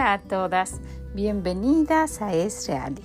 Hola 0.00 0.14
a 0.14 0.18
todas, 0.22 0.80
bienvenidas 1.12 2.22
a 2.22 2.32
Es 2.32 2.66
Reali, 2.66 3.04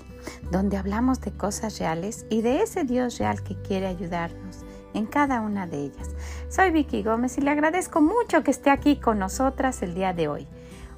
donde 0.49 0.77
hablamos 0.77 1.19
de 1.19 1.35
cosas 1.35 1.77
reales 1.77 2.25
y 2.29 2.41
de 2.41 2.61
ese 2.61 2.85
Dios 2.85 3.19
real 3.19 3.43
que 3.43 3.61
quiere 3.61 3.87
ayudarnos 3.87 4.63
en 4.93 5.05
cada 5.05 5.41
una 5.41 5.67
de 5.67 5.77
ellas. 5.79 6.15
Soy 6.47 6.71
Vicky 6.71 7.03
Gómez 7.03 7.37
y 7.37 7.41
le 7.41 7.51
agradezco 7.51 7.99
mucho 7.99 8.45
que 8.45 8.51
esté 8.51 8.69
aquí 8.69 8.97
con 8.97 9.19
nosotras 9.19 9.81
el 9.81 9.93
día 9.93 10.13
de 10.13 10.29
hoy. 10.29 10.47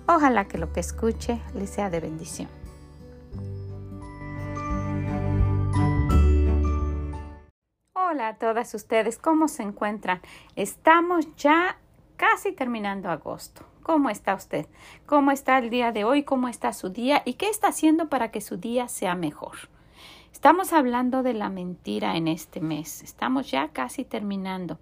Ojalá 0.08 0.48
que 0.48 0.60
lo 0.60 0.72
que 0.72 0.82
escuche 0.82 1.42
le 1.56 1.66
sea 1.66 1.90
de 1.90 2.00
bendición. 2.00 2.50
Hola 7.94 8.28
a 8.28 8.38
todas 8.38 8.72
ustedes, 8.76 9.18
¿cómo 9.18 9.48
se 9.48 9.64
encuentran? 9.64 10.22
Estamos 10.56 11.36
ya 11.38 11.80
casi 12.18 12.52
terminando 12.52 13.10
agosto. 13.10 13.66
¿Cómo 13.88 14.10
está 14.10 14.36
usted? 14.36 14.68
¿Cómo 15.06 15.32
está 15.32 15.58
el 15.60 15.70
día 15.70 15.94
de 15.94 16.04
hoy? 16.04 16.24
¿Cómo 16.24 16.50
está 16.50 16.74
su 16.74 16.90
día? 16.90 17.22
¿Y 17.24 17.36
qué 17.36 17.48
está 17.48 17.70
haciendo 17.70 18.10
para 18.10 18.32
que 18.32 18.42
su 18.42 18.58
día 18.58 18.90
sea 18.90 19.16
mejor? 19.16 19.70
Estamos 20.34 20.74
hablando 20.74 21.24
de 21.24 21.34
la 21.34 21.50
mentira 21.50 22.18
en 22.18 22.28
este 22.28 22.60
mes. 22.60 23.02
Estamos 23.02 23.50
ya 23.50 23.70
casi 23.70 24.04
terminando. 24.04 24.78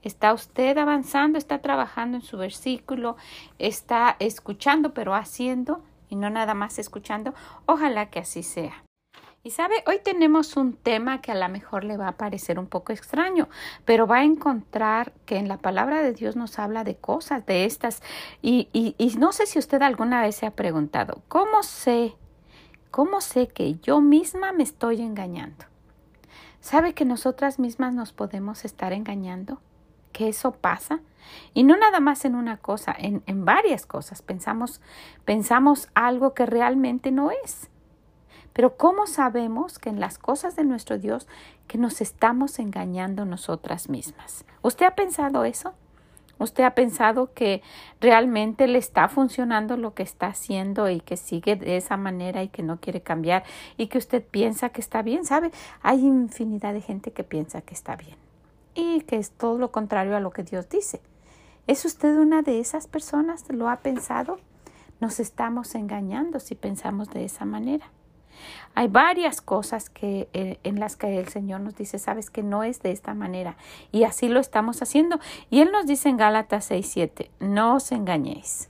¿Está 0.00 0.32
usted 0.32 0.78
avanzando? 0.78 1.36
¿Está 1.36 1.58
trabajando 1.60 2.16
en 2.16 2.22
su 2.22 2.38
versículo? 2.38 3.18
¿Está 3.58 4.16
escuchando 4.20 4.94
pero 4.94 5.14
haciendo 5.14 5.82
y 6.08 6.16
no 6.16 6.30
nada 6.30 6.54
más 6.54 6.78
escuchando? 6.78 7.34
Ojalá 7.66 8.08
que 8.08 8.20
así 8.20 8.42
sea. 8.42 8.85
Y 9.46 9.50
sabe, 9.52 9.76
hoy 9.86 10.00
tenemos 10.02 10.56
un 10.56 10.72
tema 10.72 11.20
que 11.20 11.30
a 11.30 11.36
lo 11.36 11.48
mejor 11.48 11.84
le 11.84 11.96
va 11.96 12.08
a 12.08 12.16
parecer 12.16 12.58
un 12.58 12.66
poco 12.66 12.92
extraño, 12.92 13.48
pero 13.84 14.08
va 14.08 14.16
a 14.16 14.24
encontrar 14.24 15.12
que 15.24 15.36
en 15.36 15.46
la 15.46 15.56
palabra 15.56 16.02
de 16.02 16.12
Dios 16.12 16.34
nos 16.34 16.58
habla 16.58 16.82
de 16.82 16.96
cosas 16.96 17.46
de 17.46 17.64
estas. 17.64 18.02
Y, 18.42 18.68
y, 18.72 18.96
y 18.98 19.16
no 19.18 19.30
sé 19.30 19.46
si 19.46 19.60
usted 19.60 19.82
alguna 19.82 20.20
vez 20.20 20.34
se 20.34 20.46
ha 20.46 20.50
preguntado, 20.50 21.22
¿cómo 21.28 21.62
sé? 21.62 22.16
¿Cómo 22.90 23.20
sé 23.20 23.46
que 23.46 23.76
yo 23.76 24.00
misma 24.00 24.50
me 24.50 24.64
estoy 24.64 25.00
engañando? 25.00 25.64
¿Sabe 26.58 26.92
que 26.92 27.04
nosotras 27.04 27.60
mismas 27.60 27.94
nos 27.94 28.12
podemos 28.12 28.64
estar 28.64 28.92
engañando? 28.92 29.60
¿Que 30.10 30.26
eso 30.28 30.56
pasa? 30.56 31.02
Y 31.54 31.62
no 31.62 31.76
nada 31.76 32.00
más 32.00 32.24
en 32.24 32.34
una 32.34 32.56
cosa, 32.56 32.92
en, 32.98 33.22
en 33.26 33.44
varias 33.44 33.86
cosas. 33.86 34.22
Pensamos, 34.22 34.80
pensamos 35.24 35.88
algo 35.94 36.34
que 36.34 36.46
realmente 36.46 37.12
no 37.12 37.30
es. 37.30 37.70
Pero 38.56 38.78
¿cómo 38.78 39.06
sabemos 39.06 39.78
que 39.78 39.90
en 39.90 40.00
las 40.00 40.16
cosas 40.16 40.56
de 40.56 40.64
nuestro 40.64 40.96
Dios 40.96 41.28
que 41.68 41.76
nos 41.76 42.00
estamos 42.00 42.58
engañando 42.58 43.26
nosotras 43.26 43.90
mismas? 43.90 44.46
¿Usted 44.62 44.86
ha 44.86 44.94
pensado 44.94 45.44
eso? 45.44 45.74
¿Usted 46.38 46.64
ha 46.64 46.74
pensado 46.74 47.34
que 47.34 47.60
realmente 48.00 48.66
le 48.66 48.78
está 48.78 49.10
funcionando 49.10 49.76
lo 49.76 49.92
que 49.92 50.02
está 50.02 50.28
haciendo 50.28 50.88
y 50.88 51.00
que 51.00 51.18
sigue 51.18 51.56
de 51.56 51.76
esa 51.76 51.98
manera 51.98 52.42
y 52.42 52.48
que 52.48 52.62
no 52.62 52.80
quiere 52.80 53.02
cambiar 53.02 53.44
y 53.76 53.88
que 53.88 53.98
usted 53.98 54.24
piensa 54.24 54.70
que 54.70 54.80
está 54.80 55.02
bien? 55.02 55.26
¿Sabe? 55.26 55.50
Hay 55.82 56.00
infinidad 56.00 56.72
de 56.72 56.80
gente 56.80 57.12
que 57.12 57.24
piensa 57.24 57.60
que 57.60 57.74
está 57.74 57.94
bien 57.94 58.16
y 58.74 59.02
que 59.02 59.16
es 59.16 59.32
todo 59.32 59.58
lo 59.58 59.70
contrario 59.70 60.16
a 60.16 60.20
lo 60.20 60.30
que 60.30 60.44
Dios 60.44 60.66
dice. 60.70 61.02
¿Es 61.66 61.84
usted 61.84 62.16
una 62.16 62.40
de 62.40 62.58
esas 62.60 62.86
personas? 62.86 63.44
¿Lo 63.50 63.68
ha 63.68 63.80
pensado? 63.80 64.38
Nos 64.98 65.20
estamos 65.20 65.74
engañando 65.74 66.40
si 66.40 66.54
pensamos 66.54 67.10
de 67.10 67.26
esa 67.26 67.44
manera. 67.44 67.90
Hay 68.74 68.88
varias 68.88 69.40
cosas 69.40 69.90
que, 69.90 70.28
eh, 70.32 70.58
en 70.64 70.80
las 70.80 70.96
que 70.96 71.18
el 71.18 71.28
Señor 71.28 71.60
nos 71.60 71.76
dice, 71.76 71.98
sabes 71.98 72.30
que 72.30 72.42
no 72.42 72.62
es 72.62 72.82
de 72.82 72.92
esta 72.92 73.14
manera. 73.14 73.56
Y 73.92 74.04
así 74.04 74.28
lo 74.28 74.40
estamos 74.40 74.82
haciendo. 74.82 75.18
Y 75.50 75.60
Él 75.60 75.70
nos 75.72 75.86
dice 75.86 76.08
en 76.08 76.16
Gálatas 76.16 76.70
6:7, 76.70 77.30
no 77.40 77.76
os 77.76 77.92
engañéis. 77.92 78.68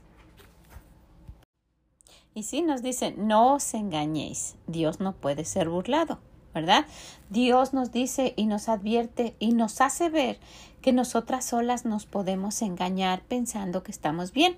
Y 2.33 2.43
sí 2.43 2.61
nos 2.61 2.83
dice, 2.83 3.15
no 3.17 3.55
os 3.55 3.73
engañéis. 3.73 4.57
Dios 4.67 4.99
no 4.99 5.13
puede 5.13 5.43
ser 5.43 5.69
burlado. 5.69 6.19
¿verdad? 6.57 6.87
Dios 7.29 7.73
nos 7.73 7.91
dice 7.91 8.33
y 8.35 8.47
nos 8.47 8.67
advierte 8.67 9.35
y 9.37 9.53
nos 9.53 9.79
hace 9.79 10.09
ver 10.09 10.39
que 10.81 10.93
nosotras 10.93 11.45
solas 11.45 11.85
nos 11.85 12.05
podemos 12.05 12.61
engañar 12.61 13.21
pensando 13.27 13.83
que 13.83 13.91
estamos 13.91 14.31
bien. 14.31 14.55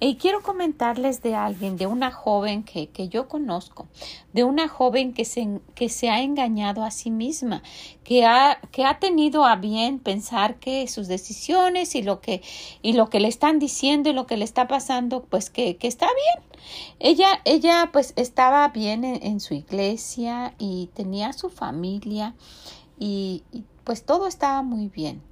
Y 0.00 0.14
quiero 0.14 0.42
comentarles 0.42 1.22
de 1.22 1.34
alguien, 1.34 1.76
de 1.76 1.86
una 1.88 2.12
joven 2.12 2.62
que, 2.62 2.88
que 2.88 3.08
yo 3.08 3.26
conozco, 3.26 3.88
de 4.32 4.44
una 4.44 4.68
joven 4.68 5.12
que 5.12 5.24
se, 5.24 5.60
que 5.74 5.88
se 5.88 6.08
ha 6.08 6.22
engañado 6.22 6.84
a 6.84 6.92
sí 6.92 7.10
misma, 7.10 7.62
que 8.04 8.24
ha, 8.24 8.60
que 8.70 8.84
ha 8.84 9.00
tenido 9.00 9.44
a 9.44 9.56
bien 9.56 9.98
pensar 9.98 10.60
que 10.60 10.86
sus 10.86 11.08
decisiones 11.08 11.96
y 11.96 12.02
lo 12.02 12.20
que, 12.20 12.42
y 12.80 12.92
lo 12.92 13.10
que 13.10 13.18
le 13.18 13.26
están 13.26 13.58
diciendo 13.58 14.08
y 14.08 14.12
lo 14.12 14.26
que 14.26 14.36
le 14.36 14.44
está 14.44 14.68
pasando, 14.68 15.24
pues 15.24 15.50
que, 15.50 15.76
que 15.76 15.88
está 15.88 16.06
bien. 16.06 16.48
Ella, 17.00 17.40
ella 17.44 17.90
pues 17.92 18.12
estaba 18.14 18.68
bien 18.68 19.04
en, 19.04 19.22
en 19.22 19.40
su 19.40 19.54
iglesia 19.54 20.54
y 20.58 20.90
tenía 20.94 21.32
su 21.32 21.50
familia 21.50 22.34
y, 23.00 23.42
y 23.52 23.64
pues 23.82 24.04
todo 24.04 24.28
estaba 24.28 24.62
muy 24.62 24.88
bien 24.88 25.27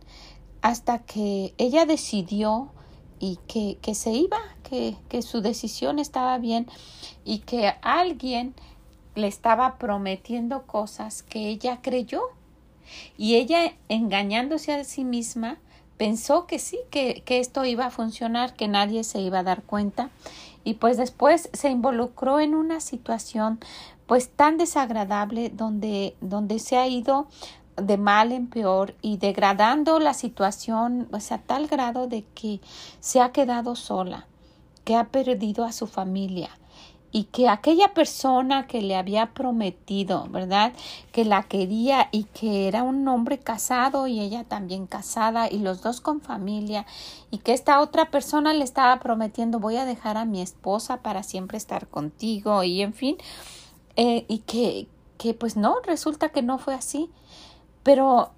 hasta 0.63 1.01
que 1.01 1.55
ella 1.59 1.87
decidió 1.87 2.71
y 3.19 3.39
que, 3.49 3.79
que 3.81 3.95
se 3.95 4.13
iba, 4.13 4.39
que, 4.63 4.97
que 5.09 5.23
su 5.23 5.41
decisión 5.41 5.99
estaba 5.99 6.39
bien 6.39 6.67
y 7.25 7.39
que 7.39 7.75
alguien 7.83 8.55
le 9.15 9.27
estaba 9.27 9.79
prometiendo 9.79 10.63
cosas 10.63 11.23
que 11.23 11.49
ella 11.49 11.81
creyó. 11.83 12.23
Y 13.17 13.35
ella, 13.35 13.75
engañándose 13.89 14.73
a 14.73 14.85
sí 14.85 15.05
misma, 15.05 15.59
pensó 15.97 16.47
que 16.47 16.59
sí, 16.59 16.79
que, 16.91 17.23
que, 17.25 17.41
esto 17.41 17.65
iba 17.65 17.87
a 17.87 17.91
funcionar, 17.91 18.55
que 18.55 18.69
nadie 18.69 19.03
se 19.03 19.21
iba 19.21 19.41
a 19.41 19.43
dar 19.43 19.63
cuenta. 19.63 20.11
Y 20.63 20.75
pues 20.75 20.97
después 20.97 21.49
se 21.53 21.71
involucró 21.71 22.39
en 22.39 22.55
una 22.55 22.81
situación 22.81 23.59
pues 24.07 24.29
tan 24.29 24.57
desagradable 24.57 25.51
donde, 25.51 26.15
donde 26.21 26.59
se 26.59 26.77
ha 26.77 26.87
ido 26.87 27.27
de 27.77 27.97
mal 27.97 28.33
en 28.33 28.49
peor 28.49 28.95
y 29.03 29.19
degradando 29.19 29.99
la 29.99 30.15
situación 30.15 31.07
pues, 31.11 31.33
a 31.33 31.39
tal 31.39 31.67
grado 31.67 32.07
de 32.07 32.25
que 32.35 32.61
se 33.01 33.21
ha 33.21 33.33
quedado 33.33 33.77
sola, 33.77 34.27
que 34.85 34.97
ha 34.97 35.05
perdido 35.09 35.65
a 35.65 35.73
su 35.73 35.87
familia 35.87 36.51
y 37.13 37.25
que 37.25 37.49
aquella 37.49 37.95
persona 37.95 38.67
que 38.67 38.83
le 38.83 38.95
había 38.95 39.33
prometido, 39.33 40.27
¿verdad? 40.29 40.75
Que 41.13 41.25
la 41.25 41.45
quería 41.45 42.09
y 42.13 42.25
que 42.25 42.69
era 42.69 42.83
un 42.83 43.09
hombre 43.09 43.39
casado 43.39 44.07
y 44.07 44.21
ella 44.21 44.45
también 44.45 44.87
casada 44.87 45.51
y 45.51 45.59
los 45.59 45.81
dos 45.81 46.03
con 46.03 46.21
familia 46.21 46.85
y 47.31 47.39
que 47.39 47.55
esta 47.55 47.81
otra 47.81 48.11
persona 48.11 48.53
le 48.53 48.65
estaba 48.65 48.99
prometiendo 49.01 49.61
voy 49.61 49.77
a 49.77 49.87
dejar 49.87 50.19
a 50.19 50.27
mi 50.27 50.43
esposa 50.43 50.99
para 50.99 51.23
siempre 51.23 51.57
estar 51.57 51.89
contigo 51.89 52.63
y 52.65 52.83
en 52.83 52.93
fin, 52.93 53.17
eh, 53.97 54.27
y 54.29 54.41
que, 54.41 54.87
que 55.17 55.33
pues 55.33 55.57
no, 55.57 55.77
resulta 55.87 56.29
que 56.29 56.43
no 56.43 56.59
fue 56.59 56.75
así 56.75 57.09
pero 57.87 58.33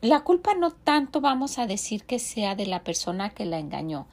la 0.00 0.20
culpa 0.20 0.54
no 0.54 0.70
tanto 0.70 1.20
vamos 1.20 1.58
a 1.58 1.66
decir 1.66 2.04
que 2.04 2.18
sea 2.18 2.54
de 2.54 2.64
la 2.64 2.82
persona 2.82 3.28
que 3.28 3.44
la 3.44 3.58
engañó. 3.58 4.06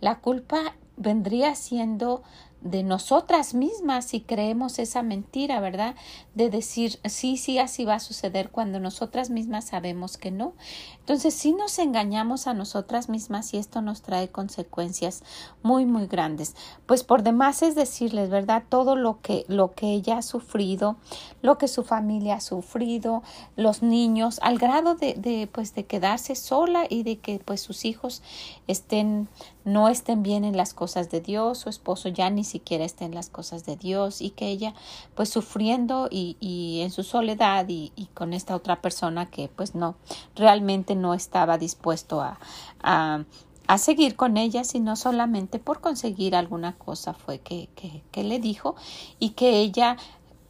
La 0.00 0.20
culpa 0.20 0.74
vendría 0.96 1.54
siendo 1.54 2.22
de 2.60 2.82
nosotras 2.82 3.54
mismas 3.54 4.06
si 4.06 4.20
creemos 4.20 4.78
esa 4.78 5.02
mentira, 5.02 5.60
¿verdad? 5.60 5.94
De 6.34 6.50
decir, 6.50 6.98
sí, 7.04 7.36
sí, 7.36 7.58
así 7.58 7.84
va 7.84 7.94
a 7.94 8.00
suceder 8.00 8.50
cuando 8.50 8.80
nosotras 8.80 9.30
mismas 9.30 9.66
sabemos 9.66 10.16
que 10.16 10.30
no. 10.30 10.54
Entonces, 10.98 11.34
si 11.34 11.52
nos 11.52 11.78
engañamos 11.78 12.46
a 12.46 12.54
nosotras 12.54 13.08
mismas 13.08 13.54
y 13.54 13.58
esto 13.58 13.82
nos 13.82 14.02
trae 14.02 14.28
consecuencias 14.28 15.22
muy, 15.62 15.86
muy 15.86 16.06
grandes. 16.06 16.56
Pues 16.86 17.04
por 17.04 17.22
demás 17.22 17.62
es 17.62 17.74
decirles, 17.74 18.30
¿verdad? 18.30 18.64
Todo 18.68 18.96
lo 18.96 19.20
que, 19.20 19.44
lo 19.48 19.74
que 19.74 19.92
ella 19.92 20.18
ha 20.18 20.22
sufrido, 20.22 20.96
lo 21.42 21.58
que 21.58 21.68
su 21.68 21.84
familia 21.84 22.36
ha 22.36 22.40
sufrido, 22.40 23.22
los 23.56 23.82
niños, 23.82 24.40
al 24.42 24.58
grado 24.58 24.94
de, 24.94 25.14
de 25.14 25.48
pues, 25.50 25.74
de 25.74 25.84
quedarse 25.84 26.34
sola 26.34 26.86
y 26.88 27.02
de 27.04 27.18
que, 27.18 27.38
pues, 27.38 27.60
sus 27.60 27.84
hijos 27.84 28.22
estén 28.66 29.28
no 29.66 29.88
estén 29.88 30.22
bien 30.22 30.44
en 30.44 30.56
las 30.56 30.72
cosas 30.72 31.10
de 31.10 31.20
Dios, 31.20 31.58
su 31.58 31.68
esposo 31.68 32.08
ya 32.08 32.30
ni 32.30 32.44
siquiera 32.44 32.84
esté 32.84 33.04
en 33.04 33.14
las 33.14 33.28
cosas 33.28 33.66
de 33.66 33.76
Dios 33.76 34.20
y 34.20 34.30
que 34.30 34.46
ella 34.46 34.74
pues 35.16 35.28
sufriendo 35.28 36.08
y, 36.08 36.36
y 36.38 36.82
en 36.82 36.92
su 36.92 37.02
soledad 37.02 37.66
y, 37.68 37.92
y, 37.96 38.06
con 38.06 38.32
esta 38.32 38.54
otra 38.54 38.80
persona 38.80 39.26
que 39.26 39.48
pues 39.48 39.74
no, 39.74 39.96
realmente 40.36 40.94
no 40.94 41.14
estaba 41.14 41.58
dispuesto 41.58 42.20
a, 42.20 42.38
a, 42.80 43.24
a 43.66 43.78
seguir 43.78 44.14
con 44.14 44.36
ella, 44.36 44.62
sino 44.62 44.94
solamente 44.94 45.58
por 45.58 45.80
conseguir 45.80 46.36
alguna 46.36 46.76
cosa 46.76 47.12
fue 47.12 47.40
que, 47.40 47.68
que, 47.74 48.04
que 48.12 48.22
le 48.22 48.38
dijo 48.38 48.76
y 49.18 49.30
que 49.30 49.58
ella 49.58 49.96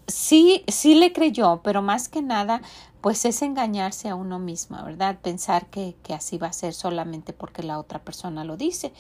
sí, 0.07 0.63
sí 0.69 0.95
le 0.95 1.15
creyó, 1.15 1.61
pero 1.65 1.81
más 1.81 2.11
que 2.11 2.21
nada 2.21 2.61
pues 3.07 3.25
es 3.25 3.41
engañarse 3.43 4.09
a 4.09 4.17
uno 4.17 4.41
mismo, 4.41 4.83
¿verdad? 4.83 5.21
Pensar 5.23 5.67
que, 5.67 5.95
que, 6.03 6.13
así 6.13 6.39
va 6.39 6.49
a 6.49 6.53
ser 6.53 6.75
solamente 6.75 7.33
porque 7.33 7.63
la 7.63 7.79
otra 7.79 8.01
persona 8.01 8.43
lo 8.43 8.57
dice. 8.57 8.93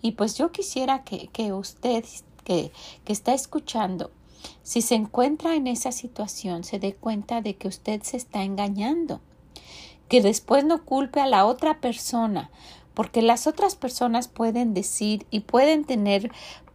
Y 0.00 0.12
pues 0.12 0.38
yo 0.38 0.52
quisiera 0.52 1.02
que, 1.02 1.26
que 1.32 1.52
usted 1.52 2.04
que, 2.44 2.70
que 3.04 3.12
está 3.12 3.34
escuchando, 3.34 4.12
si 4.62 4.82
se 4.82 4.94
encuentra 4.94 5.56
en 5.56 5.66
esa 5.66 5.90
situación, 5.90 6.62
se 6.62 6.78
dé 6.78 6.94
cuenta 6.94 7.40
de 7.40 7.56
que 7.56 7.66
usted 7.66 8.02
se 8.04 8.18
está 8.18 8.44
engañando, 8.44 9.20
que 10.06 10.22
después 10.22 10.64
no 10.64 10.84
culpe 10.84 11.20
a 11.20 11.26
la 11.26 11.44
otra 11.44 11.80
persona, 11.80 12.52
porque 12.94 13.20
las 13.20 13.48
otras 13.48 13.74
personas 13.74 14.28
pueden 14.28 14.74
decir 14.74 15.26
y 15.32 15.40
pueden 15.40 15.84
tener 15.84 16.30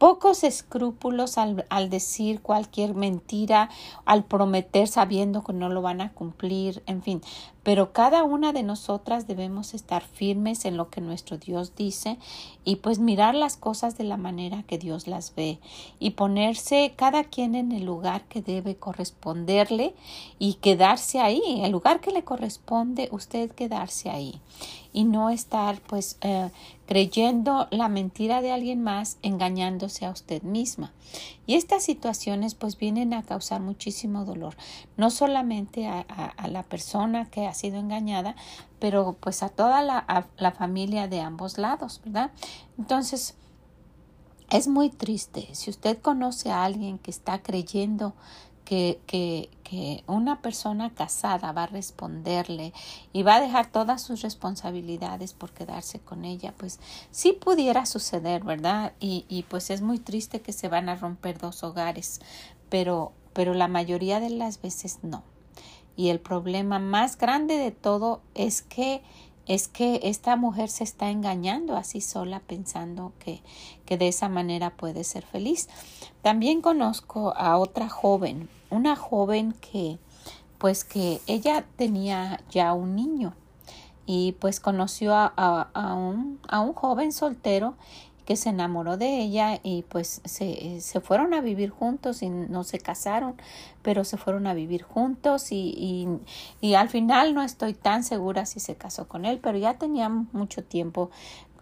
pocos 0.06 0.44
escrúpulos 0.44 1.40
al, 1.40 1.66
al, 1.68 1.90
decir 1.90 2.40
cualquier 2.40 2.94
mentira, 2.94 3.72
al 4.06 4.24
prometer 4.24 4.88
sabiendo 4.88 5.44
que 5.44 5.52
no 5.52 5.68
lo 5.68 5.82
van 5.82 6.00
a 6.00 6.14
cumplir, 6.14 6.84
en 6.86 7.02
fin. 7.02 7.22
Pero 7.64 7.92
cada 7.92 8.24
una 8.24 8.54
de 8.54 8.62
nosotras 8.62 9.26
debemos 9.26 9.74
estar 9.74 10.04
firmes 10.04 10.66
en 10.66 10.78
lo 10.78 10.92
que 10.92 11.02
nuestro 11.02 11.40
Dios 11.40 11.76
dice 11.76 12.20
y 12.64 12.76
pues 12.76 13.00
mirar 13.00 13.34
las 13.34 13.58
cosas 13.58 13.98
de 13.98 14.04
la 14.04 14.18
manera 14.18 14.62
que 14.62 14.78
Dios 14.78 15.08
las 15.08 15.34
ve 15.34 15.58
y 15.98 16.12
ponerse 16.12 16.94
cada 16.96 17.24
quien 17.24 17.56
en 17.56 17.72
el 17.72 17.86
lugar 17.86 18.26
que 18.26 18.44
debe 18.44 18.76
corresponderle 18.76 19.96
y 20.38 20.54
quedarse 20.62 21.20
ahí, 21.20 21.62
el 21.64 21.72
lugar 21.72 22.00
que 22.02 22.12
le 22.12 22.24
corresponde, 22.24 23.10
usted 23.12 23.50
quedarse 23.50 24.12
ahí 24.12 24.40
y 24.94 25.04
no 25.04 25.32
estar 25.32 25.82
pues 25.82 26.20
eh, 26.22 26.52
creyendo 26.86 27.68
la 27.72 27.90
mentira 27.90 28.42
de 28.42 28.52
alguien 28.52 28.84
más, 28.84 29.18
engañándose 29.22 30.06
a 30.06 30.12
usted 30.12 30.44
misma. 30.44 30.94
Y 31.46 31.56
estas 31.56 31.84
situaciones 31.84 32.56
pues 32.56 32.78
vienen 32.78 33.14
a 33.14 33.24
causar 33.24 33.62
muchísimo 33.62 34.26
dolor, 34.26 34.56
no 34.98 35.10
solamente 35.10 35.88
a, 35.88 36.06
la 36.48 36.64
persona 36.64 37.26
que 37.26 37.48
ha 37.48 37.54
sido 37.54 37.78
engañada, 37.78 38.36
pero 38.80 39.16
pues 39.20 39.44
a 39.44 39.50
toda 39.50 39.82
la, 39.82 40.28
la 40.38 40.52
familia 40.52 41.08
de 41.08 41.22
ambos 41.22 41.58
lados, 41.58 42.02
¿verdad? 42.04 42.32
Entonces, 42.78 43.36
es 44.52 44.68
muy 44.68 44.90
triste. 44.90 45.50
Si 45.54 45.70
usted 45.70 45.98
conoce 46.00 46.52
a 46.52 46.64
alguien 46.64 47.00
que 47.00 47.10
está 47.10 47.42
creyendo 47.42 48.14
que, 48.66 49.00
que, 49.06 49.50
que 49.64 50.04
una 50.08 50.42
persona 50.42 50.94
casada 50.94 51.52
va 51.54 51.64
a 51.64 51.68
responderle 51.68 52.74
y 53.14 53.24
va 53.24 53.36
a 53.36 53.42
dejar 53.42 53.72
todas 53.72 54.02
sus 54.02 54.22
responsabilidades 54.22 55.34
por 55.34 55.52
quedarse 55.52 56.00
con 56.00 56.26
ella, 56.26 56.54
pues 56.58 56.80
sí 57.12 57.32
pudiera 57.32 57.86
suceder, 57.86 58.44
¿verdad? 58.44 58.94
Y, 59.00 59.26
y 59.30 59.44
pues 59.44 59.70
es 59.70 59.82
muy 59.82 60.00
triste 60.00 60.42
que 60.42 60.52
se 60.52 60.68
van 60.68 60.90
a 60.90 60.96
romper 60.96 61.38
dos 61.38 61.64
hogares, 61.64 62.20
pero, 62.70 63.14
pero 63.34 63.54
la 63.54 63.68
mayoría 63.68 64.20
de 64.20 64.32
las 64.32 64.62
veces 64.62 65.00
no. 65.04 65.24
Y 65.96 66.10
el 66.10 66.20
problema 66.20 66.80
más 66.80 67.18
grande 67.18 67.58
de 67.58 67.72
todo 67.72 68.22
es 68.34 68.62
que 68.62 69.02
es 69.48 69.68
que 69.68 70.00
esta 70.04 70.36
mujer 70.36 70.70
se 70.70 70.84
está 70.84 71.10
engañando 71.10 71.76
así 71.76 72.02
sola 72.02 72.42
pensando 72.46 73.14
que, 73.20 73.42
que 73.86 73.98
de 73.98 74.08
esa 74.08 74.30
manera 74.30 74.72
puede 74.72 75.04
ser 75.04 75.26
feliz. 75.26 75.70
También 76.22 76.62
conozco 76.62 77.34
a 77.36 77.58
otra 77.58 77.90
joven, 77.90 78.50
una 78.70 78.96
joven 78.96 79.54
que 79.54 80.00
pues 80.58 80.84
que 80.84 81.22
ella 81.28 81.66
tenía 81.76 82.42
ya 82.50 82.74
un 82.74 82.96
niño 82.96 83.36
y 84.06 84.34
pues 84.34 84.60
conoció 84.60 85.14
a, 85.14 85.28
a, 85.36 85.94
un, 85.94 86.40
a 86.48 86.62
un 86.62 86.74
joven 86.74 87.12
soltero 87.12 87.76
que 88.26 88.36
se 88.36 88.50
enamoró 88.50 88.98
de 88.98 89.22
ella 89.22 89.60
y 89.64 89.84
pues 89.84 90.22
se, 90.26 90.82
se, 90.82 91.00
fueron 91.00 91.34
a 91.34 91.42
vivir 91.42 91.70
juntos 91.70 92.24
y 92.24 92.30
no 92.30 92.64
se 92.64 92.80
casaron, 92.80 93.36
pero 93.84 94.04
se 94.04 94.18
fueron 94.18 94.48
a 94.48 94.54
vivir 94.54 94.82
juntos 94.82 95.52
y, 95.52 96.20
y, 96.60 96.74
al 96.74 96.90
final 96.90 97.36
no 97.36 97.44
estoy 97.44 97.76
tan 97.76 98.04
segura 98.04 98.46
si 98.46 98.60
se 98.60 98.76
casó 98.76 99.08
con 99.08 99.26
él, 99.26 99.40
pero 99.42 99.58
ya 99.58 99.76
tenían 99.76 100.28
mucho 100.34 100.64
tiempo 100.64 101.12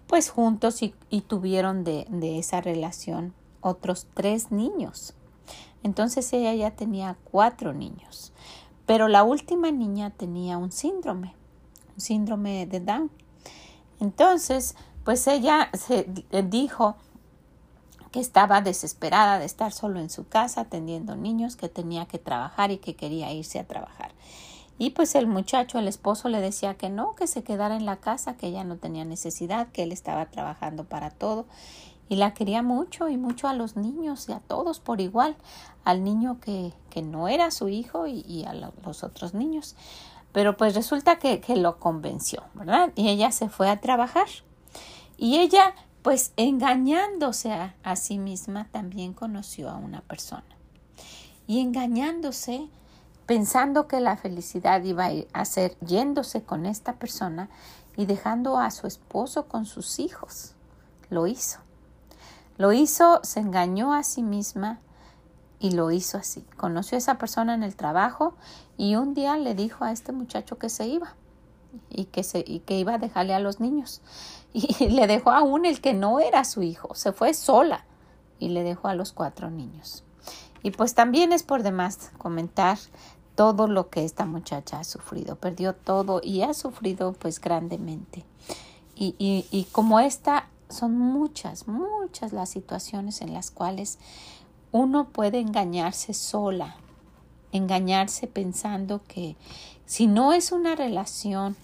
pues 0.08 0.30
juntos 0.30 0.82
y, 0.82 0.96
y 1.10 1.22
tuvieron 1.22 1.84
de, 1.84 2.06
de 2.10 2.40
esa 2.40 2.62
relación 2.62 3.34
otros 3.62 4.08
tres 4.14 4.52
niños. 4.52 5.14
Entonces 5.84 6.32
ella 6.32 6.54
ya 6.54 6.72
tenía 6.72 7.18
cuatro 7.26 7.74
niños, 7.74 8.32
pero 8.86 9.10
la 9.10 9.24
última 9.24 9.70
niña 9.72 10.12
tenía 10.12 10.58
un 10.58 10.72
síndrome, 10.72 11.36
un 11.96 12.02
síndrome 12.02 12.66
de 12.68 12.80
Down. 12.80 13.12
Entonces, 14.00 14.76
pues 15.04 15.28
ella 15.28 15.70
se 15.74 16.08
dijo 16.44 16.96
que 18.12 18.20
estaba 18.20 18.62
desesperada 18.62 19.40
de 19.40 19.46
estar 19.46 19.72
solo 19.72 20.00
en 20.00 20.10
su 20.10 20.28
casa 20.28 20.62
atendiendo 20.62 21.16
niños, 21.16 21.56
que 21.56 21.68
tenía 21.68 22.06
que 22.06 22.20
trabajar 22.20 22.72
y 22.72 22.78
que 22.78 22.96
quería 22.96 23.34
irse 23.34 23.60
a 23.60 23.68
trabajar. 23.68 24.12
Y 24.78 24.92
pues 24.92 25.16
el 25.16 25.28
muchacho, 25.28 25.80
el 25.80 25.88
esposo, 25.88 26.30
le 26.30 26.40
decía 26.40 26.76
que 26.76 26.90
no, 26.90 27.16
que 27.16 27.28
se 27.28 27.44
quedara 27.44 27.76
en 27.76 27.86
la 27.86 27.98
casa, 27.98 28.38
que 28.38 28.48
ella 28.48 28.64
no 28.64 28.78
tenía 28.78 29.04
necesidad, 29.04 29.68
que 29.70 29.84
él 29.84 29.92
estaba 29.92 30.28
trabajando 30.28 30.84
para 30.84 31.10
todo. 31.10 31.46
Y 32.08 32.18
la 32.18 32.34
quería 32.34 32.62
mucho 32.62 33.10
y 33.10 33.18
mucho 33.18 33.48
a 33.48 33.54
los 33.54 33.78
niños 33.78 34.30
y 34.30 34.34
a 34.34 34.40
todos 34.40 34.80
por 34.80 35.02
igual, 35.02 35.36
al 35.84 36.04
niño 36.04 36.40
que, 36.40 36.74
que 36.90 37.02
no 37.02 37.28
era 37.28 37.50
su 37.50 37.70
hijo 37.70 38.08
y, 38.08 38.24
y 38.28 38.46
a 38.46 38.54
los 38.54 39.04
otros 39.04 39.34
niños. 39.34 39.76
Pero 40.34 40.56
pues 40.56 40.76
resulta 40.76 41.18
que, 41.18 41.40
que 41.40 41.56
lo 41.56 41.80
convenció, 41.80 42.44
¿verdad? 42.54 42.92
Y 42.96 43.10
ella 43.10 43.32
se 43.32 43.50
fue 43.50 43.70
a 43.70 43.80
trabajar. 43.80 44.28
Y 45.18 45.40
ella, 45.40 45.74
pues 46.02 46.34
engañándose 46.38 47.52
a, 47.52 47.96
sí 47.96 48.18
misma, 48.18 48.68
también 48.72 49.14
conoció 49.14 49.70
a 49.70 49.78
una 49.78 50.02
persona. 50.02 50.44
Y 51.48 51.60
engañándose, 51.60 52.68
pensando 53.26 53.88
que 53.88 54.00
la 54.00 54.18
felicidad 54.18 54.84
iba 54.84 55.10
a 55.34 55.46
ser 55.46 55.78
yéndose 55.80 56.44
con 56.44 56.66
esta 56.66 56.94
persona 56.94 57.50
y 57.96 58.06
dejando 58.06 58.58
a 58.58 58.72
su 58.72 58.88
esposo 58.88 59.48
con 59.48 59.66
sus 59.66 60.00
hijos. 60.00 60.54
Lo 61.10 61.28
hizo. 61.28 61.60
Lo 62.58 62.72
hizo, 62.74 63.20
se 63.24 63.40
engañó 63.40 63.94
a 63.94 64.04
sí 64.04 64.24
misma 64.24 64.80
y 65.60 65.72
lo 65.72 65.92
hizo 65.92 66.18
así. 66.18 66.46
Conoció 66.58 66.98
a 66.98 67.00
esa 67.00 67.18
persona 67.18 67.54
en 67.54 67.64
el 67.64 67.76
trabajo 67.76 68.36
y 68.78 68.96
un 68.96 69.14
día 69.14 69.38
le 69.38 69.56
dijo 69.56 69.86
a 69.86 69.92
este 69.92 70.12
muchacho 70.12 70.58
que 70.58 70.70
se 70.70 70.88
iba 70.88 71.16
y 71.90 72.06
que, 72.06 72.24
se, 72.24 72.44
y 72.46 72.60
que 72.60 72.78
iba 72.78 72.96
a 72.96 72.98
dejarle 72.98 73.34
a 73.34 73.40
los 73.40 73.60
niños. 73.60 74.02
Y 74.80 74.90
le 74.90 75.08
dejó 75.08 75.32
aún 75.32 75.66
el 75.66 75.82
que 75.82 75.94
no 75.94 76.20
era 76.20 76.46
su 76.46 76.62
hijo, 76.62 76.94
se 76.96 77.12
fue 77.12 77.34
sola 77.34 77.86
y 78.40 78.50
le 78.50 78.64
dejó 78.64 78.88
a 78.88 78.96
los 78.96 79.12
cuatro 79.12 79.50
niños. 79.50 80.04
Y 80.62 80.72
pues 80.72 80.94
también 80.94 81.34
es 81.34 81.44
por 81.44 81.64
demás 81.64 82.12
comentar 82.18 82.78
todo 83.36 83.68
lo 83.68 83.90
que 83.90 84.06
esta 84.06 84.26
muchacha 84.26 84.80
ha 84.80 84.84
sufrido, 84.84 85.36
perdió 85.36 85.74
todo 85.74 86.22
y 86.24 86.44
ha 86.44 86.54
sufrido 86.54 87.14
pues 87.14 87.42
grandemente. 87.42 88.24
Y, 88.96 89.16
y, 89.18 89.48
y 89.50 89.66
como 89.66 90.00
esta, 90.00 90.48
son 90.70 90.98
muchas, 90.98 91.68
muchas 91.68 92.32
las 92.32 92.50
situaciones 92.50 93.22
en 93.22 93.34
las 93.34 93.50
cuales 93.52 93.98
uno 94.72 95.10
puede 95.10 95.40
engañarse 95.40 96.14
sola, 96.14 96.76
engañarse 97.52 98.28
pensando 98.28 99.02
que 99.08 99.36
si 99.86 100.08
no 100.08 100.34
es 100.34 100.52
una 100.52 100.76
relación 100.76 101.56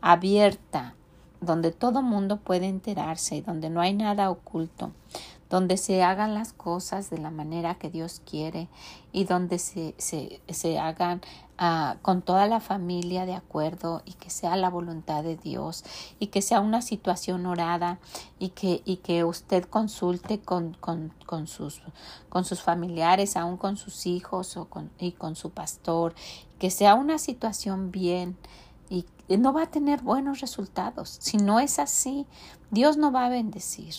abierta, 0.00 0.94
donde 1.40 1.72
todo 1.72 2.02
mundo 2.02 2.38
puede 2.38 2.66
enterarse, 2.66 3.42
donde 3.42 3.70
no 3.70 3.80
hay 3.80 3.94
nada 3.94 4.30
oculto, 4.30 4.92
donde 5.48 5.76
se 5.76 6.02
hagan 6.02 6.34
las 6.34 6.52
cosas 6.52 7.10
de 7.10 7.18
la 7.18 7.30
manera 7.30 7.76
que 7.76 7.90
Dios 7.90 8.20
quiere 8.28 8.68
y 9.12 9.24
donde 9.24 9.58
se, 9.58 9.94
se, 9.96 10.40
se 10.48 10.78
hagan 10.78 11.20
uh, 11.60 11.98
con 12.02 12.22
toda 12.22 12.46
la 12.46 12.58
familia 12.58 13.26
de 13.26 13.34
acuerdo 13.34 14.02
y 14.04 14.14
que 14.14 14.28
sea 14.28 14.56
la 14.56 14.70
voluntad 14.70 15.22
de 15.22 15.36
Dios 15.36 15.84
y 16.18 16.28
que 16.28 16.42
sea 16.42 16.60
una 16.60 16.82
situación 16.82 17.46
orada 17.46 17.98
y 18.40 18.50
que, 18.50 18.82
y 18.84 18.96
que 18.96 19.22
usted 19.22 19.64
consulte 19.64 20.40
con, 20.40 20.74
con, 20.74 21.12
con, 21.26 21.46
sus, 21.46 21.80
con 22.28 22.44
sus 22.44 22.60
familiares, 22.60 23.36
aún 23.36 23.56
con 23.56 23.76
sus 23.76 24.06
hijos 24.06 24.56
o 24.56 24.64
con, 24.64 24.90
y 24.98 25.12
con 25.12 25.36
su 25.36 25.50
pastor, 25.50 26.14
que 26.58 26.70
sea 26.70 26.94
una 26.94 27.18
situación 27.18 27.92
bien 27.92 28.36
y 28.90 29.06
no 29.36 29.52
va 29.52 29.62
a 29.62 29.70
tener 29.70 30.02
buenos 30.02 30.40
resultados. 30.40 31.16
Si 31.20 31.36
no 31.36 31.60
es 31.60 31.78
así, 31.78 32.26
Dios 32.70 32.96
no 32.96 33.12
va 33.12 33.26
a 33.26 33.30
bendecir. 33.30 33.94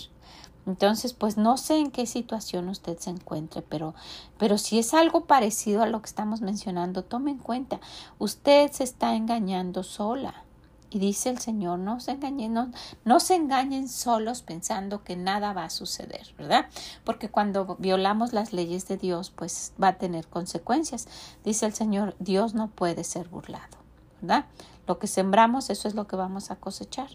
Entonces, 0.67 1.13
pues 1.13 1.37
no 1.37 1.55
sé 1.55 1.77
en 1.77 1.91
qué 1.91 2.05
situación 2.05 2.67
usted 2.67 2.97
se 2.99 3.09
encuentre, 3.09 3.61
pero, 3.61 3.95
pero 4.37 4.57
si 4.57 4.77
es 4.77 4.93
algo 4.93 5.25
parecido 5.25 5.81
a 5.81 5.87
lo 5.87 6.01
que 6.01 6.07
estamos 6.07 6.41
mencionando, 6.41 7.03
tome 7.03 7.31
en 7.31 7.37
cuenta, 7.37 7.79
usted 8.19 8.69
se 8.71 8.83
está 8.83 9.15
engañando 9.15 9.83
sola. 9.83 10.43
Y 10.89 10.99
dice 10.99 11.29
el 11.29 11.39
Señor, 11.39 11.79
no 11.79 11.99
se 11.99 12.11
engañen, 12.11 12.53
no, 12.53 12.71
no 13.03 13.19
se 13.19 13.35
engañen 13.35 13.89
solos 13.89 14.41
pensando 14.41 15.03
que 15.03 15.15
nada 15.15 15.53
va 15.53 15.65
a 15.65 15.69
suceder, 15.69 16.33
¿verdad? 16.37 16.67
Porque 17.03 17.29
cuando 17.29 17.75
violamos 17.79 18.31
las 18.31 18.53
leyes 18.53 18.87
de 18.87 18.97
Dios, 18.97 19.29
pues 19.29 19.73
va 19.81 19.89
a 19.89 19.97
tener 19.97 20.27
consecuencias. 20.27 21.07
Dice 21.43 21.65
el 21.65 21.73
Señor, 21.73 22.15
Dios 22.19 22.53
no 22.53 22.69
puede 22.69 23.03
ser 23.03 23.27
burlado, 23.27 23.77
¿verdad? 24.21 24.45
Lo 24.87 24.99
que 24.99 25.07
sembramos, 25.07 25.69
eso 25.69 25.87
es 25.87 25.95
lo 25.95 26.07
que 26.07 26.15
vamos 26.15 26.49
a 26.49 26.55
cosechar. 26.55 27.09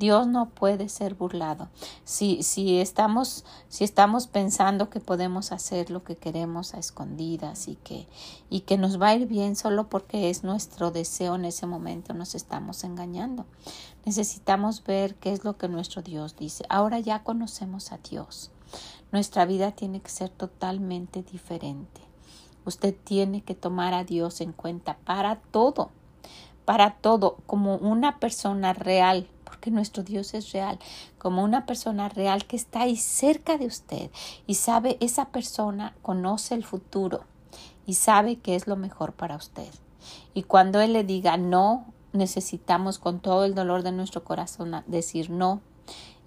Dios 0.00 0.26
no 0.26 0.50
puede 0.50 0.88
ser 0.88 1.14
burlado. 1.14 1.68
Si, 2.02 2.42
si, 2.42 2.80
estamos, 2.80 3.44
si 3.68 3.84
estamos 3.84 4.26
pensando 4.26 4.90
que 4.90 4.98
podemos 4.98 5.52
hacer 5.52 5.90
lo 5.90 6.02
que 6.02 6.16
queremos 6.16 6.74
a 6.74 6.78
escondidas 6.78 7.68
y 7.68 7.76
que, 7.76 8.08
y 8.50 8.60
que 8.60 8.76
nos 8.76 9.00
va 9.00 9.08
a 9.08 9.14
ir 9.14 9.28
bien 9.28 9.54
solo 9.54 9.88
porque 9.88 10.28
es 10.30 10.42
nuestro 10.42 10.90
deseo 10.90 11.36
en 11.36 11.44
ese 11.44 11.66
momento, 11.66 12.12
nos 12.12 12.34
estamos 12.34 12.82
engañando. 12.82 13.46
Necesitamos 14.04 14.82
ver 14.82 15.14
qué 15.14 15.32
es 15.32 15.44
lo 15.44 15.56
que 15.56 15.68
nuestro 15.68 16.02
Dios 16.02 16.34
dice. 16.36 16.64
Ahora 16.68 16.98
ya 16.98 17.22
conocemos 17.22 17.92
a 17.92 17.98
Dios. 17.98 18.50
Nuestra 19.12 19.46
vida 19.46 19.70
tiene 19.70 20.00
que 20.00 20.10
ser 20.10 20.30
totalmente 20.30 21.22
diferente. 21.22 22.00
Usted 22.64 22.96
tiene 23.04 23.42
que 23.42 23.54
tomar 23.54 23.94
a 23.94 24.02
Dios 24.02 24.40
en 24.40 24.52
cuenta 24.52 24.96
para 25.04 25.36
todo 25.36 25.92
para 26.64 26.94
todo 26.94 27.38
como 27.46 27.76
una 27.76 28.18
persona 28.18 28.72
real, 28.72 29.28
porque 29.44 29.70
nuestro 29.70 30.02
Dios 30.02 30.34
es 30.34 30.52
real, 30.52 30.78
como 31.18 31.42
una 31.42 31.66
persona 31.66 32.08
real 32.08 32.46
que 32.46 32.56
está 32.56 32.82
ahí 32.82 32.96
cerca 32.96 33.58
de 33.58 33.66
usted 33.66 34.10
y 34.46 34.54
sabe, 34.54 34.96
esa 35.00 35.26
persona 35.26 35.94
conoce 36.02 36.54
el 36.54 36.64
futuro 36.64 37.24
y 37.86 37.94
sabe 37.94 38.36
que 38.36 38.54
es 38.54 38.66
lo 38.66 38.76
mejor 38.76 39.12
para 39.12 39.36
usted. 39.36 39.68
Y 40.34 40.42
cuando 40.42 40.80
Él 40.80 40.92
le 40.92 41.04
diga 41.04 41.36
no, 41.36 41.86
necesitamos 42.12 42.98
con 42.98 43.20
todo 43.20 43.44
el 43.44 43.54
dolor 43.54 43.82
de 43.82 43.92
nuestro 43.92 44.24
corazón 44.24 44.82
decir 44.86 45.30
no. 45.30 45.60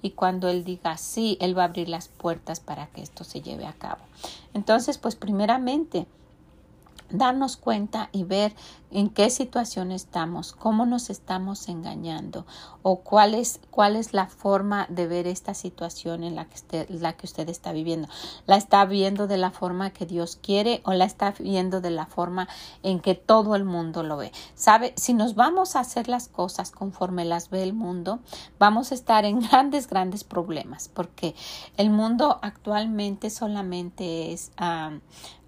Y 0.02 0.12
cuando 0.12 0.48
Él 0.48 0.64
diga 0.64 0.98
sí, 0.98 1.38
Él 1.42 1.58
va 1.58 1.64
a 1.64 1.66
abrir 1.66 1.90
las 1.90 2.08
puertas 2.08 2.60
para 2.60 2.88
que 2.88 3.02
esto 3.02 3.24
se 3.24 3.42
lleve 3.42 3.66
a 3.66 3.74
cabo. 3.74 4.02
Entonces, 4.54 4.98
pues 4.98 5.16
primeramente, 5.16 6.08
darnos 7.10 7.58
cuenta 7.58 8.10
y 8.12 8.24
ver 8.24 8.54
en 8.90 9.10
qué 9.10 9.30
situación 9.30 9.92
estamos, 9.92 10.54
cómo 10.54 10.86
nos 10.86 11.10
estamos 11.10 11.68
engañando 11.68 12.46
o 12.84 13.02
cuál 13.02 13.34
es, 13.34 13.60
cuál 13.70 13.98
es 13.98 14.14
la 14.14 14.28
forma 14.28 14.86
de 14.90 15.08
ver 15.08 15.28
esta 15.28 15.54
situación 15.54 16.24
en 16.24 16.36
la 16.36 16.46
que, 16.46 16.56
usted, 16.56 16.90
la 16.90 17.14
que 17.14 17.26
usted 17.26 17.50
está 17.50 17.74
viviendo. 17.74 18.08
¿La 18.46 18.56
está 18.56 18.86
viendo 18.86 19.28
de 19.28 19.38
la 19.38 19.52
forma 19.52 19.90
que 19.90 20.06
Dios 20.06 20.40
quiere 20.42 20.82
o 20.86 20.94
la 20.94 21.06
está 21.06 21.34
viendo 21.38 21.82
de 21.82 21.92
la 21.92 22.06
forma 22.06 22.48
en 22.82 23.00
que 23.02 23.16
todo 23.16 23.56
el 23.56 23.66
mundo 23.66 24.04
lo 24.04 24.18
ve? 24.18 24.32
¿Sabe? 24.56 24.94
Si 24.96 25.14
nos 25.14 25.36
vamos 25.36 25.76
a 25.76 25.82
hacer 25.82 26.08
las 26.08 26.30
cosas 26.30 26.72
conforme 26.72 27.26
las 27.26 27.50
ve 27.50 27.64
el 27.64 27.74
mundo, 27.74 28.20
vamos 28.58 28.92
a 28.92 28.96
estar 28.96 29.26
en 29.26 29.40
grandes, 29.48 29.88
grandes 29.88 30.24
problemas 30.24 30.88
porque 30.88 31.36
el 31.76 31.90
mundo 31.90 32.40
actualmente 32.42 33.30
solamente 33.30 34.32
es... 34.32 34.52
Ah, 34.58 34.92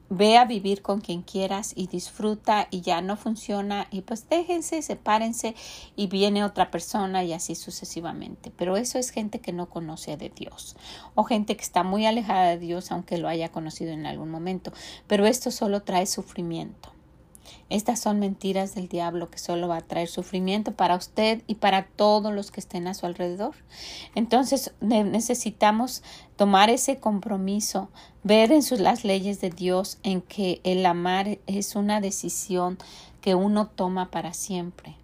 ve 0.10 0.38
a 0.38 0.46
vivir 0.46 0.82
con 0.82 1.02
quien 1.02 1.22
quieras 1.22 1.74
y 1.76 1.88
disfruta 1.88 2.68
y 2.72 2.82
ya 2.82 3.02
no 3.02 3.16
funciona 3.16 3.88
y 3.92 4.02
pues 4.02 4.28
déjense, 4.30 4.82
sepárense 4.82 5.56
y 5.96 6.08
viene 6.08 6.44
otra 6.44 6.72
persona 6.72 7.24
y 7.24 7.34
así 7.34 7.56
sucesivamente. 7.56 8.52
Pero 8.56 8.78
eso 8.78 8.98
es 8.98 9.12
gente 9.12 9.40
que 9.40 9.54
no 9.54 9.70
conoce 9.70 10.18
de 10.18 10.30
Dios 10.30 10.76
o 11.16 11.24
gente 11.24 11.56
que 11.56 11.64
está 11.64 11.84
muy 11.84 12.06
alejada 12.06 12.50
de 12.50 12.60
Dios 12.60 12.92
aunque 12.92 13.18
lo 13.18 13.28
haya 13.28 13.50
conocido 13.50 13.92
en 13.92 14.06
algún 14.06 14.30
momento. 14.30 14.72
Pero 15.08 15.26
esto 15.26 15.52
solo 15.52 15.82
trae 15.82 16.06
sufrimiento. 16.06 16.92
Estas 17.70 18.00
son 18.00 18.20
mentiras 18.20 18.76
del 18.76 18.88
diablo 18.88 19.30
que 19.30 19.38
solo 19.38 19.68
va 19.68 19.78
a 19.78 19.82
traer 19.82 20.08
sufrimiento 20.08 20.74
para 20.74 20.96
usted 20.96 21.42
y 21.48 21.56
para 21.56 21.86
todos 21.88 22.34
los 22.34 22.52
que 22.52 22.60
estén 22.60 22.88
a 22.88 22.94
su 22.94 23.06
alrededor. 23.06 23.56
Entonces 24.16 24.74
necesitamos 24.82 26.04
tomar 26.36 26.70
ese 26.70 27.00
compromiso, 27.00 27.90
ver 28.24 28.52
en 28.52 28.64
sus, 28.64 28.80
las 28.80 29.04
leyes 29.04 29.42
de 29.42 29.50
Dios 29.50 30.00
en 30.04 30.22
que 30.22 30.62
el 30.64 30.86
amar 30.86 31.40
es 31.48 31.76
una 31.76 32.02
decisión 32.02 32.78
que 33.22 33.36
uno 33.36 33.68
toma 33.68 34.10
para 34.12 34.34
siempre, 34.34 34.96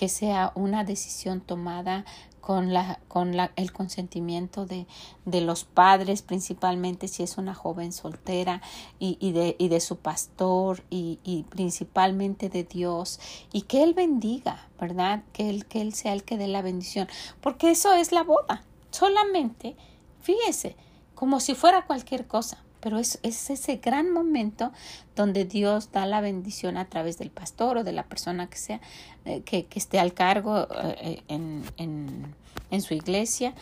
que 0.00 0.08
sea 0.08 0.50
una 0.54 0.82
decisión 0.82 1.42
tomada 1.42 2.06
con, 2.40 2.72
la, 2.72 3.00
con 3.06 3.36
la, 3.36 3.52
el 3.56 3.70
consentimiento 3.70 4.64
de, 4.64 4.86
de, 5.26 5.42
los 5.42 5.64
padres, 5.64 6.22
principalmente 6.22 7.06
si 7.06 7.22
es 7.22 7.36
una 7.36 7.52
joven 7.52 7.92
soltera, 7.92 8.62
y, 8.98 9.18
y, 9.20 9.32
de, 9.32 9.56
y 9.58 9.68
de 9.68 9.78
su 9.78 9.98
pastor, 9.98 10.82
y, 10.88 11.18
y, 11.22 11.42
principalmente 11.42 12.48
de 12.48 12.64
Dios, 12.64 13.20
y 13.52 13.60
que 13.62 13.82
Él 13.82 13.92
bendiga, 13.92 14.70
¿verdad? 14.80 15.22
Que 15.34 15.50
él, 15.50 15.66
que 15.66 15.82
él 15.82 15.92
sea 15.92 16.14
el 16.14 16.24
que 16.24 16.38
dé 16.38 16.48
la 16.48 16.62
bendición, 16.62 17.06
porque 17.42 17.70
eso 17.70 17.92
es 17.92 18.10
la 18.10 18.22
boda, 18.22 18.64
solamente, 18.90 19.76
fíjese, 20.22 20.76
como 21.14 21.40
si 21.40 21.54
fuera 21.54 21.84
cualquier 21.84 22.26
cosa 22.26 22.64
pero 22.80 22.98
es, 22.98 23.18
es, 23.22 23.50
ese 23.50 23.76
gran 23.76 24.12
momento 24.12 24.72
donde 25.16 25.44
Dios 25.44 25.92
da 25.92 26.06
la 26.06 26.20
bendición 26.20 26.76
a 26.76 26.86
través 26.86 27.18
del 27.18 27.30
pastor 27.30 27.78
o 27.78 27.84
de 27.84 27.92
la 27.92 28.04
persona 28.04 28.48
que 28.48 28.56
sea, 28.56 28.80
eh, 29.24 29.42
que, 29.42 29.66
que, 29.66 29.78
esté 29.78 29.98
al 29.98 30.14
cargo 30.14 30.66
eh, 31.00 31.22
en, 31.28 31.62
en, 31.76 32.34
en, 32.70 32.82
su 32.82 32.94
iglesia 32.94 33.54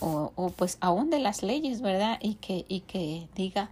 o, 0.00 0.32
o, 0.34 0.50
pues 0.50 0.78
aún 0.80 1.10
de 1.10 1.18
las 1.18 1.42
leyes, 1.42 1.80
¿verdad? 1.80 2.18
Y 2.20 2.34
que, 2.34 2.64
y 2.68 2.80
que 2.80 3.28
diga, 3.34 3.70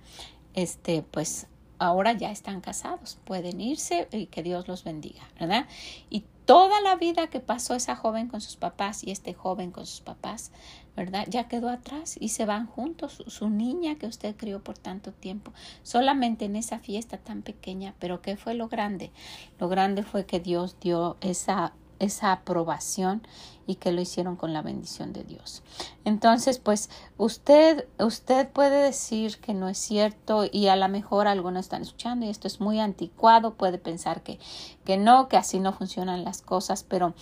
este, 0.55 1.03
pues 1.03 1.47
ahora 1.79 2.13
ya 2.13 2.31
están 2.31 2.61
casados, 2.61 3.19
pueden 3.25 3.61
irse 3.61 4.09
y 4.13 4.27
que 4.27 4.43
Dios 4.43 4.69
los 4.69 4.85
bendiga, 4.85 5.23
¿verdad? 5.39 5.67
Y 6.11 6.25
toda 6.45 6.81
la 6.81 6.97
vida 6.97 7.27
que 7.27 7.41
pasó 7.41 7.75
esa 7.75 7.97
joven 7.97 8.29
con 8.29 8.41
sus 8.41 8.57
papás 8.57 9.05
y 9.05 9.11
este 9.11 9.35
joven 9.35 9.73
con 9.73 9.87
sus 9.87 10.01
papás, 10.01 10.53
¿verdad? 10.97 11.27
Ya 11.29 11.47
quedó 11.49 11.69
atrás 11.69 12.17
y 12.19 12.31
se 12.31 12.47
van 12.47 12.67
juntos, 12.67 13.23
su, 13.27 13.51
niña 13.51 13.97
que 13.97 14.07
usted 14.07 14.35
crió 14.37 14.65
por 14.65 14.79
tanto 14.79 15.13
tiempo, 15.13 15.53
solamente 15.83 16.47
en 16.47 16.57
esa 16.57 16.79
fiesta 16.79 17.19
tan 17.19 17.43
pequeña, 17.43 17.95
pero 17.99 18.23
¿qué 18.23 18.37
fue 18.37 18.55
lo 18.55 18.69
grande? 18.69 19.13
Lo 19.61 19.69
grande 19.69 20.03
fue 20.03 20.27
que 20.27 20.41
Dios 20.41 20.77
dio 20.81 21.17
esa 21.21 21.73
esa 21.99 22.33
aprobación 22.33 23.23
y 23.67 23.77
que 23.77 23.91
lo 23.91 24.01
hicieron 24.01 24.37
con 24.37 24.53
la 24.53 24.63
bendición 24.63 25.13
de 25.13 25.25
Dios. 25.25 25.63
Entonces, 26.05 26.59
pues 26.59 26.89
usted 27.17 27.89
usted 27.99 28.49
puede 28.51 28.83
decir 28.83 29.39
que 29.39 29.55
no 29.55 29.69
es 29.69 29.79
cierto 29.79 30.45
y 30.51 30.69
a 30.69 30.77
lo 30.77 30.89
mejor 30.89 31.27
algunos 31.27 31.61
están 31.65 31.83
escuchando 31.83 32.27
y 32.27 32.29
esto 32.29 32.47
es 32.47 32.61
muy 32.61 32.81
anticuado, 32.81 33.55
puede 33.55 33.79
pensar 33.79 34.23
que 34.23 34.39
que 34.85 34.97
no, 34.97 35.29
que 35.29 35.37
así 35.37 35.59
no 35.59 35.73
funcionan 35.73 36.25
las 36.25 36.43
cosas, 36.43 36.85
pero 36.85 37.15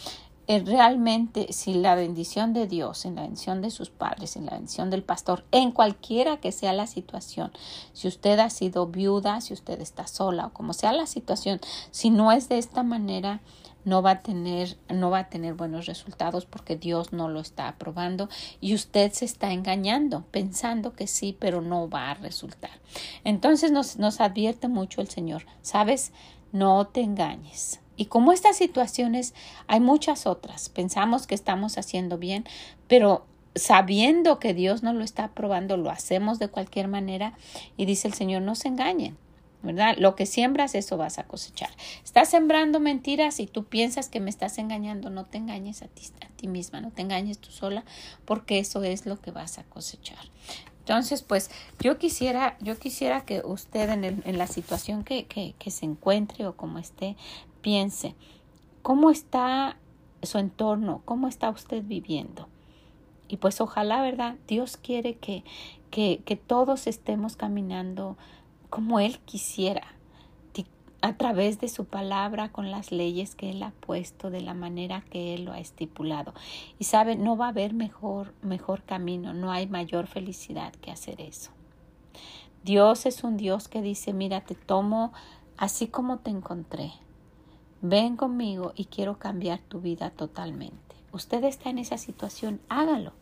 realmente 0.47 1.53
si 1.53 1.75
la 1.75 1.95
bendición 1.95 2.53
de 2.53 2.67
Dios, 2.67 3.05
en 3.05 3.17
la 3.17 3.23
bendición 3.23 3.63
de 3.63 3.71
sus 3.71 3.91
padres, 3.91 4.37
en 4.37 4.47
la 4.47 4.53
bendición 4.53 4.91
del 4.91 5.03
pastor, 5.03 5.45
en 5.53 5.73
cualquiera 5.73 6.39
que 6.39 6.53
sea 6.53 6.73
la 6.73 6.87
situación, 6.87 7.53
si 7.93 8.09
usted 8.09 8.39
ha 8.39 8.51
sido 8.51 8.87
viuda, 8.87 9.41
si 9.41 9.55
usted 9.55 9.81
está 9.81 10.07
sola 10.07 10.47
o 10.47 10.53
como 10.53 10.73
sea 10.73 10.93
la 10.93 11.07
situación, 11.07 11.61
si 11.91 12.11
no 12.11 12.33
es 12.33 12.49
de 12.49 12.59
esta 12.59 12.83
manera, 12.83 13.41
no 13.85 14.03
va 14.03 14.13
a 14.13 14.23
tener 14.23 14.79
no 14.89 15.11
va 15.11 15.19
a 15.21 15.29
tener 15.29 15.55
buenos 15.55 15.87
resultados 15.87 16.47
porque 16.47 16.77
Dios 16.77 17.13
no 17.13 17.29
lo 17.29 17.41
está 17.41 17.69
aprobando 17.69 18.29
y 18.61 18.75
usted 18.75 19.13
se 19.13 19.27
está 19.27 19.53
engañando 19.53 20.25
pensando 20.31 20.95
que 20.95 21.07
sí 21.07 21.37
pero 21.39 21.61
no 21.61 21.89
va 21.89 22.11
a 22.11 22.15
resultar. 22.15 22.81
Entonces 23.25 23.73
nos, 23.73 23.99
nos 23.99 24.21
advierte 24.21 24.69
mucho 24.69 25.01
el 25.01 25.09
Señor 25.09 25.45
sabes 25.61 26.13
no 26.53 26.87
te 26.87 27.03
engañes 27.03 27.81
y 27.97 28.07
como 28.07 28.33
estas 28.33 28.57
situaciones 28.57 29.35
hay 29.67 29.81
muchas 29.81 30.27
otras 30.27 30.69
pensamos 30.69 31.27
que 31.27 31.35
estamos 31.35 31.79
haciendo 31.79 32.19
bien 32.19 32.45
pero 32.89 33.27
sabiendo 33.55 34.39
que 34.39 34.55
Dios 34.55 34.83
no 34.83 34.93
lo 34.93 35.05
está 35.05 35.25
aprobando 35.25 35.77
lo 35.77 35.91
hacemos 35.91 36.39
de 36.39 36.49
cualquier 36.49 36.89
manera 36.89 37.35
y 37.77 37.87
dice 37.87 38.09
el 38.09 38.15
Señor 38.15 38.43
no 38.43 38.55
se 38.55 38.69
engañen 38.69 39.17
¿verdad? 39.65 39.97
Lo 39.99 40.15
que 40.15 40.27
siembras, 40.27 40.75
eso 40.75 40.97
vas 40.97 41.19
a 41.19 41.25
cosechar. 41.25 41.71
Estás 42.05 42.29
sembrando 42.29 42.81
mentiras 42.81 43.41
y 43.41 43.47
tú 43.47 43.65
piensas 43.65 44.09
que 44.09 44.21
me 44.21 44.31
estás 44.31 44.59
engañando, 44.59 45.11
no 45.11 45.25
te 45.25 45.39
engañes 45.39 45.83
a 45.83 45.89
ti, 45.89 46.03
a 46.25 46.29
ti 46.37 46.47
misma, 46.49 46.81
no 46.81 46.91
te 46.91 47.03
engañes 47.03 47.39
tú 47.39 47.51
sola, 47.51 47.85
porque 48.25 48.59
eso 48.59 48.85
es 48.85 49.07
lo 49.07 49.21
que 49.21 49.31
vas 49.31 49.59
a 49.59 49.65
cosechar. 49.65 50.19
Entonces, 50.81 51.23
pues 51.23 51.51
yo 51.81 51.97
quisiera, 51.97 52.59
yo 52.61 52.79
quisiera 52.79 53.25
que 53.25 53.41
usted 53.43 53.89
en, 53.89 54.39
la 54.39 54.47
situación 54.47 55.03
que, 55.03 55.25
que 55.25 55.71
se 55.71 55.87
encuentre 55.87 56.47
o 56.47 56.57
como 56.57 56.79
esté, 56.79 57.17
piense, 57.65 58.15
¿cómo 58.83 59.11
está 59.11 59.79
su 60.23 60.37
entorno? 60.37 61.01
¿Cómo 61.07 61.29
está 61.29 61.49
usted 61.49 61.83
viviendo? 61.83 62.47
Y 63.27 63.39
pues 63.39 63.63
ojalá, 63.63 64.03
¿verdad? 64.03 64.37
Dios 64.47 64.77
quiere 64.77 65.15
que, 65.15 65.45
que, 65.91 66.21
que 66.27 66.37
todos 66.37 66.87
estemos 66.87 67.37
caminando 67.37 68.19
como 68.69 69.01
Él 69.01 69.19
quisiera, 69.25 69.83
a 71.01 71.17
través 71.19 71.59
de 71.61 71.69
su 71.69 71.85
palabra, 71.85 72.51
con 72.51 72.71
las 72.71 72.91
leyes 72.91 73.35
que 73.35 73.51
Él 73.51 73.63
ha 73.63 73.73
puesto, 73.73 74.31
de 74.31 74.41
la 74.41 74.55
manera 74.55 75.03
que 75.11 75.35
Él 75.35 75.45
lo 75.45 75.53
ha 75.53 75.59
estipulado. 75.59 76.33
Y 76.79 76.85
sabe, 76.85 77.15
no 77.17 77.37
va 77.37 77.47
a 77.47 77.51
haber 77.51 77.75
mejor, 77.75 78.33
mejor 78.43 78.83
camino, 78.85 79.35
no 79.35 79.53
hay 79.53 79.67
mayor 79.67 80.07
felicidad 80.07 80.73
que 80.73 80.91
hacer 80.91 81.21
eso. 81.21 81.51
Dios 82.63 83.05
es 83.05 83.23
un 83.23 83.37
Dios 83.37 83.69
que 83.69 83.83
dice, 83.83 84.13
mira, 84.15 84.43
te 84.43 84.55
tomo 84.55 85.13
así 85.59 85.89
como 85.89 86.19
te 86.19 86.31
encontré. 86.31 86.93
Ven 87.87 88.17
conmigo 88.17 88.73
y 88.75 88.87
quiero 88.87 89.19
cambiar 89.19 89.61
tu 89.61 89.83
vida 89.83 90.09
totalmente 90.09 90.85
usted 91.15 91.45
está 91.45 91.71
en 91.71 91.79
esa 91.79 91.97
situación, 91.97 92.61
hágalo. 92.69 93.13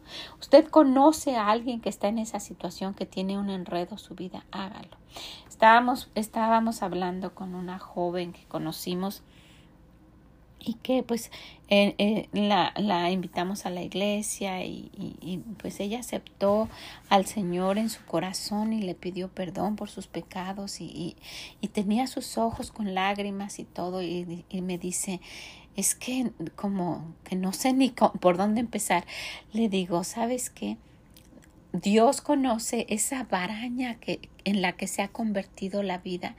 Usted 0.41 0.67
conoce 0.69 1.37
a 1.37 1.51
alguien 1.51 1.81
que 1.81 1.91
está 1.91 2.09
en 2.09 2.19
esa 2.19 2.41
situación, 2.41 2.95
que 2.95 3.07
tiene 3.07 3.39
un 3.39 3.51
enredo 3.51 3.99
su 3.99 4.15
vida, 4.15 4.45
hágalo. 4.51 4.97
Estábamos, 5.47 6.11
estábamos 6.15 6.83
hablando 6.83 7.35
con 7.35 7.55
una 7.55 7.79
joven 7.79 8.33
que 8.33 8.45
conocimos 8.47 9.23
y 10.65 10.75
que 10.75 11.03
pues 11.03 11.31
la, 12.33 12.75
la, 12.77 13.11
invitamos 13.11 13.65
a 13.65 13.71
la 13.71 13.83
iglesia 13.83 14.65
y, 14.65 14.91
y, 15.21 15.39
pues 15.59 15.81
ella 15.81 16.01
aceptó 16.01 16.69
al 17.09 17.27
Señor 17.27 17.79
en 17.79 17.89
su 17.89 18.05
corazón 18.05 18.73
y 18.73 18.83
le 18.83 18.95
pidió 18.95 19.29
perdón 19.29 19.77
por 19.77 19.89
sus 19.89 20.07
pecados 20.07 20.81
y, 20.81 21.17
y 21.61 21.69
tenía 21.69 22.07
sus 22.07 22.37
ojos 22.37 22.71
con 22.71 22.95
lágrimas 22.95 23.59
y 23.59 23.65
todo 23.65 24.03
y, 24.03 24.45
me 24.53 24.79
dice 24.79 25.21
es 25.75 25.95
que 25.95 26.31
como 26.55 27.15
que 27.25 27.35
no 27.35 27.55
sé 27.55 27.73
ni 27.73 27.91
por 27.91 28.37
dónde 28.37 28.61
empezar. 28.61 29.07
Le 29.55 29.71
digo, 29.71 30.05
¿sabes 30.05 30.51
qué? 30.51 30.77
Dios 31.73 32.21
conoce 32.21 32.85
esa 32.91 33.25
baraña 33.25 33.95
que, 33.95 34.29
en 34.45 34.61
la 34.61 34.73
que 34.73 34.87
se 34.87 35.01
ha 35.01 35.09
convertido 35.09 35.83
la 35.83 35.97
vida 35.97 36.37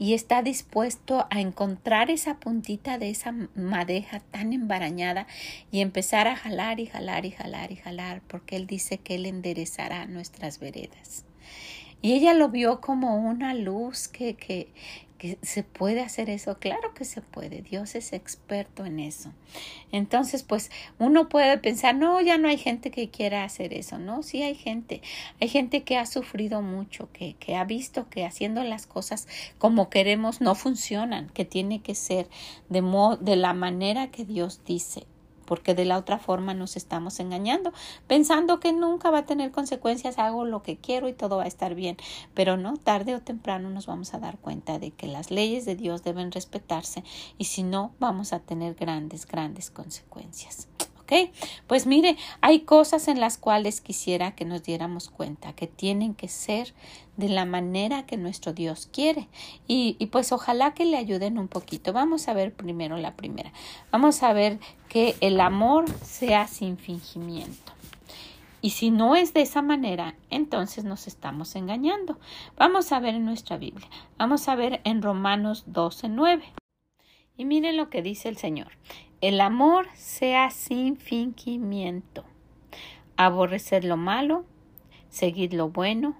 y 0.00 0.14
está 0.14 0.40
dispuesto 0.40 1.26
a 1.28 1.42
encontrar 1.42 2.10
esa 2.10 2.40
puntita 2.40 2.96
de 2.96 3.10
esa 3.10 3.34
madeja 3.54 4.20
tan 4.20 4.54
embarañada 4.54 5.26
y 5.70 5.82
empezar 5.82 6.26
a 6.26 6.36
jalar 6.36 6.80
y 6.80 6.86
jalar 6.86 7.26
y 7.26 7.32
jalar 7.32 7.70
y 7.70 7.76
jalar, 7.76 8.22
porque 8.26 8.56
Él 8.56 8.66
dice 8.66 8.96
que 8.96 9.16
Él 9.16 9.26
enderezará 9.26 10.06
nuestras 10.06 10.58
veredas. 10.58 11.26
Y 12.00 12.14
ella 12.14 12.32
lo 12.32 12.48
vio 12.48 12.80
como 12.80 13.16
una 13.16 13.52
luz 13.52 14.08
que, 14.08 14.36
que, 14.36 14.72
que 15.20 15.36
se 15.42 15.62
puede 15.62 16.00
hacer 16.00 16.30
eso. 16.30 16.56
Claro 16.58 16.94
que 16.94 17.04
se 17.04 17.20
puede. 17.20 17.60
Dios 17.60 17.94
es 17.94 18.14
experto 18.14 18.86
en 18.86 18.98
eso. 18.98 19.30
Entonces, 19.92 20.42
pues 20.42 20.70
uno 20.98 21.28
puede 21.28 21.58
pensar, 21.58 21.94
no, 21.94 22.22
ya 22.22 22.38
no 22.38 22.48
hay 22.48 22.56
gente 22.56 22.90
que 22.90 23.10
quiera 23.10 23.44
hacer 23.44 23.74
eso. 23.74 23.98
No, 23.98 24.22
sí 24.22 24.42
hay 24.42 24.54
gente. 24.54 25.02
Hay 25.38 25.48
gente 25.48 25.82
que 25.82 25.98
ha 25.98 26.06
sufrido 26.06 26.62
mucho, 26.62 27.10
que, 27.12 27.34
que 27.34 27.54
ha 27.54 27.64
visto 27.64 28.08
que 28.08 28.24
haciendo 28.24 28.64
las 28.64 28.86
cosas 28.86 29.28
como 29.58 29.90
queremos 29.90 30.40
no 30.40 30.54
funcionan, 30.54 31.28
que 31.28 31.44
tiene 31.44 31.82
que 31.82 31.94
ser 31.94 32.26
de, 32.70 32.82
de 33.20 33.36
la 33.36 33.52
manera 33.52 34.10
que 34.10 34.24
Dios 34.24 34.62
dice 34.64 35.04
porque 35.50 35.74
de 35.74 35.84
la 35.84 35.98
otra 35.98 36.20
forma 36.20 36.54
nos 36.54 36.76
estamos 36.76 37.18
engañando, 37.18 37.72
pensando 38.06 38.60
que 38.60 38.72
nunca 38.72 39.10
va 39.10 39.18
a 39.18 39.26
tener 39.26 39.50
consecuencias, 39.50 40.16
hago 40.16 40.44
lo 40.44 40.62
que 40.62 40.76
quiero 40.76 41.08
y 41.08 41.12
todo 41.12 41.38
va 41.38 41.42
a 41.42 41.48
estar 41.48 41.74
bien, 41.74 41.96
pero 42.34 42.56
no, 42.56 42.76
tarde 42.76 43.16
o 43.16 43.20
temprano 43.20 43.68
nos 43.68 43.86
vamos 43.86 44.14
a 44.14 44.20
dar 44.20 44.38
cuenta 44.38 44.78
de 44.78 44.92
que 44.92 45.08
las 45.08 45.32
leyes 45.32 45.64
de 45.64 45.74
Dios 45.74 46.04
deben 46.04 46.30
respetarse 46.30 47.02
y 47.36 47.46
si 47.46 47.64
no, 47.64 47.90
vamos 47.98 48.32
a 48.32 48.38
tener 48.38 48.76
grandes, 48.76 49.26
grandes 49.26 49.72
consecuencias. 49.72 50.68
Pues 51.66 51.86
mire, 51.86 52.16
hay 52.40 52.60
cosas 52.60 53.08
en 53.08 53.20
las 53.20 53.38
cuales 53.38 53.80
quisiera 53.80 54.34
que 54.34 54.44
nos 54.44 54.62
diéramos 54.62 55.08
cuenta 55.10 55.52
que 55.52 55.66
tienen 55.66 56.14
que 56.14 56.28
ser 56.28 56.74
de 57.16 57.28
la 57.28 57.44
manera 57.44 58.06
que 58.06 58.16
nuestro 58.16 58.52
Dios 58.52 58.88
quiere. 58.92 59.28
Y, 59.66 59.96
y 59.98 60.06
pues 60.06 60.32
ojalá 60.32 60.74
que 60.74 60.84
le 60.84 60.96
ayuden 60.96 61.38
un 61.38 61.48
poquito. 61.48 61.92
Vamos 61.92 62.28
a 62.28 62.34
ver 62.34 62.52
primero 62.52 62.96
la 62.96 63.14
primera. 63.14 63.52
Vamos 63.90 64.22
a 64.22 64.32
ver 64.32 64.58
que 64.88 65.16
el 65.20 65.40
amor 65.40 65.84
sea 66.02 66.46
sin 66.46 66.76
fingimiento. 66.76 67.72
Y 68.62 68.70
si 68.70 68.90
no 68.90 69.16
es 69.16 69.32
de 69.32 69.40
esa 69.40 69.62
manera, 69.62 70.14
entonces 70.28 70.84
nos 70.84 71.06
estamos 71.06 71.56
engañando. 71.56 72.18
Vamos 72.56 72.92
a 72.92 73.00
ver 73.00 73.14
en 73.14 73.24
nuestra 73.24 73.56
Biblia. 73.56 73.88
Vamos 74.18 74.48
a 74.48 74.54
ver 74.54 74.80
en 74.84 75.00
Romanos 75.00 75.64
12, 75.66 76.08
9. 76.08 76.44
Y 77.38 77.46
miren 77.46 77.78
lo 77.78 77.88
que 77.88 78.02
dice 78.02 78.28
el 78.28 78.36
Señor. 78.36 78.72
El 79.20 79.42
amor 79.42 79.86
sea 79.92 80.50
sin 80.50 80.96
fingimiento. 80.96 82.24
Aborreced 83.18 83.84
lo 83.84 83.98
malo, 83.98 84.46
seguid 85.10 85.52
lo 85.52 85.68
bueno, 85.68 86.16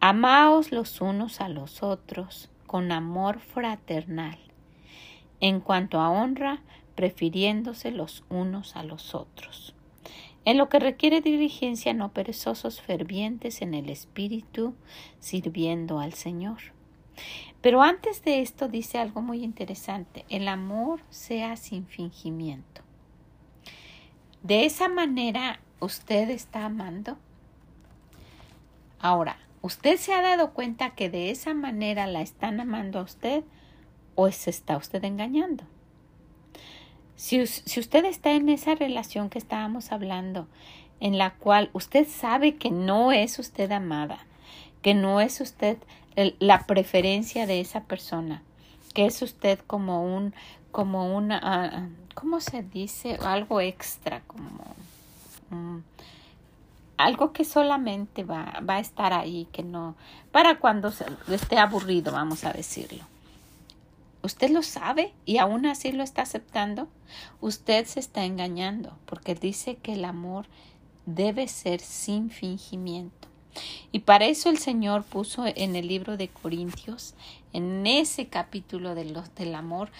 amaos 0.00 0.72
los 0.72 1.00
unos 1.00 1.40
a 1.40 1.48
los 1.48 1.84
otros 1.84 2.50
con 2.66 2.90
amor 2.90 3.38
fraternal. 3.38 4.36
En 5.38 5.60
cuanto 5.60 6.00
a 6.00 6.10
honra, 6.10 6.62
prefiriéndose 6.96 7.92
los 7.92 8.24
unos 8.28 8.74
a 8.74 8.82
los 8.82 9.14
otros. 9.14 9.76
En 10.44 10.58
lo 10.58 10.68
que 10.68 10.80
requiere 10.80 11.20
diligencia, 11.20 11.94
no 11.94 12.12
perezosos, 12.12 12.80
fervientes 12.80 13.62
en 13.62 13.74
el 13.74 13.90
espíritu, 13.90 14.74
sirviendo 15.20 16.00
al 16.00 16.14
Señor. 16.14 16.58
Pero 17.60 17.82
antes 17.82 18.22
de 18.22 18.40
esto 18.40 18.68
dice 18.68 18.98
algo 18.98 19.20
muy 19.20 19.42
interesante, 19.42 20.24
el 20.28 20.46
amor 20.48 21.00
sea 21.10 21.56
sin 21.56 21.86
fingimiento. 21.86 22.82
De 24.42 24.64
esa 24.64 24.88
manera 24.88 25.60
usted 25.80 26.30
está 26.30 26.64
amando. 26.64 27.18
Ahora, 29.00 29.38
¿usted 29.60 29.96
se 29.96 30.12
ha 30.14 30.22
dado 30.22 30.52
cuenta 30.52 30.90
que 30.90 31.10
de 31.10 31.30
esa 31.30 31.54
manera 31.54 32.06
la 32.06 32.22
están 32.22 32.60
amando 32.60 33.00
a 33.00 33.02
usted 33.02 33.42
o 34.14 34.30
se 34.30 34.50
está 34.50 34.76
usted 34.76 35.02
engañando? 35.04 35.64
Si, 37.16 37.44
si 37.48 37.80
usted 37.80 38.04
está 38.04 38.32
en 38.32 38.48
esa 38.48 38.76
relación 38.76 39.28
que 39.28 39.38
estábamos 39.38 39.90
hablando, 39.90 40.46
en 41.00 41.18
la 41.18 41.34
cual 41.34 41.70
usted 41.72 42.06
sabe 42.06 42.56
que 42.56 42.70
no 42.70 43.10
es 43.10 43.40
usted 43.40 43.70
amada, 43.72 44.24
que 44.82 44.94
no 44.94 45.20
es 45.20 45.40
usted 45.40 45.78
la 46.38 46.66
preferencia 46.66 47.46
de 47.46 47.60
esa 47.60 47.84
persona, 47.84 48.42
que 48.94 49.06
es 49.06 49.22
usted 49.22 49.58
como 49.66 50.04
un, 50.04 50.34
como 50.72 51.14
una, 51.16 51.88
uh, 51.88 52.14
¿cómo 52.14 52.40
se 52.40 52.62
dice? 52.62 53.18
Algo 53.22 53.60
extra, 53.60 54.22
como 54.26 54.74
algo 56.98 57.32
que 57.32 57.44
solamente 57.44 58.24
va, 58.24 58.60
va 58.68 58.74
a 58.74 58.80
estar 58.80 59.12
ahí, 59.12 59.46
que 59.52 59.62
no, 59.62 59.94
para 60.32 60.58
cuando 60.58 60.90
se, 60.90 61.06
esté 61.28 61.58
aburrido, 61.58 62.12
vamos 62.12 62.44
a 62.44 62.52
decirlo. 62.52 63.04
Usted 64.22 64.50
lo 64.50 64.62
sabe 64.62 65.14
y 65.24 65.38
aún 65.38 65.64
así 65.64 65.92
lo 65.92 66.02
está 66.02 66.22
aceptando. 66.22 66.88
Usted 67.40 67.86
se 67.86 68.00
está 68.00 68.24
engañando 68.24 68.98
porque 69.06 69.36
dice 69.36 69.76
que 69.76 69.92
el 69.92 70.04
amor 70.04 70.46
debe 71.06 71.46
ser 71.46 71.80
sin 71.80 72.30
fingimiento. 72.30 73.28
Y 73.92 74.00
para 74.00 74.26
eso 74.26 74.50
el 74.50 74.58
Señor 74.58 75.04
puso 75.04 75.44
en 75.46 75.76
el 75.76 75.88
libro 75.88 76.16
de 76.16 76.28
Corintios, 76.28 77.14
en 77.52 77.86
ese 77.86 78.28
capítulo 78.28 78.94
de 78.94 79.06
los, 79.06 79.34
del 79.34 79.54
amor, 79.54 79.90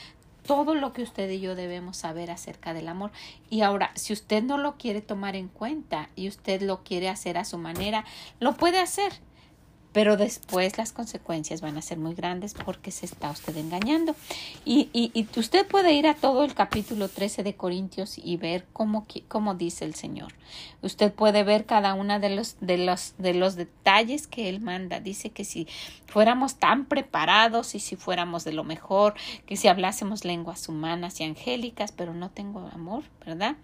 todo 0.47 0.75
lo 0.75 0.95
que 0.95 1.03
usted 1.03 1.31
y 1.31 1.41
yo 1.41 1.55
debemos 1.55 1.99
saber 1.99 2.31
acerca 2.31 2.73
del 2.73 2.89
amor. 2.89 3.11
Y 3.51 3.61
ahora, 3.61 3.93
si 3.95 4.15
usted 4.15 4.43
no 4.43 4.57
lo 4.57 4.77
quiere 4.79 5.03
tomar 5.03 5.37
en 5.37 5.49
cuenta 5.49 6.09
y 6.17 6.27
usted 6.27 6.63
lo 6.63 6.83
quiere 6.85 7.11
hacer 7.11 7.37
a 7.37 7.45
su 7.45 7.59
manera, 7.59 8.05
lo 8.41 8.57
puede 8.57 8.81
hacer 8.81 9.13
pero 9.93 10.17
después 10.17 10.77
las 10.77 10.93
consecuencias 10.93 11.61
van 11.61 11.79
a 11.79 11.83
ser 11.83 11.99
muy 11.99 12.15
grandes 12.15 12.55
porque 12.55 12.91
se 12.91 13.07
está 13.07 13.31
usted 13.31 13.57
engañando. 13.57 14.15
Y, 14.65 14.91
y, 14.93 15.27
usted 15.39 15.67
puede 15.67 15.95
ir 15.95 16.07
a 16.07 16.15
todo 16.15 16.45
el 16.45 16.55
capítulo 16.55 17.09
13 17.09 17.43
de 17.43 17.55
Corintios 17.55 18.19
y 18.19 18.37
ver 18.37 18.67
cómo, 18.73 19.07
cómo 19.29 19.55
dice 19.55 19.85
el 19.85 19.95
Señor. 19.95 20.35
Usted 20.83 21.13
puede 21.13 21.43
ver 21.43 21.65
cada 21.65 21.95
uno 21.95 22.21
de 22.21 22.29
los, 22.29 22.57
de, 22.61 22.79
los, 22.79 23.15
de 23.19 23.35
los 23.35 23.57
detalles 23.57 24.27
que 24.27 24.49
Él 24.49 24.61
manda. 24.61 25.01
Dice 25.01 25.31
que 25.31 25.45
si 25.45 25.67
fuéramos 26.07 26.57
tan 26.57 26.85
preparados 26.85 27.75
y 27.75 27.81
si 27.81 27.97
fuéramos 27.97 28.45
de 28.45 28.53
lo 28.53 28.65
mejor, 28.65 29.15
que 29.47 29.57
si 29.57 29.69
hablásemos 29.69 30.25
lenguas 30.25 30.69
humanas 30.69 31.21
y 31.21 31.25
angélicas, 31.25 31.93
pero 31.93 32.15
no 32.15 32.31
tengo 32.31 32.69
amor, 32.73 33.05
¿verdad? 33.25 33.57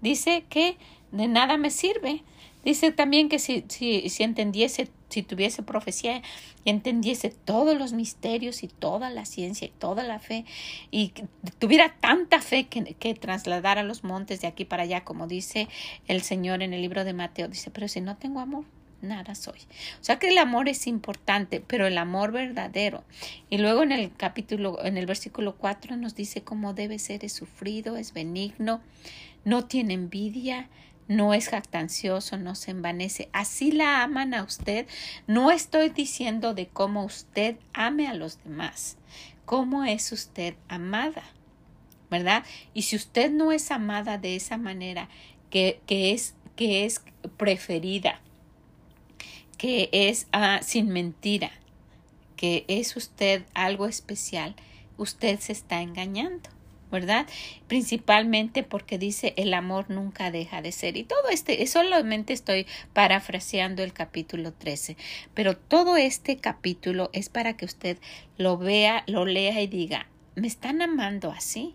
Dice 0.00 0.44
que 0.48 0.76
de 1.12 1.28
nada 1.28 1.56
me 1.56 1.70
sirve. 1.70 2.22
Dice 2.64 2.92
también 2.92 3.28
que 3.28 3.38
si, 3.38 3.64
si, 3.68 4.08
si 4.08 4.22
entendiese 4.22 4.90
si 5.10 5.22
tuviese 5.22 5.62
profecía 5.62 6.22
y 6.64 6.70
entendiese 6.70 7.30
todos 7.30 7.76
los 7.76 7.92
misterios 7.92 8.62
y 8.62 8.68
toda 8.68 9.10
la 9.10 9.24
ciencia 9.24 9.66
y 9.66 9.70
toda 9.70 10.04
la 10.04 10.20
fe 10.20 10.44
y 10.90 11.12
tuviera 11.58 11.96
tanta 12.00 12.40
fe 12.40 12.68
que, 12.68 12.94
que 12.94 13.14
trasladara 13.14 13.82
los 13.82 14.04
montes 14.04 14.40
de 14.40 14.46
aquí 14.46 14.64
para 14.64 14.84
allá, 14.84 15.04
como 15.04 15.26
dice 15.26 15.68
el 16.06 16.22
Señor 16.22 16.62
en 16.62 16.72
el 16.72 16.80
libro 16.80 17.04
de 17.04 17.12
Mateo, 17.12 17.48
dice, 17.48 17.70
pero 17.70 17.88
si 17.88 18.00
no 18.00 18.16
tengo 18.16 18.40
amor, 18.40 18.64
nada 19.02 19.34
soy. 19.34 19.58
O 20.00 20.04
sea 20.04 20.18
que 20.18 20.28
el 20.28 20.38
amor 20.38 20.68
es 20.68 20.86
importante, 20.86 21.62
pero 21.66 21.86
el 21.86 21.98
amor 21.98 22.32
verdadero. 22.32 23.02
Y 23.48 23.58
luego 23.58 23.82
en 23.82 23.92
el 23.92 24.14
capítulo, 24.14 24.84
en 24.84 24.96
el 24.96 25.06
versículo 25.06 25.56
4 25.56 25.96
nos 25.96 26.14
dice 26.14 26.42
cómo 26.42 26.74
debe 26.74 26.98
ser, 26.98 27.24
es 27.24 27.32
sufrido, 27.32 27.96
es 27.96 28.12
benigno, 28.12 28.80
no 29.44 29.64
tiene 29.64 29.94
envidia, 29.94 30.68
no 31.10 31.34
es 31.34 31.48
jactancioso, 31.48 32.38
no 32.38 32.54
se 32.54 32.70
envanece. 32.70 33.28
Así 33.32 33.72
la 33.72 34.04
aman 34.04 34.32
a 34.32 34.44
usted. 34.44 34.86
No 35.26 35.50
estoy 35.50 35.88
diciendo 35.88 36.54
de 36.54 36.68
cómo 36.68 37.04
usted 37.04 37.56
ame 37.72 38.06
a 38.06 38.14
los 38.14 38.40
demás, 38.44 38.96
cómo 39.44 39.82
es 39.82 40.12
usted 40.12 40.54
amada, 40.68 41.24
¿verdad? 42.12 42.44
Y 42.74 42.82
si 42.82 42.94
usted 42.94 43.28
no 43.32 43.50
es 43.50 43.72
amada 43.72 44.18
de 44.18 44.36
esa 44.36 44.56
manera, 44.56 45.08
que, 45.50 45.80
que 45.84 46.12
es, 46.12 46.36
que 46.54 46.84
es 46.84 47.02
preferida, 47.36 48.20
que 49.58 49.88
es 49.90 50.28
ah, 50.30 50.60
sin 50.62 50.90
mentira, 50.90 51.50
que 52.36 52.64
es 52.68 52.94
usted 52.96 53.42
algo 53.52 53.88
especial, 53.88 54.54
usted 54.96 55.40
se 55.40 55.50
está 55.50 55.82
engañando. 55.82 56.50
¿Verdad? 56.90 57.26
Principalmente 57.66 58.62
porque 58.62 58.98
dice 58.98 59.34
el 59.36 59.54
amor 59.54 59.90
nunca 59.90 60.30
deja 60.30 60.62
de 60.62 60.72
ser. 60.72 60.96
Y 60.96 61.04
todo 61.04 61.28
este, 61.30 61.66
solamente 61.66 62.32
estoy 62.32 62.66
parafraseando 62.92 63.82
el 63.82 63.92
capítulo 63.92 64.52
13, 64.52 64.96
pero 65.34 65.56
todo 65.56 65.96
este 65.96 66.36
capítulo 66.36 67.10
es 67.12 67.28
para 67.28 67.56
que 67.56 67.64
usted 67.64 67.98
lo 68.36 68.58
vea, 68.58 69.04
lo 69.06 69.24
lea 69.24 69.60
y 69.60 69.66
diga, 69.66 70.06
¿me 70.34 70.46
están 70.46 70.82
amando 70.82 71.30
así? 71.30 71.74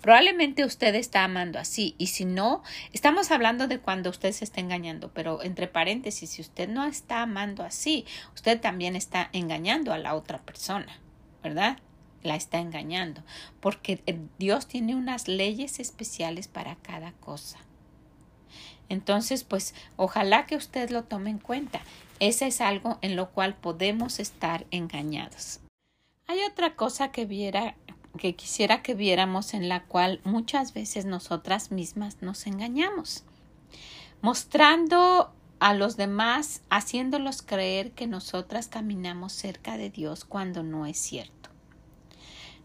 Probablemente 0.00 0.64
usted 0.64 0.94
está 0.94 1.24
amando 1.24 1.58
así 1.58 1.94
y 1.96 2.08
si 2.08 2.24
no, 2.24 2.62
estamos 2.92 3.30
hablando 3.30 3.68
de 3.68 3.78
cuando 3.78 4.10
usted 4.10 4.32
se 4.32 4.44
está 4.44 4.60
engañando, 4.60 5.12
pero 5.14 5.42
entre 5.42 5.68
paréntesis, 5.68 6.30
si 6.30 6.42
usted 6.42 6.68
no 6.68 6.84
está 6.84 7.22
amando 7.22 7.62
así, 7.62 8.04
usted 8.34 8.60
también 8.60 8.96
está 8.96 9.30
engañando 9.32 9.92
a 9.92 9.98
la 9.98 10.14
otra 10.14 10.38
persona, 10.42 11.00
¿verdad? 11.42 11.78
La 12.22 12.36
está 12.36 12.58
engañando, 12.58 13.22
porque 13.60 14.02
eh, 14.06 14.18
Dios 14.38 14.66
tiene 14.66 14.94
unas 14.94 15.28
leyes 15.28 15.80
especiales 15.80 16.48
para 16.48 16.76
cada 16.76 17.12
cosa. 17.12 17.58
Entonces, 18.88 19.44
pues 19.44 19.74
ojalá 19.96 20.46
que 20.46 20.56
usted 20.56 20.90
lo 20.90 21.04
tome 21.04 21.30
en 21.30 21.38
cuenta. 21.38 21.80
Ese 22.20 22.46
es 22.46 22.60
algo 22.60 22.98
en 23.00 23.16
lo 23.16 23.30
cual 23.30 23.54
podemos 23.54 24.20
estar 24.20 24.66
engañados. 24.70 25.60
Hay 26.26 26.40
otra 26.48 26.76
cosa 26.76 27.10
que 27.10 27.24
viera 27.24 27.74
que 28.18 28.34
quisiera 28.34 28.82
que 28.82 28.94
viéramos 28.94 29.54
en 29.54 29.68
la 29.68 29.84
cual 29.84 30.20
muchas 30.24 30.74
veces 30.74 31.06
nosotras 31.06 31.70
mismas 31.70 32.18
nos 32.20 32.46
engañamos, 32.46 33.24
mostrando 34.20 35.32
a 35.60 35.74
los 35.74 35.96
demás, 35.96 36.62
haciéndolos 36.70 37.40
creer 37.40 37.92
que 37.92 38.06
nosotras 38.06 38.68
caminamos 38.68 39.32
cerca 39.32 39.76
de 39.76 39.90
Dios 39.90 40.24
cuando 40.24 40.62
no 40.62 40.86
es 40.86 40.98
cierto. 40.98 41.41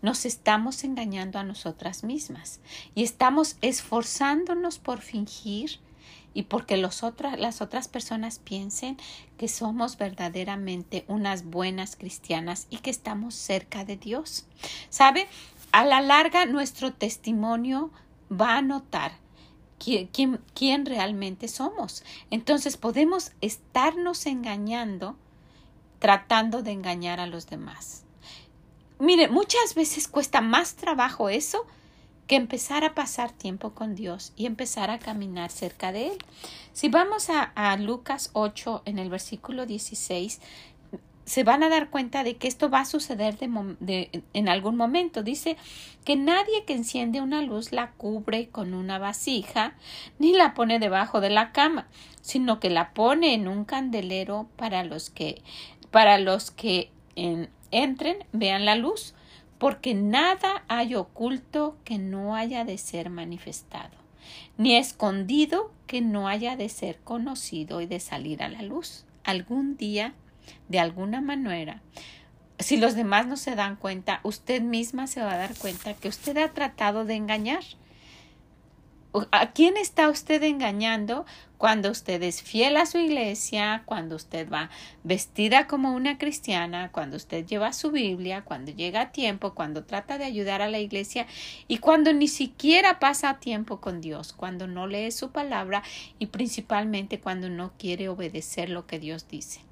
Nos 0.01 0.25
estamos 0.25 0.83
engañando 0.83 1.39
a 1.39 1.43
nosotras 1.43 2.03
mismas 2.03 2.59
y 2.93 3.03
estamos 3.03 3.57
esforzándonos 3.61 4.79
por 4.79 5.01
fingir 5.01 5.79
y 6.33 6.43
porque 6.43 6.77
los 6.77 7.01
las 7.37 7.61
otras 7.61 7.87
personas 7.87 8.39
piensen 8.39 8.97
que 9.37 9.47
somos 9.47 9.97
verdaderamente 9.97 11.03
unas 11.07 11.45
buenas 11.45 11.95
cristianas 11.95 12.67
y 12.69 12.77
que 12.77 12.91
estamos 12.91 13.33
cerca 13.33 13.85
de 13.85 13.97
Dios. 13.97 14.45
¿Sabe? 14.89 15.27
A 15.71 15.83
la 15.83 16.01
larga 16.01 16.45
nuestro 16.45 16.93
testimonio 16.93 17.91
va 18.31 18.57
a 18.57 18.61
notar 18.61 19.13
quién, 19.79 20.07
quién, 20.07 20.39
quién 20.53 20.85
realmente 20.85 21.47
somos. 21.47 22.03
Entonces 22.29 22.77
podemos 22.77 23.31
estarnos 23.41 24.27
engañando 24.27 25.17
tratando 25.99 26.61
de 26.61 26.71
engañar 26.71 27.19
a 27.19 27.27
los 27.27 27.47
demás. 27.47 28.03
Mire, 28.99 29.27
muchas 29.27 29.75
veces 29.75 30.07
cuesta 30.07 30.41
más 30.41 30.75
trabajo 30.75 31.29
eso 31.29 31.65
que 32.27 32.35
empezar 32.35 32.83
a 32.83 32.93
pasar 32.93 33.31
tiempo 33.31 33.71
con 33.71 33.95
Dios 33.95 34.33
y 34.35 34.45
empezar 34.45 34.89
a 34.89 34.99
caminar 34.99 35.51
cerca 35.51 35.91
de 35.91 36.07
Él. 36.07 36.17
Si 36.73 36.89
vamos 36.89 37.29
a, 37.29 37.77
Lucas 37.77 38.31
8 38.33 38.83
en 38.85 38.99
el 38.99 39.09
versículo 39.09 39.65
16, 39.65 40.41
se 41.25 41.43
van 41.43 41.61
a 41.61 41.69
dar 41.69 41.89
cuenta 41.89 42.23
de 42.23 42.37
que 42.37 42.47
esto 42.47 42.69
va 42.69 42.81
a 42.81 42.85
suceder 42.85 43.37
de, 43.37 44.23
en 44.33 44.49
algún 44.49 44.77
momento. 44.77 45.23
Dice 45.23 45.57
que 46.03 46.15
nadie 46.15 46.63
que 46.65 46.73
enciende 46.73 47.21
una 47.21 47.41
luz 47.41 47.71
la 47.71 47.91
cubre 47.91 48.49
con 48.49 48.73
una 48.73 48.97
vasija 48.97 49.75
ni 50.19 50.33
la 50.33 50.53
pone 50.53 50.79
debajo 50.79 51.21
de 51.21 51.29
la 51.29 51.51
cama, 51.51 51.87
sino 52.21 52.59
que 52.59 52.69
la 52.69 52.93
pone 52.93 53.33
en 53.33 53.47
un 53.47 53.63
candelero 53.65 54.47
para 54.55 54.83
los 54.83 55.09
que 55.09 55.41
para 55.91 56.17
los 56.17 56.51
que 56.51 56.91
entren 57.71 58.17
vean 58.31 58.65
la 58.65 58.75
luz 58.75 59.13
porque 59.57 59.93
nada 59.93 60.63
hay 60.67 60.95
oculto 60.95 61.77
que 61.83 61.97
no 61.97 62.35
haya 62.35 62.63
de 62.63 62.77
ser 62.77 63.09
manifestado, 63.09 63.97
ni 64.57 64.75
escondido 64.75 65.71
que 65.87 66.01
no 66.01 66.27
haya 66.27 66.55
de 66.55 66.69
ser 66.69 66.99
conocido 66.99 67.81
y 67.81 67.87
de 67.87 67.99
salir 67.99 68.43
a 68.43 68.49
la 68.49 68.61
luz. 68.61 69.05
Algún 69.23 69.77
día, 69.77 70.13
de 70.69 70.79
alguna 70.79 71.21
manera, 71.21 71.81
si 72.59 72.77
los 72.77 72.95
demás 72.95 73.27
no 73.27 73.37
se 73.37 73.55
dan 73.55 73.75
cuenta, 73.75 74.19
usted 74.23 74.61
misma 74.61 75.07
se 75.07 75.21
va 75.21 75.33
a 75.33 75.37
dar 75.37 75.55
cuenta 75.55 75.93
que 75.93 76.07
usted 76.07 76.37
ha 76.37 76.53
tratado 76.53 77.05
de 77.05 77.15
engañar 77.15 77.63
¿A 79.31 79.51
quién 79.51 79.77
está 79.77 80.09
usted 80.09 80.43
engañando 80.43 81.25
cuando 81.57 81.89
usted 81.89 82.21
es 82.21 82.43
fiel 82.43 82.77
a 82.77 82.85
su 82.85 82.97
iglesia, 82.97 83.83
cuando 83.85 84.15
usted 84.15 84.47
va 84.49 84.69
vestida 85.03 85.65
como 85.65 85.95
una 85.95 86.17
cristiana, 86.17 86.91
cuando 86.91 87.17
usted 87.17 87.45
lleva 87.45 87.73
su 87.73 87.91
Biblia, 87.91 88.43
cuando 88.43 88.71
llega 88.71 89.01
a 89.01 89.11
tiempo, 89.11 89.55
cuando 89.55 89.83
trata 89.85 90.17
de 90.17 90.25
ayudar 90.25 90.61
a 90.61 90.69
la 90.69 90.79
iglesia 90.79 91.25
y 91.67 91.79
cuando 91.79 92.13
ni 92.13 92.27
siquiera 92.27 92.99
pasa 92.99 93.39
tiempo 93.39 93.81
con 93.81 94.01
Dios, 94.01 94.33
cuando 94.33 94.67
no 94.67 94.87
lee 94.87 95.11
su 95.11 95.31
palabra 95.31 95.83
y 96.19 96.27
principalmente 96.27 97.19
cuando 97.19 97.49
no 97.49 97.71
quiere 97.77 98.09
obedecer 98.09 98.69
lo 98.69 98.85
que 98.85 98.99
Dios 98.99 99.27
dice? 99.27 99.66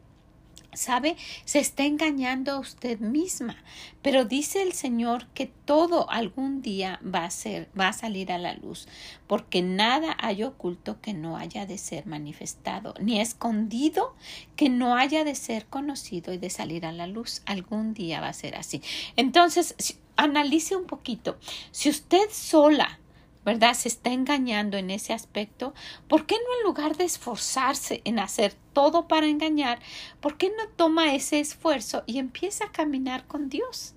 ¿Sabe? 0.75 1.15
Se 1.45 1.59
está 1.59 1.85
engañando 1.85 2.51
a 2.51 2.59
usted 2.59 2.99
misma. 2.99 3.57
Pero 4.01 4.25
dice 4.25 4.61
el 4.61 4.73
Señor 4.73 5.27
que 5.33 5.47
todo 5.47 6.09
algún 6.09 6.61
día 6.61 6.99
va 7.03 7.25
a 7.25 7.31
ser, 7.31 7.69
va 7.79 7.87
a 7.87 7.93
salir 7.93 8.31
a 8.31 8.37
la 8.37 8.53
luz, 8.53 8.87
porque 9.27 9.61
nada 9.61 10.15
hay 10.19 10.43
oculto 10.43 11.01
que 11.01 11.13
no 11.13 11.37
haya 11.37 11.65
de 11.65 11.77
ser 11.77 12.05
manifestado, 12.05 12.93
ni 12.99 13.19
escondido 13.19 14.15
que 14.55 14.69
no 14.69 14.95
haya 14.95 15.23
de 15.23 15.35
ser 15.35 15.65
conocido 15.65 16.33
y 16.33 16.37
de 16.37 16.49
salir 16.49 16.85
a 16.85 16.91
la 16.91 17.07
luz. 17.07 17.41
Algún 17.45 17.93
día 17.93 18.21
va 18.21 18.29
a 18.29 18.33
ser 18.33 18.55
así. 18.55 18.81
Entonces, 19.15 19.75
analice 20.15 20.75
un 20.75 20.85
poquito. 20.85 21.37
Si 21.71 21.89
usted 21.89 22.29
sola 22.31 22.99
¿verdad? 23.45 23.75
Se 23.75 23.87
está 23.87 24.11
engañando 24.11 24.75
en 24.75 24.89
ese 24.89 25.13
aspecto. 25.13 25.73
¿Por 26.09 26.25
qué 26.25 26.35
no 26.35 26.57
en 26.57 26.65
lugar 26.65 26.97
de 26.97 27.05
esforzarse 27.05 28.01
en 28.03 28.19
hacer 28.19 28.55
todo 28.73 29.07
para 29.07 29.27
engañar, 29.27 29.79
por 30.19 30.37
qué 30.37 30.49
no 30.49 30.67
toma 30.75 31.13
ese 31.13 31.39
esfuerzo 31.39 32.03
y 32.07 32.17
empieza 32.17 32.65
a 32.65 32.71
caminar 32.71 33.25
con 33.27 33.47
Dios 33.47 33.93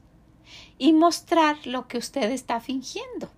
y 0.78 0.92
mostrar 0.92 1.66
lo 1.66 1.88
que 1.88 1.98
usted 1.98 2.30
está 2.30 2.60
fingiendo? 2.60 3.30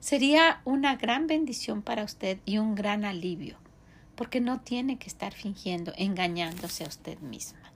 Sería 0.00 0.60
una 0.64 0.96
gran 0.96 1.26
bendición 1.26 1.82
para 1.82 2.04
usted 2.04 2.38
y 2.44 2.58
un 2.58 2.74
gran 2.74 3.04
alivio, 3.04 3.56
porque 4.14 4.40
no 4.40 4.60
tiene 4.60 4.98
que 4.98 5.08
estar 5.08 5.32
fingiendo, 5.32 5.92
engañándose 5.96 6.84
a 6.84 6.88
usted 6.88 7.18
misma. 7.20 7.72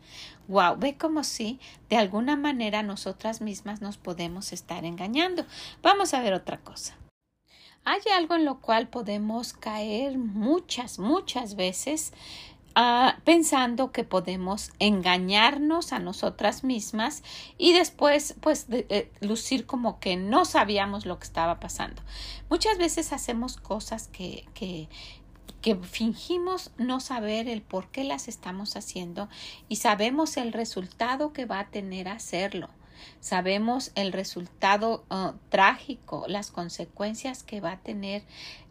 Wow, 0.49 0.77
ve 0.79 0.97
como 0.97 1.23
si 1.23 1.61
de 1.88 1.97
alguna 1.97 2.37
manera 2.37 2.83
nosotras 2.83 3.40
mismas 3.40 3.81
nos 3.81 3.99
podemos 3.99 4.53
estar 4.53 4.85
engañando. 4.85 5.45
Vamos 5.83 6.14
a 6.14 6.23
ver 6.23 6.35
otra 6.35 6.59
cosa. 6.59 6.97
Hay 7.85 8.01
algo 8.14 8.35
en 8.35 8.45
lo 8.45 8.61
cual 8.61 8.88
podemos 8.88 9.53
caer 9.55 10.19
muchas, 10.19 10.99
muchas 10.99 11.57
veces 11.57 12.12
ah, 12.75 13.16
pensando 13.25 13.90
que 13.90 14.05
podemos 14.05 14.71
engañarnos 14.79 15.93
a 15.93 15.99
nosotras 15.99 16.62
mismas 16.62 17.23
y 17.57 17.73
después 17.73 18.35
pues 18.40 18.66
eh, 18.71 19.11
lucir 19.21 19.64
como 19.64 19.99
que 19.99 20.16
no 20.16 20.45
sabíamos 20.45 21.07
lo 21.07 21.19
que 21.19 21.25
estaba 21.25 21.59
pasando. 21.59 22.03
Muchas 22.51 22.77
veces 22.77 23.14
hacemos 23.14 23.57
cosas 23.57 24.09
que, 24.09 24.47
que, 24.53 24.88
que 25.62 25.75
fingimos 25.77 26.73
no 26.77 27.01
saber 27.01 27.49
el 27.49 27.62
por 27.62 27.88
qué 27.88 28.05
las 28.05 28.29
estamos 28.29 28.77
haciendo 28.77 29.31
y 29.69 29.77
sabemos 29.77 30.37
el 30.37 30.53
resultado 30.53 31.33
que 31.33 31.47
va 31.47 31.61
a 31.61 31.71
tener 31.71 32.09
hacerlo. 32.09 32.69
Sabemos 33.21 33.93
el 33.95 34.13
resultado 34.13 35.05
uh, 35.11 35.33
trágico, 35.49 36.25
las 36.29 36.51
consecuencias 36.51 37.43
que 37.43 37.61
va 37.61 37.73
a 37.73 37.81
tener 37.81 38.23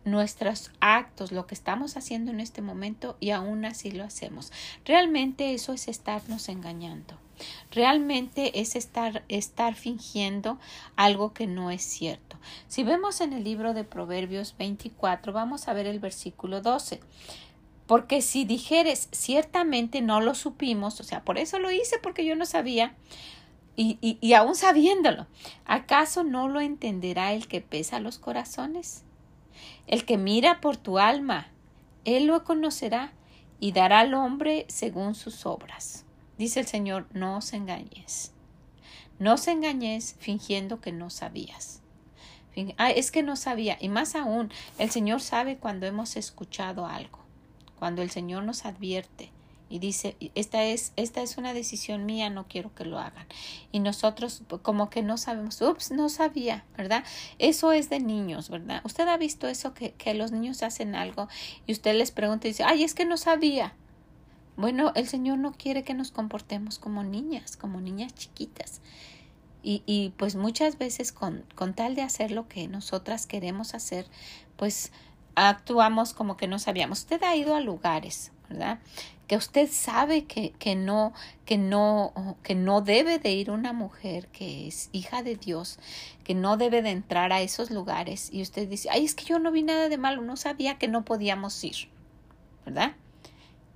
nuestros 0.06 0.72
actos, 0.80 1.32
lo 1.32 1.46
que 1.46 1.56
estamos 1.56 1.98
haciendo 1.98 2.32
en 2.32 2.40
este 2.40 2.62
momento 2.62 3.18
y 3.20 3.32
aún 3.32 3.66
así 3.66 3.92
lo 3.92 4.04
hacemos. 4.04 4.52
Realmente 4.86 5.54
eso 5.54 5.74
es 5.74 5.88
estarnos 5.88 6.50
engañando. 6.50 7.18
Realmente 7.72 8.60
es 8.60 8.76
estar, 8.76 9.24
estar 9.30 9.76
fingiendo 9.76 10.60
algo 10.96 11.34
que 11.34 11.48
no 11.48 11.72
es 11.72 11.84
cierto. 11.84 12.38
Si 12.68 12.84
vemos 12.84 13.22
en 13.22 13.34
el 13.34 13.44
libro 13.44 13.74
de 13.74 13.84
Proverbios 13.84 14.56
24, 14.58 15.32
vamos 15.32 15.68
a 15.68 15.74
ver 15.74 15.88
el 15.88 16.00
versículo 16.00 16.62
12 16.62 17.00
porque 17.90 18.22
si 18.22 18.46
dijeres 18.46 19.10
ciertamente 19.12 20.02
no 20.02 20.22
lo 20.22 20.36
supimos, 20.36 21.00
o 21.00 21.04
sea, 21.04 21.24
por 21.24 21.40
eso 21.40 21.58
lo 21.58 21.72
hice 21.72 21.98
porque 21.98 22.24
yo 22.24 22.36
no 22.36 22.46
sabía, 22.46 22.94
y, 23.82 24.34
aún 24.34 24.56
sabiéndolo, 24.56 25.26
¿acaso 25.66 26.26
no 26.26 26.50
lo 26.50 26.60
entenderá 26.60 27.32
el 27.32 27.48
que 27.48 27.62
pesa 27.62 28.02
los 28.02 28.20
corazones? 28.20 29.04
El 29.88 30.04
que 30.04 30.18
mira 30.18 30.60
por 30.60 30.76
tu 30.76 31.00
alma, 31.00 31.48
él 32.04 32.26
lo 32.26 32.44
conocerá 32.44 33.14
y 33.62 33.72
dará 33.72 34.02
al 34.02 34.14
hombre 34.16 34.66
según 34.68 35.16
sus 35.16 35.46
obras. 35.46 36.04
Dice 36.38 36.60
el 36.60 36.68
Señor, 36.68 37.08
no 37.14 37.38
os 37.38 37.54
engañes. 37.54 38.34
No 39.18 39.36
os 39.36 39.48
engañes 39.48 40.18
fingiendo 40.20 40.82
que 40.82 40.92
no 40.92 41.10
sabías. 41.10 41.82
Ah, 42.78 42.92
es 42.92 43.12
que 43.12 43.24
no 43.24 43.38
sabía. 43.38 43.78
Y 43.80 43.88
más 43.88 44.14
aún, 44.14 44.52
el 44.78 44.90
Señor 44.90 45.22
sabe 45.22 45.56
cuando 45.56 45.86
hemos 45.86 46.18
escuchado 46.18 46.86
algo, 46.86 47.20
cuando 47.78 48.02
el 48.02 48.10
Señor 48.10 48.44
nos 48.44 48.66
advierte, 48.66 49.32
y 49.70 49.80
dice, 49.80 50.18
esta 50.36 50.64
es, 50.64 50.94
esta 50.96 51.22
es 51.22 51.38
una 51.38 51.54
decisión 51.54 52.06
mía, 52.06 52.30
no 52.30 52.48
quiero 52.48 52.74
que 52.74 52.86
lo 52.86 52.98
hagan. 52.98 53.28
Y 53.72 53.80
nosotros 53.80 54.42
pues, 54.48 54.62
como 54.62 54.90
que 54.90 55.04
no 55.04 55.18
sabemos, 55.18 55.62
ups, 55.62 55.92
no 55.92 56.10
sabía, 56.10 56.66
¿verdad? 56.76 57.04
Eso 57.38 57.72
es 57.72 57.90
de 57.90 58.00
niños, 58.00 58.50
¿verdad? 58.50 58.82
Usted 58.84 59.08
ha 59.08 59.18
visto 59.18 59.48
eso 59.48 59.74
que, 59.74 59.92
que 59.94 60.14
los 60.16 60.32
niños 60.32 60.64
hacen 60.64 60.96
algo 60.96 61.28
y 61.68 61.72
usted 61.72 61.96
les 61.96 62.12
pregunta 62.12 62.48
y 62.48 62.52
dice, 62.52 62.64
ay, 62.64 62.84
es 62.84 62.96
que 62.96 63.06
no 63.06 63.18
sabía. 63.18 63.76
Bueno, 64.58 64.92
el 64.96 65.08
Señor 65.08 65.38
no 65.38 65.54
quiere 65.54 65.84
que 65.84 65.94
nos 65.94 66.12
comportemos 66.12 66.80
como 66.80 67.04
niñas, 67.04 67.56
como 67.56 67.80
niñas 67.80 68.14
chiquitas. 68.16 68.82
Y, 69.62 69.84
y 69.86 70.14
pues 70.18 70.36
muchas 70.36 70.78
veces 70.78 71.12
con, 71.12 71.46
con 71.56 71.74
tal 71.74 71.96
de 71.96 72.02
hacer 72.02 72.32
lo 72.32 72.48
que 72.48 72.68
nosotras 72.68 73.28
queremos 73.28 73.74
hacer, 73.74 74.08
pues 74.58 74.92
actuamos 75.36 76.14
como 76.14 76.38
que 76.38 76.48
no 76.48 76.60
sabíamos. 76.60 77.00
Usted 77.00 77.24
ha 77.24 77.36
ido 77.36 77.56
a 77.56 77.62
lugares, 77.62 78.32
¿verdad? 78.50 78.80
que 79.30 79.38
usted 79.38 79.70
sabe 79.72 80.26
que, 80.26 80.54
que, 80.54 80.76
no, 80.76 81.14
que 81.46 81.60
no, 81.60 82.36
que 82.42 82.56
no 82.56 82.82
debe 82.82 83.20
de 83.20 83.32
ir 83.32 83.52
una 83.52 83.74
mujer 83.74 84.28
que 84.30 84.68
es 84.68 84.90
hija 84.92 85.22
de 85.22 85.36
Dios, 85.36 85.78
que 86.24 86.34
no 86.34 86.58
debe 86.58 86.82
de 86.82 86.90
entrar 86.90 87.32
a 87.32 87.42
esos 87.42 87.70
lugares 87.70 88.34
y 88.34 88.42
usted 88.42 88.68
dice, 88.68 88.90
ay, 88.92 89.06
es 89.06 89.14
que 89.14 89.26
yo 89.26 89.38
no 89.38 89.52
vi 89.52 89.62
nada 89.62 89.88
de 89.88 90.00
malo, 90.00 90.24
no 90.24 90.36
sabía 90.36 90.80
que 90.80 90.88
no 90.88 91.06
podíamos 91.06 91.64
ir, 91.64 91.90
¿verdad? 92.66 92.94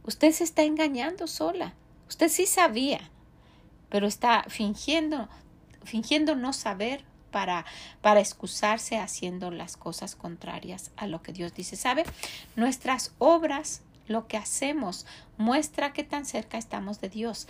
Usted 0.03 0.31
se 0.31 0.43
está 0.43 0.63
engañando 0.63 1.27
sola, 1.27 1.75
usted 2.09 2.29
sí 2.29 2.47
sabía, 2.47 3.11
pero 3.89 4.07
está 4.07 4.45
fingiendo, 4.47 5.29
fingiendo 5.83 6.35
no 6.35 6.53
saber 6.53 7.05
para, 7.29 7.63
para 8.01 8.21
excusarse 8.21 8.97
haciendo 8.97 9.51
las 9.51 9.77
cosas 9.77 10.15
contrarias 10.15 10.89
a 10.97 11.05
lo 11.05 11.21
que 11.21 11.31
Dios 11.31 11.53
dice. 11.53 11.75
¿Sabe? 11.75 12.05
Nuestras 12.55 13.11
obras, 13.19 13.81
lo 14.07 14.27
que 14.27 14.37
hacemos, 14.37 15.05
muestra 15.37 15.93
qué 15.93 16.03
tan 16.03 16.25
cerca 16.25 16.57
estamos 16.57 17.01
de 17.01 17.09
Dios. 17.09 17.47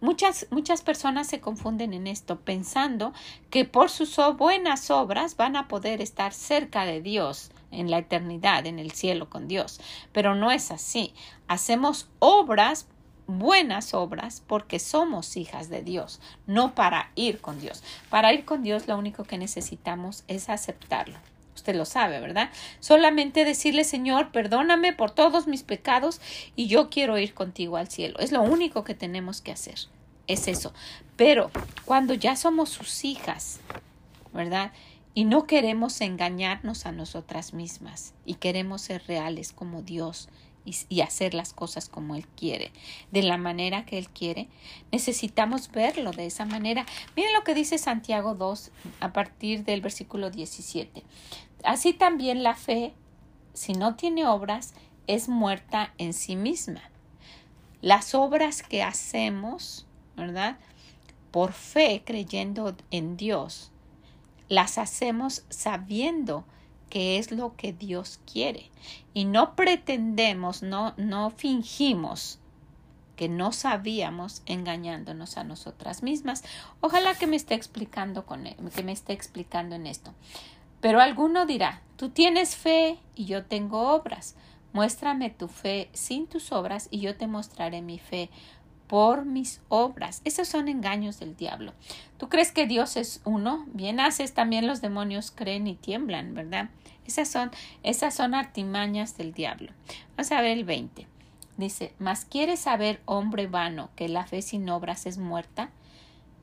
Muchas, 0.00 0.48
muchas 0.50 0.82
personas 0.82 1.28
se 1.28 1.40
confunden 1.40 1.94
en 1.94 2.08
esto, 2.08 2.40
pensando 2.40 3.12
que 3.50 3.64
por 3.64 3.88
sus 3.88 4.16
buenas 4.36 4.90
obras 4.90 5.36
van 5.36 5.54
a 5.54 5.68
poder 5.68 6.00
estar 6.00 6.32
cerca 6.32 6.84
de 6.84 7.00
Dios 7.00 7.52
en 7.70 7.90
la 7.90 7.98
eternidad, 7.98 8.66
en 8.66 8.78
el 8.78 8.90
cielo 8.90 9.30
con 9.30 9.46
Dios. 9.46 9.80
Pero 10.12 10.34
no 10.34 10.50
es 10.50 10.72
así. 10.72 11.14
Hacemos 11.46 12.08
obras 12.18 12.86
buenas 13.26 13.94
obras 13.94 14.42
porque 14.46 14.78
somos 14.78 15.36
hijas 15.36 15.68
de 15.68 15.82
Dios, 15.82 16.20
no 16.46 16.74
para 16.74 17.10
ir 17.14 17.40
con 17.40 17.60
Dios. 17.60 17.82
Para 18.10 18.32
ir 18.32 18.44
con 18.44 18.62
Dios 18.62 18.88
lo 18.88 18.98
único 18.98 19.24
que 19.24 19.38
necesitamos 19.38 20.24
es 20.28 20.48
aceptarlo. 20.48 21.18
Usted 21.54 21.74
lo 21.74 21.84
sabe, 21.84 22.20
¿verdad? 22.20 22.50
Solamente 22.80 23.44
decirle, 23.44 23.84
Señor, 23.84 24.32
perdóname 24.32 24.92
por 24.92 25.10
todos 25.10 25.46
mis 25.46 25.62
pecados 25.62 26.20
y 26.56 26.66
yo 26.66 26.88
quiero 26.90 27.18
ir 27.18 27.34
contigo 27.34 27.76
al 27.76 27.88
cielo. 27.88 28.18
Es 28.18 28.32
lo 28.32 28.42
único 28.42 28.84
que 28.84 28.94
tenemos 28.94 29.40
que 29.40 29.52
hacer. 29.52 29.76
Es 30.26 30.48
eso. 30.48 30.72
Pero 31.16 31.50
cuando 31.84 32.14
ya 32.14 32.36
somos 32.36 32.70
sus 32.70 33.04
hijas, 33.04 33.60
¿verdad? 34.32 34.72
Y 35.14 35.24
no 35.24 35.46
queremos 35.46 36.00
engañarnos 36.00 36.86
a 36.86 36.92
nosotras 36.92 37.52
mismas 37.52 38.14
y 38.24 38.34
queremos 38.34 38.80
ser 38.80 39.02
reales 39.06 39.52
como 39.52 39.82
Dios 39.82 40.28
y, 40.64 41.00
hacer 41.00 41.34
las 41.34 41.52
cosas 41.52 41.88
como 41.88 42.14
Él 42.14 42.26
quiere, 42.28 42.72
de 43.10 43.22
la 43.22 43.36
manera 43.36 43.84
que 43.84 43.98
Él 43.98 44.08
quiere, 44.08 44.48
necesitamos 44.90 45.70
verlo 45.70 46.12
de 46.12 46.26
esa 46.26 46.44
manera. 46.44 46.86
Miren 47.16 47.32
lo 47.34 47.44
que 47.44 47.54
dice 47.54 47.78
Santiago 47.78 48.34
2 48.34 48.70
a 49.00 49.12
partir 49.12 49.64
del 49.64 49.80
versículo 49.80 50.30
17. 50.30 51.02
Así 51.64 51.92
también 51.92 52.42
la 52.42 52.54
fe, 52.54 52.94
si 53.54 53.72
no 53.72 53.96
tiene 53.96 54.26
obras, 54.26 54.74
es 55.06 55.28
muerta 55.28 55.94
en 55.98 56.12
sí 56.12 56.36
misma. 56.36 56.82
Las 57.80 58.14
obras 58.14 58.62
que 58.62 58.82
hacemos, 58.82 59.86
¿verdad? 60.16 60.58
Por 61.32 61.52
fe, 61.52 62.02
creyendo 62.04 62.76
en 62.90 63.16
Dios, 63.16 63.72
las 64.48 64.78
hacemos 64.78 65.44
sabiendo 65.48 66.44
que 66.44 66.52
es 66.94 67.32
lo 67.32 67.56
que 67.56 67.72
Dios 67.72 68.20
quiere. 68.30 68.70
Y 69.14 69.24
no 69.24 69.54
pretendemos, 69.56 70.62
no, 70.62 70.94
no 70.96 71.30
fingimos 71.30 72.38
que 73.16 73.28
no 73.28 73.52
sabíamos 73.52 74.42
engañándonos 74.46 75.36
a 75.36 75.44
nosotras 75.44 76.02
mismas. 76.02 76.42
Ojalá 76.80 77.14
que 77.14 77.26
me 77.26 77.36
esté 77.36 77.54
explicando 77.54 78.26
con 78.26 78.46
e, 78.46 78.56
que 78.74 78.82
me 78.82 78.92
esté 78.92 79.12
explicando 79.12 79.74
en 79.74 79.86
esto. 79.86 80.12
Pero 80.80 81.00
alguno 81.00 81.46
dirá, 81.46 81.82
tú 81.96 82.08
tienes 82.08 82.56
fe 82.56 82.98
y 83.14 83.26
yo 83.26 83.44
tengo 83.44 83.94
obras. 83.94 84.34
Muéstrame 84.72 85.30
tu 85.30 85.48
fe 85.48 85.90
sin 85.92 86.26
tus 86.26 86.50
obras 86.50 86.88
y 86.90 87.00
yo 87.00 87.16
te 87.16 87.26
mostraré 87.26 87.82
mi 87.82 87.98
fe 87.98 88.30
por 88.92 89.24
mis 89.24 89.62
obras. 89.70 90.20
Esos 90.26 90.48
son 90.48 90.68
engaños 90.68 91.18
del 91.18 91.34
diablo. 91.34 91.72
¿Tú 92.18 92.28
crees 92.28 92.52
que 92.52 92.66
Dios 92.66 92.98
es 92.98 93.22
uno? 93.24 93.64
Bien 93.72 94.00
haces, 94.00 94.34
también 94.34 94.66
los 94.66 94.82
demonios 94.82 95.30
creen 95.34 95.66
y 95.66 95.76
tiemblan, 95.76 96.34
¿verdad? 96.34 96.68
Esas 97.06 97.28
son, 97.28 97.50
esas 97.82 98.14
son 98.14 98.34
artimañas 98.34 99.16
del 99.16 99.32
diablo. 99.32 99.72
Vamos 100.14 100.30
a 100.30 100.42
ver 100.42 100.58
el 100.58 100.64
20. 100.66 101.06
Dice, 101.56 101.94
mas 101.98 102.26
quieres 102.26 102.60
saber, 102.60 103.00
hombre 103.06 103.46
vano, 103.46 103.88
que 103.96 104.10
la 104.10 104.26
fe 104.26 104.42
sin 104.42 104.68
obras 104.68 105.06
es 105.06 105.16
muerta. 105.16 105.70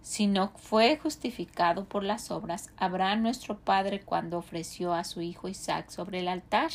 Si 0.02 0.26
no 0.26 0.52
fue 0.56 0.98
justificado 0.98 1.86
por 1.86 2.04
las 2.04 2.32
obras, 2.32 2.72
habrá 2.78 3.16
nuestro 3.16 3.60
Padre 3.60 4.02
cuando 4.02 4.40
ofreció 4.40 4.96
a 4.96 5.04
su 5.04 5.22
hijo 5.22 5.50
Isaac 5.50 5.92
sobre 5.92 6.22
el 6.22 6.28
altar. 6.28 6.72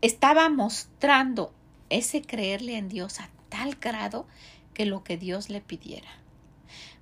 Estaba 0.00 0.48
mostrando 0.48 1.52
ese 1.90 2.22
creerle 2.22 2.78
en 2.78 2.88
Dios 2.88 3.20
a 3.20 3.28
tal 3.52 3.76
grado 3.76 4.26
que 4.72 4.86
lo 4.86 5.04
que 5.04 5.18
Dios 5.18 5.50
le 5.50 5.60
pidiera. 5.60 6.08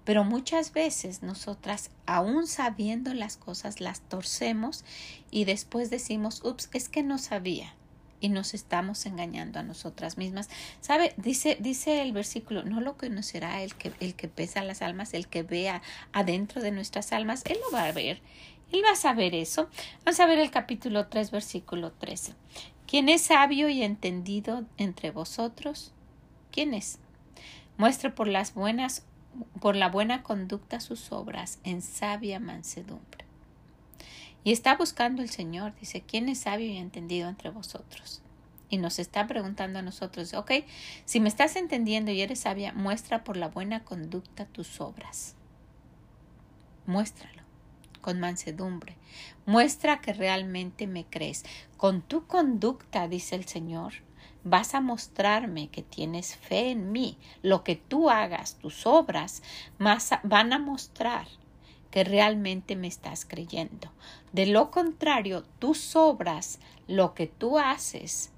Pero 0.04 0.24
muchas 0.24 0.72
veces 0.72 1.22
nosotras, 1.22 1.90
aún 2.06 2.48
sabiendo 2.48 3.14
las 3.14 3.36
cosas, 3.36 3.80
las 3.80 4.00
torcemos 4.00 4.84
y 5.30 5.44
después 5.44 5.90
decimos, 5.90 6.42
ups, 6.44 6.68
es 6.72 6.88
que 6.88 7.04
no 7.04 7.18
sabía. 7.18 7.76
Y 8.22 8.28
nos 8.28 8.52
estamos 8.52 9.06
engañando 9.06 9.60
a 9.60 9.62
nosotras 9.62 10.18
mismas. 10.18 10.50
¿Sabe? 10.80 11.14
Dice, 11.16 11.56
dice 11.60 12.02
el 12.02 12.12
versículo, 12.12 12.64
no 12.64 12.80
lo 12.80 12.98
conocerá 12.98 13.62
el 13.62 13.74
que, 13.76 13.92
el 14.00 14.14
que 14.14 14.28
pesa 14.28 14.64
las 14.64 14.82
almas, 14.82 15.14
el 15.14 15.28
que 15.28 15.44
vea 15.44 15.80
adentro 16.12 16.60
de 16.60 16.72
nuestras 16.72 17.12
almas. 17.12 17.42
Él 17.46 17.58
lo 17.64 17.76
va 17.76 17.84
a 17.84 17.92
ver. 17.92 18.20
Él 18.72 18.82
va 18.84 18.92
a 18.92 18.96
saber 18.96 19.34
eso. 19.34 19.68
Vamos 20.04 20.18
a 20.18 20.26
ver 20.26 20.40
el 20.40 20.50
capítulo 20.50 21.06
3, 21.06 21.30
versículo 21.30 21.92
13. 21.92 22.34
¿Quién 22.86 23.08
es 23.08 23.22
sabio 23.22 23.68
y 23.68 23.82
entendido 23.82 24.64
entre 24.76 25.12
vosotros? 25.12 25.94
¿Quién 26.50 26.74
es? 26.74 26.98
Muestre 27.76 28.10
por 28.10 28.28
las 28.28 28.54
buenas 28.54 29.04
por 29.60 29.76
la 29.76 29.88
buena 29.88 30.24
conducta 30.24 30.80
sus 30.80 31.12
obras 31.12 31.60
en 31.62 31.82
sabia 31.82 32.40
mansedumbre. 32.40 33.24
Y 34.42 34.52
está 34.52 34.76
buscando 34.76 35.22
el 35.22 35.30
Señor, 35.30 35.74
dice, 35.78 36.02
¿quién 36.02 36.28
es 36.28 36.40
sabio 36.40 36.66
y 36.66 36.78
entendido 36.78 37.28
entre 37.28 37.50
vosotros? 37.50 38.22
Y 38.68 38.78
nos 38.78 38.98
está 38.98 39.26
preguntando 39.26 39.78
a 39.78 39.82
nosotros, 39.82 40.34
ok, 40.34 40.50
si 41.04 41.20
me 41.20 41.28
estás 41.28 41.56
entendiendo 41.56 42.10
y 42.10 42.22
eres 42.22 42.40
sabia, 42.40 42.72
muestra 42.72 43.22
por 43.22 43.36
la 43.36 43.48
buena 43.48 43.84
conducta 43.84 44.46
tus 44.46 44.80
obras. 44.80 45.36
Muéstralo 46.86 47.40
con 48.00 48.20
mansedumbre. 48.20 48.96
Muestra 49.46 50.00
que 50.00 50.12
realmente 50.12 50.86
me 50.86 51.04
crees. 51.04 51.44
Con 51.76 52.02
tu 52.02 52.26
conducta, 52.26 53.08
dice 53.08 53.36
el 53.36 53.46
Señor, 53.46 53.94
vas 54.44 54.74
a 54.74 54.81
mostrarme 54.81 55.68
que 55.68 55.83
tienes 55.83 56.37
fe 56.37 56.70
en 56.70 56.92
mí. 56.92 57.16
Lo 57.42 57.64
que 57.64 57.76
tú 57.76 58.11
hagas, 58.11 58.57
tus 58.57 58.87
obras, 58.87 59.42
van 59.79 60.53
a 60.53 60.59
mostrar 60.59 61.26
que 61.90 62.05
realmente 62.05 62.76
me 62.76 62.87
estás 62.87 63.24
creyendo. 63.24 63.90
De 64.33 64.46
lo 64.46 64.70
contrario, 64.70 65.44
tus 65.59 65.96
obras, 65.96 66.61
lo 66.87 67.14
que 67.14 67.26
tú 67.26 67.59
haces, 67.59 68.31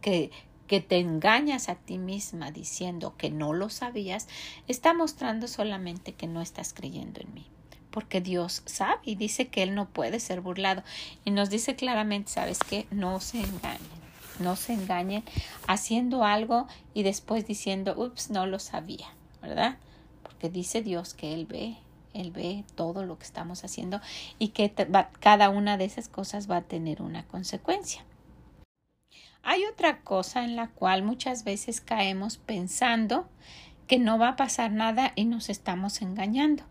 que, 0.00 0.30
que 0.66 0.80
te 0.80 0.98
engañas 0.98 1.68
a 1.68 1.74
ti 1.74 1.98
misma 1.98 2.50
diciendo 2.50 3.14
que 3.16 3.30
no 3.30 3.52
lo 3.52 3.68
sabías, 3.68 4.26
está 4.68 4.94
mostrando 4.94 5.48
solamente 5.48 6.14
que 6.14 6.26
no 6.26 6.40
estás 6.40 6.72
creyendo 6.72 7.20
en 7.20 7.34
mí. 7.34 7.46
Porque 7.90 8.20
Dios 8.20 8.62
sabe 8.66 9.00
y 9.04 9.14
dice 9.16 9.48
que 9.48 9.62
Él 9.62 9.74
no 9.74 9.88
puede 9.88 10.20
ser 10.20 10.40
burlado. 10.40 10.82
Y 11.24 11.30
nos 11.30 11.50
dice 11.50 11.74
claramente, 11.74 12.30
¿sabes 12.30 12.58
qué? 12.58 12.86
No 12.90 13.20
se 13.20 13.40
engañen 13.40 13.97
no 14.40 14.56
se 14.56 14.72
engañen 14.74 15.24
haciendo 15.66 16.24
algo 16.24 16.66
y 16.94 17.02
después 17.02 17.46
diciendo, 17.46 17.94
ups, 17.96 18.30
no 18.30 18.46
lo 18.46 18.58
sabía, 18.58 19.06
¿verdad? 19.42 19.78
Porque 20.22 20.50
dice 20.50 20.82
Dios 20.82 21.14
que 21.14 21.34
Él 21.34 21.46
ve, 21.46 21.76
Él 22.14 22.30
ve 22.30 22.64
todo 22.74 23.04
lo 23.04 23.18
que 23.18 23.24
estamos 23.24 23.64
haciendo 23.64 24.00
y 24.38 24.48
que 24.48 24.72
cada 25.20 25.50
una 25.50 25.76
de 25.76 25.84
esas 25.84 26.08
cosas 26.08 26.50
va 26.50 26.58
a 26.58 26.62
tener 26.62 27.02
una 27.02 27.24
consecuencia. 27.26 28.04
Hay 29.42 29.64
otra 29.64 30.00
cosa 30.00 30.44
en 30.44 30.56
la 30.56 30.68
cual 30.68 31.02
muchas 31.02 31.44
veces 31.44 31.80
caemos 31.80 32.36
pensando 32.36 33.28
que 33.86 33.98
no 33.98 34.18
va 34.18 34.30
a 34.30 34.36
pasar 34.36 34.72
nada 34.72 35.12
y 35.14 35.24
nos 35.24 35.48
estamos 35.48 36.02
engañando 36.02 36.64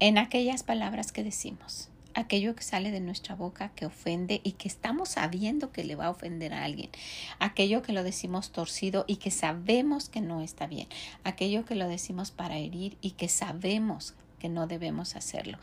en 0.00 0.18
aquellas 0.18 0.62
palabras 0.62 1.12
que 1.12 1.22
decimos 1.22 1.90
aquello 2.16 2.56
que 2.56 2.64
sale 2.64 2.90
de 2.90 3.00
nuestra 3.00 3.34
boca 3.34 3.70
que 3.76 3.86
ofende 3.86 4.40
y 4.42 4.52
que 4.52 4.68
estamos 4.68 5.10
sabiendo 5.10 5.70
que 5.70 5.84
le 5.84 5.94
va 5.94 6.06
a 6.06 6.10
ofender 6.10 6.54
a 6.54 6.64
alguien, 6.64 6.90
aquello 7.38 7.82
que 7.82 7.92
lo 7.92 8.02
decimos 8.02 8.50
torcido 8.50 9.04
y 9.06 9.16
que 9.16 9.30
sabemos 9.30 10.08
que 10.08 10.22
no 10.22 10.40
está 10.40 10.66
bien, 10.66 10.88
aquello 11.24 11.64
que 11.64 11.74
lo 11.74 11.86
decimos 11.86 12.30
para 12.30 12.56
herir 12.56 12.96
y 13.02 13.12
que 13.12 13.28
sabemos 13.28 14.14
que 14.38 14.48
no 14.48 14.66
debemos 14.66 15.14
hacerlo. 15.14 15.58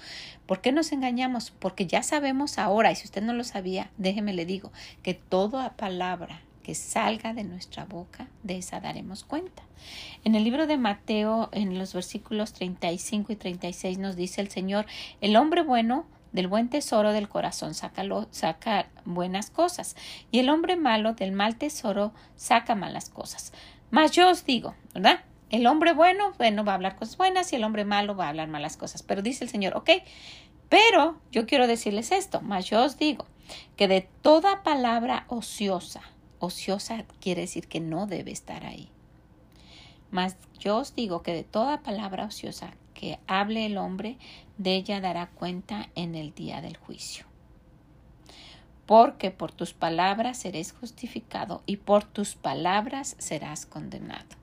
¿Por 0.46 0.62
qué 0.62 0.72
nos 0.72 0.92
engañamos? 0.92 1.52
Porque 1.52 1.86
ya 1.88 2.04
sabemos 2.04 2.58
ahora, 2.58 2.92
y 2.92 2.96
si 2.96 3.06
usted 3.06 3.22
no 3.22 3.34
lo 3.34 3.44
sabía, 3.44 3.92
déjeme 3.98 4.34
le 4.34 4.46
digo, 4.46 4.72
que 5.02 5.13
toda 5.13 5.74
palabra 5.76 6.42
que 6.63 6.76
salga 6.76 7.34
de 7.34 7.44
nuestra 7.44 7.86
boca, 7.86 8.28
de 8.42 8.58
esa 8.58 8.80
daremos 8.80 9.24
cuenta. 9.24 9.63
En 10.24 10.34
el 10.36 10.44
libro 10.44 10.66
de 10.66 10.78
Mateo, 10.78 11.50
en 11.52 11.78
los 11.78 11.94
versículos 11.94 12.54
35 12.54 13.34
y 13.34 13.36
36, 13.36 13.98
nos 13.98 14.16
dice 14.16 14.39
el 14.39 14.50
Señor, 14.50 14.86
el 15.20 15.36
hombre 15.36 15.62
bueno 15.62 16.06
del 16.34 16.48
buen 16.48 16.67
tesoro 16.67 17.13
del 17.13 17.30
corazón 17.30 17.74
saca, 17.74 18.89
buenas 19.06 19.50
cosas, 19.50 19.96
y 20.32 20.39
el 20.39 20.50
hombre 20.50 20.76
malo 20.76 21.13
del 21.13 21.32
mal 21.32 21.56
tesoro 21.56 22.12
saca 22.36 22.76
malas 22.76 23.10
cosas. 23.10 23.54
Mas 23.91 24.12
yo 24.12 24.30
os 24.30 24.43
digo, 24.43 24.76
¿verdad? 24.93 25.22
El 25.50 25.67
hombre 25.67 25.93
bueno, 25.93 26.34
bueno, 26.39 26.65
va 26.65 26.72
a 26.72 26.76
hablar 26.76 26.96
cosas 26.96 27.15
buenas 27.15 27.54
y 27.54 27.56
el 27.56 27.63
hombre 27.63 27.86
malo 27.86 28.15
va 28.15 28.26
a 28.26 28.30
hablar 28.30 28.48
malas 28.48 28.76
cosas. 28.76 29.04
Pero 29.04 29.22
dice 29.22 29.43
el 29.43 29.52
Señor, 29.52 29.78
ok, 29.78 29.89
pero 30.67 31.22
yo 31.32 31.46
quiero 31.46 31.67
decirles 31.67 32.12
esto, 32.12 32.41
mas 32.41 32.65
yo 32.65 32.84
os 32.84 32.98
digo 32.98 33.28
que 33.76 33.88
de 33.88 34.02
toda 34.24 34.63
palabra 34.63 35.26
ociosa, 35.28 36.02
ociosa 36.39 37.06
quiere 37.22 37.41
decir 37.41 37.67
que 37.67 37.80
no 37.80 38.08
debe 38.08 38.32
estar 38.32 38.65
ahí. 38.65 38.89
Mas 40.10 40.38
yo 40.58 40.78
os 40.78 40.96
digo 40.96 41.22
que 41.22 41.34
de 41.34 41.43
toda 41.43 41.84
palabra 41.84 42.26
ociosa 42.26 42.74
que 43.04 43.20
hable 43.28 43.66
el 43.66 43.78
hombre, 43.78 44.18
de 44.58 44.76
ella 44.76 45.02
dará 45.02 45.28
cuenta 45.28 45.89
en 45.94 46.16
el 46.16 46.34
día 46.34 46.62
del 46.62 46.78
juicio. 46.78 47.26
Porque 48.86 49.30
por 49.30 49.52
tus 49.52 49.74
palabras 49.74 50.38
serás 50.38 50.72
justificado 50.72 51.63
y 51.66 51.76
por 51.78 52.06
tus 52.06 52.36
palabras 52.36 53.18
serás 53.20 53.66
condenado. 53.66 54.38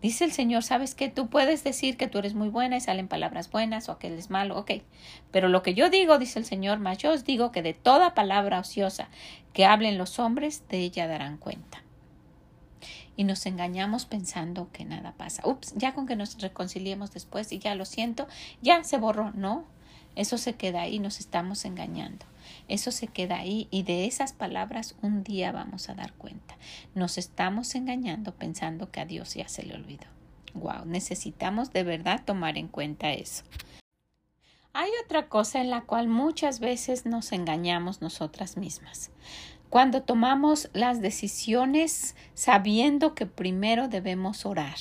Dice 0.00 0.24
el 0.24 0.30
Señor, 0.30 0.62
¿sabes 0.62 0.94
qué? 0.94 1.08
Tú 1.08 1.26
puedes 1.28 1.64
decir 1.64 1.96
que 1.96 2.06
tú 2.06 2.18
eres 2.18 2.34
muy 2.34 2.50
buena 2.50 2.76
y 2.76 2.80
salen 2.80 3.08
palabras 3.08 3.50
buenas 3.50 3.88
o 3.88 3.98
que 3.98 4.06
él 4.06 4.14
es 4.14 4.30
malo, 4.30 4.56
ok. 4.58 4.74
Pero 5.32 5.48
lo 5.48 5.64
que 5.64 5.74
yo 5.74 5.90
digo, 5.90 6.18
dice 6.18 6.38
el 6.38 6.44
Señor, 6.44 6.78
más 6.78 6.98
yo 6.98 7.10
os 7.10 7.24
digo 7.24 7.50
que 7.50 7.62
de 7.62 7.74
toda 7.74 8.14
palabra 8.14 8.60
ociosa 8.60 9.08
que 9.52 9.66
hablen 9.66 9.98
los 9.98 10.20
hombres, 10.20 10.68
de 10.68 10.78
ella 10.78 11.08
darán 11.08 11.36
cuenta 11.36 11.82
y 13.16 13.24
nos 13.24 13.46
engañamos 13.46 14.06
pensando 14.06 14.70
que 14.72 14.84
nada 14.84 15.12
pasa. 15.12 15.42
Ups, 15.46 15.74
ya 15.76 15.94
con 15.94 16.06
que 16.06 16.16
nos 16.16 16.40
reconciliemos 16.40 17.12
después 17.12 17.52
y 17.52 17.58
ya 17.58 17.74
lo 17.74 17.84
siento, 17.84 18.26
ya 18.60 18.84
se 18.84 18.98
borró. 18.98 19.32
No, 19.32 19.64
eso 20.14 20.38
se 20.38 20.54
queda 20.54 20.82
ahí, 20.82 20.98
nos 20.98 21.20
estamos 21.20 21.64
engañando. 21.64 22.26
Eso 22.68 22.90
se 22.90 23.06
queda 23.06 23.36
ahí 23.36 23.68
y 23.70 23.82
de 23.82 24.06
esas 24.06 24.32
palabras 24.32 24.94
un 25.02 25.24
día 25.24 25.52
vamos 25.52 25.88
a 25.88 25.94
dar 25.94 26.12
cuenta. 26.14 26.56
Nos 26.94 27.18
estamos 27.18 27.74
engañando 27.74 28.34
pensando 28.34 28.90
que 28.90 29.00
a 29.00 29.06
Dios 29.06 29.34
ya 29.34 29.48
se 29.48 29.62
le 29.62 29.74
olvidó. 29.74 30.06
Wow, 30.54 30.84
necesitamos 30.84 31.72
de 31.72 31.82
verdad 31.82 32.22
tomar 32.24 32.58
en 32.58 32.68
cuenta 32.68 33.12
eso. 33.12 33.44
Hay 34.74 34.90
otra 35.04 35.28
cosa 35.28 35.60
en 35.60 35.70
la 35.70 35.82
cual 35.82 36.08
muchas 36.08 36.58
veces 36.58 37.04
nos 37.04 37.32
engañamos 37.32 38.00
nosotras 38.00 38.56
mismas 38.56 39.10
cuando 39.72 40.02
tomamos 40.02 40.68
las 40.74 41.00
decisiones 41.00 42.14
sabiendo 42.34 43.14
que 43.14 43.24
primero 43.24 43.88
debemos 43.88 44.44
orar 44.44 44.76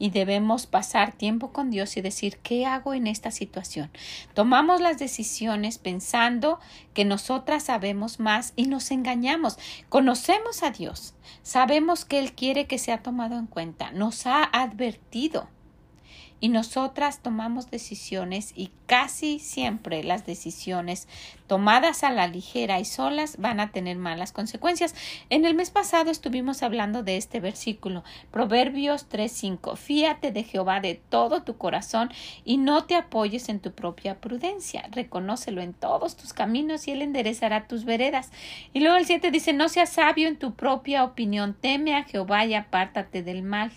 y 0.00 0.10
debemos 0.10 0.66
pasar 0.66 1.12
tiempo 1.12 1.52
con 1.52 1.70
Dios 1.70 1.96
y 1.96 2.00
decir, 2.00 2.38
¿qué 2.42 2.66
hago 2.66 2.92
en 2.92 3.06
esta 3.06 3.30
situación? 3.30 3.88
Tomamos 4.34 4.80
las 4.80 4.98
decisiones 4.98 5.78
pensando 5.78 6.58
que 6.92 7.04
nosotras 7.04 7.62
sabemos 7.62 8.18
más 8.18 8.52
y 8.56 8.66
nos 8.66 8.90
engañamos. 8.90 9.60
Conocemos 9.88 10.64
a 10.64 10.72
Dios, 10.72 11.14
sabemos 11.44 12.04
que 12.04 12.18
Él 12.18 12.32
quiere 12.32 12.66
que 12.66 12.78
sea 12.78 13.04
tomado 13.04 13.38
en 13.38 13.46
cuenta, 13.46 13.92
nos 13.92 14.26
ha 14.26 14.42
advertido 14.42 15.46
y 16.40 16.48
nosotras 16.48 17.20
tomamos 17.20 17.70
decisiones 17.70 18.52
y 18.56 18.70
casi 18.86 19.38
siempre 19.38 20.02
las 20.02 20.26
decisiones 20.26 21.06
tomadas 21.46 22.02
a 22.04 22.10
la 22.10 22.26
ligera 22.26 22.80
y 22.80 22.84
solas 22.84 23.36
van 23.38 23.60
a 23.60 23.72
tener 23.72 23.96
malas 23.98 24.32
consecuencias. 24.32 24.94
En 25.30 25.44
el 25.44 25.54
mes 25.54 25.70
pasado 25.70 26.10
estuvimos 26.10 26.62
hablando 26.62 27.02
de 27.02 27.16
este 27.16 27.40
versículo, 27.40 28.04
Proverbios 28.30 29.08
3:5. 29.08 29.76
Fíate 29.76 30.32
de 30.32 30.44
Jehová 30.44 30.80
de 30.80 30.94
todo 30.94 31.42
tu 31.42 31.56
corazón 31.56 32.10
y 32.44 32.56
no 32.56 32.84
te 32.84 32.94
apoyes 32.94 33.48
en 33.48 33.60
tu 33.60 33.72
propia 33.72 34.20
prudencia. 34.20 34.88
Reconócelo 34.92 35.60
en 35.60 35.74
todos 35.74 36.16
tus 36.16 36.32
caminos 36.32 36.88
y 36.88 36.92
él 36.92 37.02
enderezará 37.02 37.66
tus 37.66 37.84
veredas. 37.84 38.30
Y 38.72 38.80
luego 38.80 38.96
el 38.96 39.06
7 39.06 39.30
dice, 39.30 39.52
no 39.52 39.68
seas 39.68 39.90
sabio 39.90 40.28
en 40.28 40.38
tu 40.38 40.54
propia 40.54 41.04
opinión, 41.04 41.56
teme 41.60 41.94
a 41.96 42.04
Jehová 42.04 42.44
y 42.46 42.54
apártate 42.54 43.22
del 43.22 43.42
mal. 43.42 43.72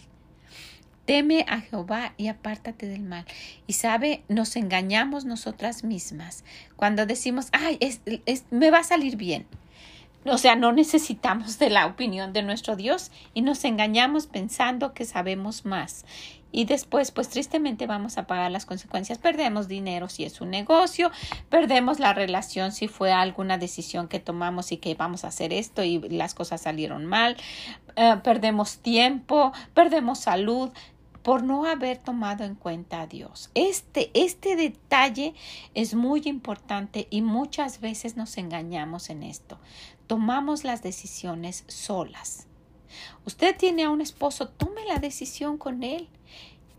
Teme 1.06 1.46
a 1.50 1.60
Jehová 1.60 2.14
y 2.18 2.28
apártate 2.28 2.88
del 2.88 3.02
mal. 3.02 3.26
Y 3.68 3.74
sabe, 3.74 4.24
nos 4.30 4.56
engañamos 4.56 5.26
nosotras 5.26 5.84
mismas 5.84 6.44
cuando 6.76 7.06
decimos, 7.06 7.48
ay, 7.52 7.78
es, 7.80 8.02
me 8.52 8.72
va 8.72 8.80
a 8.80 8.84
salir 8.84 9.18
bien. 9.18 9.46
O 10.26 10.38
sea, 10.38 10.56
no 10.56 10.72
necesitamos 10.72 11.60
de 11.60 11.70
la 11.70 11.86
opinión 11.86 12.32
de 12.32 12.44
nuestro 12.44 12.78
Dios 12.78 13.12
y 13.34 13.42
nos 13.42 13.66
engañamos 13.66 14.28
pensando 14.28 14.94
que 14.94 15.04
sabemos 15.04 15.66
más. 15.66 16.06
Y 16.56 16.66
después, 16.66 17.12
pues 17.12 17.30
tristemente 17.30 17.88
vamos 17.88 18.20
a 18.20 18.28
pagar 18.28 18.52
las 18.52 18.68
consecuencias. 18.68 19.18
Perdemos 19.18 19.68
dinero 19.68 20.08
si 20.08 20.24
es 20.24 20.40
un 20.40 20.52
negocio, 20.52 21.12
perdemos 21.50 22.00
la 22.00 22.14
relación 22.14 22.72
si 22.72 22.88
fue 22.88 23.12
alguna 23.12 23.58
decisión 23.58 24.08
que 24.08 24.20
tomamos 24.20 24.72
y 24.72 24.78
que 24.78 24.94
vamos 24.94 25.26
a 25.26 25.30
hacer 25.30 25.52
esto 25.52 25.84
y 25.84 26.00
las 26.10 26.36
cosas 26.36 26.62
salieron 26.62 27.06
mal, 27.06 27.38
eh, 27.96 28.18
perdemos 28.24 28.78
tiempo, 28.78 29.52
perdemos 29.74 30.20
salud 30.20 30.70
por 31.24 31.42
no 31.42 31.66
haber 31.66 31.98
tomado 31.98 32.44
en 32.44 32.56
cuenta 32.56 33.02
a 33.02 33.08
Dios. 33.08 33.50
Este, 33.56 34.12
este 34.14 34.56
detalle 34.56 35.34
es 35.74 35.96
muy 35.96 36.22
importante 36.26 37.08
y 37.10 37.22
muchas 37.22 37.80
veces 37.80 38.18
nos 38.18 38.38
engañamos 38.38 39.10
en 39.10 39.24
esto. 39.24 39.58
Tomamos 40.06 40.66
las 40.66 40.84
decisiones 40.84 41.64
solas. 41.68 42.48
Usted 43.26 43.56
tiene 43.58 43.84
a 43.84 43.90
un 43.90 44.02
esposo, 44.02 44.50
tome 44.50 44.86
la 44.86 45.00
decisión 45.00 45.58
con 45.58 45.84
él. 45.84 46.10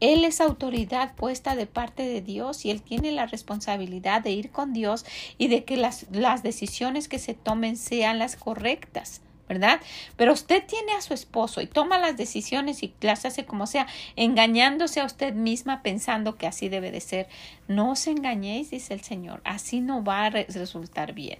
Él 0.00 0.24
es 0.24 0.40
autoridad 0.40 1.14
puesta 1.14 1.56
de 1.56 1.66
parte 1.66 2.02
de 2.02 2.20
Dios 2.20 2.66
y 2.66 2.70
él 2.70 2.82
tiene 2.82 3.12
la 3.12 3.26
responsabilidad 3.26 4.22
de 4.22 4.32
ir 4.32 4.50
con 4.50 4.74
Dios 4.74 5.06
y 5.38 5.48
de 5.48 5.64
que 5.64 5.78
las, 5.78 6.06
las 6.10 6.42
decisiones 6.42 7.08
que 7.08 7.18
se 7.18 7.32
tomen 7.32 7.76
sean 7.76 8.18
las 8.18 8.36
correctas. 8.36 9.22
¿Verdad? 9.48 9.80
Pero 10.16 10.32
usted 10.32 10.64
tiene 10.66 10.92
a 10.92 11.00
su 11.00 11.14
esposo 11.14 11.60
y 11.60 11.66
toma 11.66 11.98
las 11.98 12.16
decisiones 12.16 12.82
y 12.82 12.94
las 13.00 13.24
hace 13.24 13.44
como 13.44 13.66
sea, 13.66 13.86
engañándose 14.16 15.00
a 15.00 15.04
usted 15.04 15.34
misma 15.34 15.82
pensando 15.82 16.36
que 16.36 16.46
así 16.46 16.68
debe 16.68 16.90
de 16.90 17.00
ser. 17.00 17.28
No 17.68 17.92
os 17.92 18.06
engañéis, 18.06 18.70
dice 18.70 18.94
el 18.94 19.02
Señor, 19.02 19.40
así 19.44 19.80
no 19.80 20.02
va 20.02 20.26
a 20.26 20.30
resultar 20.30 21.12
bien 21.12 21.38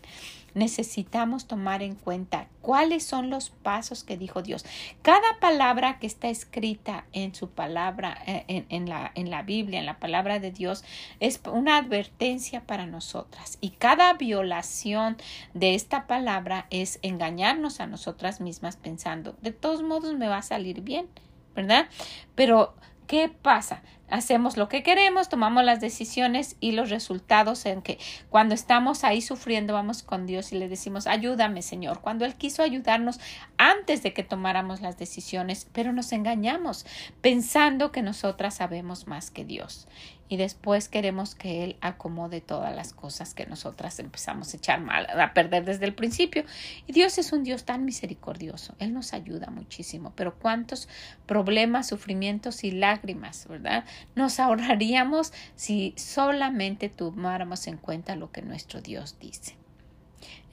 necesitamos 0.54 1.46
tomar 1.46 1.82
en 1.82 1.94
cuenta 1.94 2.48
cuáles 2.60 3.04
son 3.04 3.30
los 3.30 3.50
pasos 3.50 4.04
que 4.04 4.16
dijo 4.16 4.42
Dios. 4.42 4.64
Cada 5.02 5.38
palabra 5.40 5.98
que 5.98 6.06
está 6.06 6.28
escrita 6.28 7.04
en 7.12 7.34
su 7.34 7.50
palabra, 7.50 8.16
eh, 8.26 8.64
en, 8.68 8.88
la, 8.88 9.12
en 9.14 9.30
la 9.30 9.42
Biblia, 9.42 9.80
en 9.80 9.86
la 9.86 9.98
palabra 9.98 10.38
de 10.38 10.50
Dios, 10.50 10.84
es 11.20 11.40
una 11.50 11.76
advertencia 11.76 12.62
para 12.62 12.86
nosotras. 12.86 13.58
Y 13.60 13.70
cada 13.70 14.12
violación 14.14 15.16
de 15.52 15.74
esta 15.74 16.06
palabra 16.06 16.66
es 16.70 16.98
engañarnos 17.02 17.80
a 17.80 17.86
nosotras 17.86 18.40
mismas 18.40 18.76
pensando, 18.76 19.36
de 19.42 19.52
todos 19.52 19.82
modos 19.82 20.14
me 20.14 20.28
va 20.28 20.38
a 20.38 20.42
salir 20.42 20.80
bien, 20.80 21.08
¿verdad? 21.54 21.88
Pero 22.34 22.74
¿Qué 23.06 23.28
pasa? 23.28 23.82
Hacemos 24.10 24.56
lo 24.56 24.68
que 24.68 24.82
queremos, 24.82 25.28
tomamos 25.28 25.64
las 25.64 25.80
decisiones 25.80 26.56
y 26.60 26.72
los 26.72 26.90
resultados 26.90 27.64
en 27.66 27.80
que 27.80 27.98
cuando 28.28 28.54
estamos 28.54 29.02
ahí 29.02 29.22
sufriendo 29.22 29.72
vamos 29.72 30.02
con 30.02 30.26
Dios 30.26 30.52
y 30.52 30.58
le 30.58 30.68
decimos 30.68 31.06
ayúdame 31.06 31.62
Señor, 31.62 32.00
cuando 32.00 32.24
Él 32.24 32.34
quiso 32.34 32.62
ayudarnos 32.62 33.18
antes 33.56 34.02
de 34.02 34.12
que 34.12 34.22
tomáramos 34.22 34.82
las 34.82 34.98
decisiones, 34.98 35.68
pero 35.72 35.92
nos 35.92 36.12
engañamos 36.12 36.84
pensando 37.22 37.92
que 37.92 38.02
nosotras 38.02 38.56
sabemos 38.56 39.06
más 39.06 39.30
que 39.30 39.44
Dios 39.44 39.88
y 40.28 40.36
después 40.36 40.88
queremos 40.88 41.34
que 41.34 41.64
Él 41.64 41.76
acomode 41.80 42.40
todas 42.40 42.74
las 42.74 42.92
cosas 42.92 43.34
que 43.34 43.46
nosotras 43.46 43.98
empezamos 43.98 44.52
a 44.52 44.56
echar 44.56 44.80
mal, 44.80 45.06
a 45.08 45.34
perder 45.34 45.64
desde 45.64 45.84
el 45.84 45.94
principio. 45.94 46.44
Y 46.86 46.92
Dios 46.92 47.18
es 47.18 47.32
un 47.32 47.44
Dios 47.44 47.64
tan 47.64 47.84
misericordioso, 47.84 48.74
Él 48.78 48.92
nos 48.94 49.12
ayuda 49.12 49.50
muchísimo, 49.50 50.12
pero 50.16 50.34
cuántos 50.38 50.88
problemas, 51.26 51.88
sufrimientos 51.88 52.64
y 52.64 52.70
lágrimas, 52.70 53.46
¿verdad? 53.48 53.84
Nos 54.14 54.40
ahorraríamos 54.40 55.32
si 55.54 55.94
solamente 55.96 56.88
tomáramos 56.88 57.66
en 57.66 57.76
cuenta 57.78 58.16
lo 58.16 58.30
que 58.30 58.42
nuestro 58.42 58.80
Dios 58.80 59.18
dice. 59.18 59.56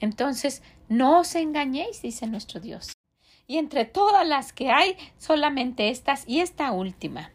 Entonces, 0.00 0.62
no 0.88 1.20
os 1.20 1.34
engañéis, 1.34 2.02
dice 2.02 2.26
nuestro 2.26 2.60
Dios. 2.60 2.92
Y 3.46 3.58
entre 3.58 3.84
todas 3.84 4.26
las 4.26 4.52
que 4.52 4.70
hay, 4.70 4.96
solamente 5.18 5.90
estas 5.90 6.24
y 6.26 6.40
esta 6.40 6.72
última. 6.72 7.30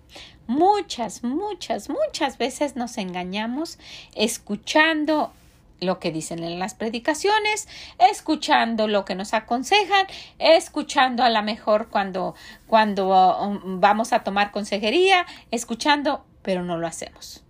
Muchas, 0.48 1.24
muchas, 1.24 1.90
muchas 1.90 2.38
veces 2.38 2.76
nos 2.76 2.98
engañamos 2.98 3.80
escuchando 4.16 5.34
lo 5.80 6.00
que 6.00 6.12
dicen 6.12 6.44
en 6.44 6.60
las 6.60 6.74
predicaciones, 6.74 7.68
escuchando 8.00 8.88
lo 8.88 9.06
que 9.06 9.16
nos 9.16 9.34
aconsejan, 9.34 10.08
escuchando 10.40 11.24
a 11.24 11.30
lo 11.30 11.42
mejor 11.44 11.90
cuando, 11.90 12.36
cuando 12.68 13.08
um, 13.40 13.80
vamos 13.80 14.14
a 14.14 14.24
tomar 14.24 14.52
consejería, 14.52 15.26
escuchando, 15.52 16.26
pero 16.42 16.64
no 16.64 16.78
lo 16.78 16.88
hacemos. 16.88 17.44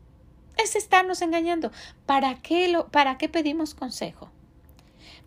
Es 0.57 0.75
estarnos 0.75 1.21
engañando. 1.21 1.71
¿Para 2.05 2.35
qué, 2.35 2.67
lo, 2.67 2.87
¿Para 2.87 3.17
qué 3.17 3.29
pedimos 3.29 3.75
consejo? 3.75 4.29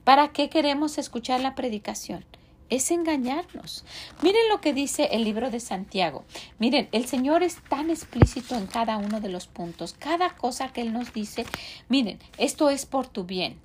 ¿Para 0.05 0.29
qué 0.29 0.49
queremos 0.49 0.99
escuchar 0.99 1.41
la 1.41 1.55
predicación? 1.55 2.25
Es 2.71 2.91
engañarnos. 2.91 3.85
Miren 4.23 4.49
lo 4.49 4.61
que 4.61 4.73
dice 4.73 5.11
el 5.13 5.25
libro 5.25 5.51
de 5.51 5.61
Santiago. 5.61 6.25
Miren, 6.59 6.89
el 6.93 7.07
Señor 7.07 7.43
es 7.43 7.57
tan 7.69 7.91
explícito 7.91 8.55
en 8.55 8.67
cada 8.67 8.97
uno 8.97 9.21
de 9.21 9.29
los 9.29 9.47
puntos. 9.47 9.95
Cada 9.99 10.31
cosa 10.31 10.73
que 10.73 10.81
Él 10.81 10.93
nos 10.93 11.13
dice, 11.13 11.45
miren, 11.89 12.19
esto 12.39 12.71
es 12.71 12.87
por 12.87 13.07
tu 13.07 13.25
bien. 13.25 13.61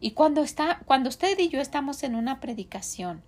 Y 0.00 0.10
cuando 0.10 0.42
está, 0.42 0.80
cuando 0.84 1.08
usted 1.08 1.38
y 1.38 1.48
yo 1.48 1.60
estamos 1.60 2.02
en 2.02 2.16
una 2.16 2.40
predicación 2.40 3.22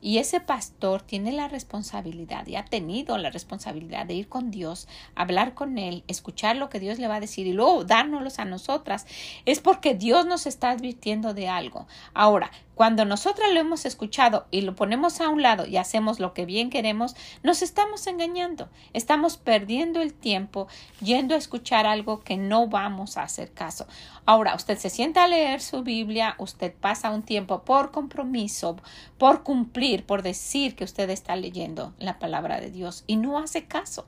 y 0.00 0.18
ese 0.18 0.40
pastor 0.40 1.02
tiene 1.02 1.32
la 1.32 1.48
responsabilidad 1.48 2.46
y 2.46 2.56
ha 2.56 2.64
tenido 2.64 3.18
la 3.18 3.30
responsabilidad 3.30 4.06
de 4.06 4.14
ir 4.14 4.28
con 4.28 4.50
Dios, 4.50 4.88
hablar 5.14 5.54
con 5.54 5.76
Él, 5.76 6.04
escuchar 6.08 6.56
lo 6.56 6.70
que 6.70 6.80
Dios 6.80 6.98
le 6.98 7.08
va 7.08 7.16
a 7.16 7.20
decir 7.20 7.46
y 7.46 7.52
luego 7.52 7.84
dárnoslos 7.84 8.38
a 8.38 8.44
nosotras. 8.44 9.06
Es 9.44 9.60
porque 9.60 9.94
Dios 9.94 10.24
nos 10.24 10.46
está 10.46 10.70
advirtiendo 10.70 11.34
de 11.34 11.48
algo. 11.48 11.86
Ahora, 12.14 12.50
cuando 12.80 13.04
nosotras 13.04 13.52
lo 13.52 13.60
hemos 13.60 13.84
escuchado 13.84 14.46
y 14.50 14.62
lo 14.62 14.74
ponemos 14.74 15.20
a 15.20 15.28
un 15.28 15.42
lado 15.42 15.66
y 15.66 15.76
hacemos 15.76 16.18
lo 16.18 16.32
que 16.32 16.46
bien 16.46 16.70
queremos, 16.70 17.14
nos 17.42 17.60
estamos 17.60 18.06
engañando. 18.06 18.70
Estamos 18.94 19.36
perdiendo 19.36 20.00
el 20.00 20.14
tiempo 20.14 20.66
yendo 21.02 21.34
a 21.34 21.36
escuchar 21.36 21.84
algo 21.84 22.20
que 22.20 22.38
no 22.38 22.68
vamos 22.68 23.18
a 23.18 23.22
hacer 23.24 23.52
caso. 23.52 23.86
Ahora, 24.24 24.54
usted 24.54 24.78
se 24.78 24.88
sienta 24.88 25.24
a 25.24 25.28
leer 25.28 25.60
su 25.60 25.82
Biblia, 25.82 26.36
usted 26.38 26.72
pasa 26.72 27.10
un 27.10 27.22
tiempo 27.22 27.64
por 27.64 27.90
compromiso, 27.90 28.76
por 29.18 29.42
cumplir, 29.42 30.06
por 30.06 30.22
decir 30.22 30.74
que 30.74 30.84
usted 30.84 31.10
está 31.10 31.36
leyendo 31.36 31.92
la 31.98 32.18
palabra 32.18 32.62
de 32.62 32.70
Dios 32.70 33.04
y 33.06 33.16
no 33.16 33.38
hace 33.38 33.66
caso. 33.66 34.06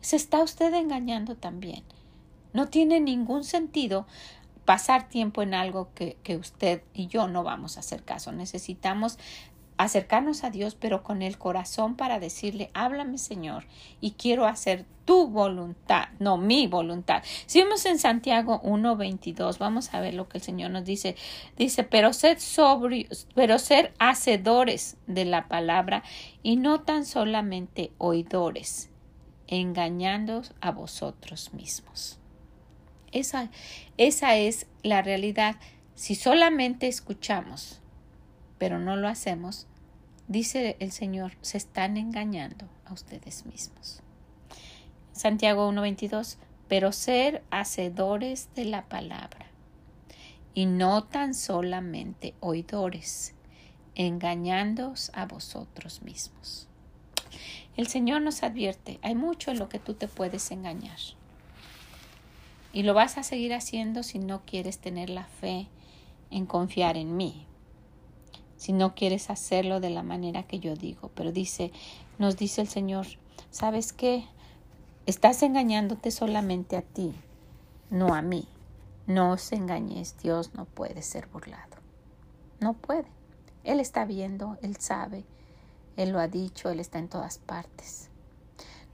Se 0.00 0.14
está 0.14 0.40
usted 0.44 0.72
engañando 0.72 1.34
también. 1.34 1.82
No 2.52 2.68
tiene 2.68 3.00
ningún 3.00 3.44
sentido 3.44 4.06
pasar 4.68 5.08
tiempo 5.08 5.40
en 5.40 5.54
algo 5.54 5.88
que, 5.94 6.36
usted 6.36 6.82
y 6.92 7.06
yo 7.06 7.26
no 7.26 7.42
vamos 7.42 7.78
a 7.78 7.80
hacer 7.80 8.02
caso. 8.02 8.32
Necesitamos 8.32 9.18
acercarnos 9.78 10.44
a 10.44 10.50
Dios, 10.50 10.74
pero 10.74 11.02
con 11.02 11.22
el 11.22 11.38
corazón 11.38 11.96
para 11.96 12.20
decirle, 12.20 12.70
háblame 12.74 13.16
Señor, 13.16 13.64
y 14.02 14.10
quiero 14.10 14.44
hacer 14.44 14.84
tu 15.06 15.28
voluntad, 15.28 16.08
no 16.18 16.36
mi 16.36 16.66
voluntad. 16.66 17.22
Si 17.46 17.62
vemos 17.62 17.86
en 17.86 17.98
Santiago 17.98 18.60
1.22, 18.60 19.56
vamos 19.56 19.94
a 19.94 20.00
ver 20.00 20.12
lo 20.12 20.28
que 20.28 20.36
el 20.36 20.44
Señor 20.44 20.70
nos 20.70 20.84
dice. 20.84 21.16
Dice, 21.56 21.82
pero 21.82 22.12
sed 22.12 22.36
sobrios, 22.38 23.26
pero 23.34 23.58
ser 23.58 23.94
hacedores 23.98 24.98
de 25.06 25.24
la 25.24 25.48
palabra 25.48 26.02
y 26.42 26.56
no 26.56 26.82
tan 26.82 27.06
solamente 27.06 27.90
oidores, 27.96 28.90
engañándoos 29.46 30.52
a 30.60 30.72
vosotros 30.72 31.54
mismos. 31.54 32.18
Esa, 33.12 33.50
esa 33.96 34.36
es 34.36 34.66
la 34.82 35.02
realidad. 35.02 35.56
Si 35.94 36.14
solamente 36.14 36.88
escuchamos, 36.88 37.80
pero 38.58 38.78
no 38.78 38.96
lo 38.96 39.08
hacemos, 39.08 39.66
dice 40.26 40.76
el 40.80 40.92
Señor, 40.92 41.32
se 41.40 41.58
están 41.58 41.96
engañando 41.96 42.68
a 42.84 42.92
ustedes 42.92 43.46
mismos. 43.46 44.02
Santiago 45.12 45.70
1.22, 45.70 46.36
pero 46.68 46.92
ser 46.92 47.42
hacedores 47.50 48.50
de 48.54 48.66
la 48.66 48.88
palabra 48.88 49.46
y 50.54 50.66
no 50.66 51.04
tan 51.04 51.34
solamente 51.34 52.34
oidores, 52.40 53.34
engañándoos 53.94 55.10
a 55.14 55.26
vosotros 55.26 56.02
mismos. 56.02 56.68
El 57.76 57.86
Señor 57.86 58.22
nos 58.22 58.42
advierte, 58.42 58.98
hay 59.02 59.14
mucho 59.14 59.50
en 59.50 59.58
lo 59.58 59.68
que 59.68 59.78
tú 59.78 59.94
te 59.94 60.08
puedes 60.08 60.50
engañar. 60.50 60.98
Y 62.78 62.84
lo 62.84 62.94
vas 62.94 63.18
a 63.18 63.24
seguir 63.24 63.54
haciendo 63.54 64.04
si 64.04 64.20
no 64.20 64.42
quieres 64.46 64.78
tener 64.78 65.10
la 65.10 65.24
fe 65.24 65.66
en 66.30 66.46
confiar 66.46 66.96
en 66.96 67.16
mí. 67.16 67.44
Si 68.56 68.72
no 68.72 68.94
quieres 68.94 69.30
hacerlo 69.30 69.80
de 69.80 69.90
la 69.90 70.04
manera 70.04 70.44
que 70.44 70.60
yo 70.60 70.76
digo. 70.76 71.10
Pero 71.16 71.32
dice, 71.32 71.72
nos 72.20 72.36
dice 72.36 72.60
el 72.60 72.68
Señor, 72.68 73.08
¿sabes 73.50 73.92
qué? 73.92 74.26
Estás 75.06 75.42
engañándote 75.42 76.12
solamente 76.12 76.76
a 76.76 76.82
ti, 76.82 77.12
no 77.90 78.14
a 78.14 78.22
mí. 78.22 78.46
No 79.08 79.32
os 79.32 79.50
engañes, 79.50 80.14
Dios 80.22 80.54
no 80.54 80.64
puede 80.64 81.02
ser 81.02 81.26
burlado. 81.26 81.78
No 82.60 82.74
puede. 82.74 83.08
Él 83.64 83.80
está 83.80 84.04
viendo, 84.04 84.56
Él 84.62 84.76
sabe, 84.76 85.24
Él 85.96 86.10
lo 86.10 86.20
ha 86.20 86.28
dicho, 86.28 86.70
Él 86.70 86.78
está 86.78 87.00
en 87.00 87.08
todas 87.08 87.38
partes. 87.38 88.08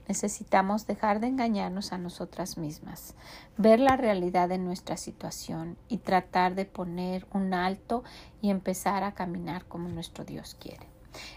Necesitamos 0.09 0.86
dejar 0.86 1.20
de 1.20 1.28
engañarnos 1.28 1.92
a 1.92 1.98
nosotras 1.98 2.59
mismas, 2.59 3.14
ver 3.57 3.80
la 3.80 3.96
realidad 3.96 4.48
de 4.48 4.59
nuestra 4.59 4.96
situación 4.96 5.76
y 5.88 5.98
tratar 5.98 6.55
de 6.55 6.66
poner 6.66 7.26
un 7.32 7.55
alto 7.55 8.05
y 8.42 8.50
empezar 8.50 9.02
a 9.02 9.14
caminar 9.14 9.64
como 9.64 9.88
nuestro 9.88 10.24
Dios 10.24 10.57
quiere. 10.61 10.94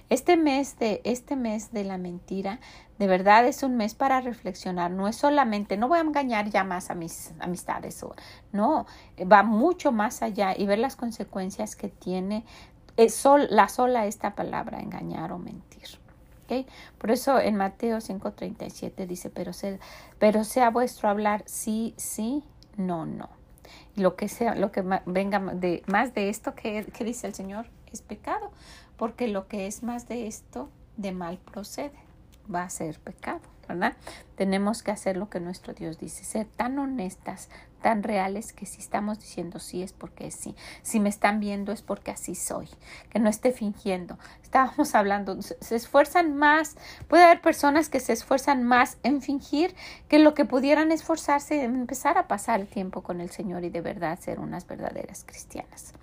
Este 0.10 0.38
mes 0.38 0.80
de 0.80 1.02
este 1.04 1.36
mes 1.36 1.72
de 1.72 1.84
la 1.84 1.98
mentira, 1.98 2.60
de 2.98 3.08
verdad 3.08 3.46
es 3.46 3.64
un 3.64 3.78
mes 3.78 3.94
para 3.94 4.22
reflexionar, 4.22 4.92
no 4.92 5.08
es 5.08 5.16
solamente 5.16 5.78
no 5.78 5.88
voy 5.88 6.00
a 6.00 6.02
engañar 6.02 6.50
ya 6.50 6.64
más 6.64 6.90
a 6.90 6.96
mis 6.96 7.34
amistades 7.40 8.04
no, 8.52 8.86
va 9.32 9.44
mucho 9.44 9.92
más 9.92 10.22
allá 10.22 10.56
y 10.58 10.66
ver 10.66 10.80
las 10.80 10.96
consecuencias 10.96 11.76
que 11.76 11.90
tiene 11.90 12.44
eh, 12.98 13.08
la 13.50 13.70
sola 13.70 14.08
esta 14.08 14.34
palabra 14.36 14.80
engañar 14.80 15.32
o 15.32 15.38
mentir. 15.38 16.00
Por 16.98 17.12
eso 17.12 17.40
en 17.40 17.56
Mateo 17.56 17.98
5:37 17.98 19.06
dice, 19.08 19.30
pero 19.30 19.54
sea, 19.54 19.78
pero 20.20 20.44
sea 20.44 20.70
vuestro 20.70 21.10
hablar 21.10 21.44
sí, 21.46 21.94
sí, 21.98 22.44
no, 22.78 23.06
no. 23.06 23.30
Lo 23.96 24.16
que 24.16 24.30
sea, 24.30 24.56
lo 24.56 24.72
que 24.72 24.84
venga 25.06 25.40
de 25.40 25.84
más 25.88 26.14
de 26.14 26.30
esto 26.30 26.56
que, 26.56 26.86
que 26.86 27.04
dice 27.04 27.28
el 27.28 27.34
Señor 27.34 27.68
es 27.92 28.02
pecado, 28.02 28.52
porque 28.96 29.28
lo 29.28 29.48
que 29.48 29.68
es 29.68 29.84
más 29.84 30.08
de 30.08 30.28
esto 30.28 30.70
de 30.96 31.12
mal 31.12 31.38
procede, 31.38 32.00
va 32.54 32.64
a 32.64 32.70
ser 32.70 33.00
pecado. 33.00 33.42
¿verdad? 33.68 33.94
Tenemos 34.36 34.82
que 34.84 34.92
hacer 34.92 35.18
lo 35.18 35.30
que 35.30 35.40
nuestro 35.40 35.74
Dios 35.74 36.00
dice, 36.00 36.24
ser 36.24 36.48
tan 36.48 36.80
honestas, 36.80 37.50
tan 37.82 38.04
reales 38.04 38.54
que 38.54 38.66
si 38.66 38.80
estamos 38.80 39.20
diciendo 39.20 39.60
sí 39.60 39.84
es 39.84 39.94
porque 39.94 40.32
sí, 40.32 40.56
si 40.82 41.00
me 41.00 41.10
están 41.10 41.40
viendo 41.40 41.72
es 41.72 41.82
porque 41.82 42.12
así 42.12 42.36
soy, 42.36 42.70
que 43.10 43.20
no 43.20 43.30
esté 43.30 43.52
fingiendo. 43.52 44.18
Estábamos 44.44 44.96
hablando, 44.96 45.42
se 45.42 45.76
esfuerzan 45.76 46.36
más, 46.36 46.76
puede 47.08 47.24
haber 47.24 47.42
personas 47.42 47.90
que 47.90 48.00
se 48.00 48.14
esfuerzan 48.14 48.64
más 48.64 48.98
en 49.04 49.22
fingir 49.22 49.76
que 50.08 50.20
lo 50.20 50.34
que 50.34 50.46
pudieran 50.46 50.92
esforzarse 50.92 51.64
en 51.64 51.76
empezar 51.76 52.18
a 52.18 52.28
pasar 52.28 52.60
el 52.60 52.68
tiempo 52.68 53.04
con 53.04 53.22
el 53.22 53.30
Señor 53.30 53.64
y 53.64 53.70
de 53.70 53.82
verdad 53.82 54.20
ser 54.20 54.40
unas 54.40 54.68
verdaderas 54.68 55.24
cristianas. 55.24 55.94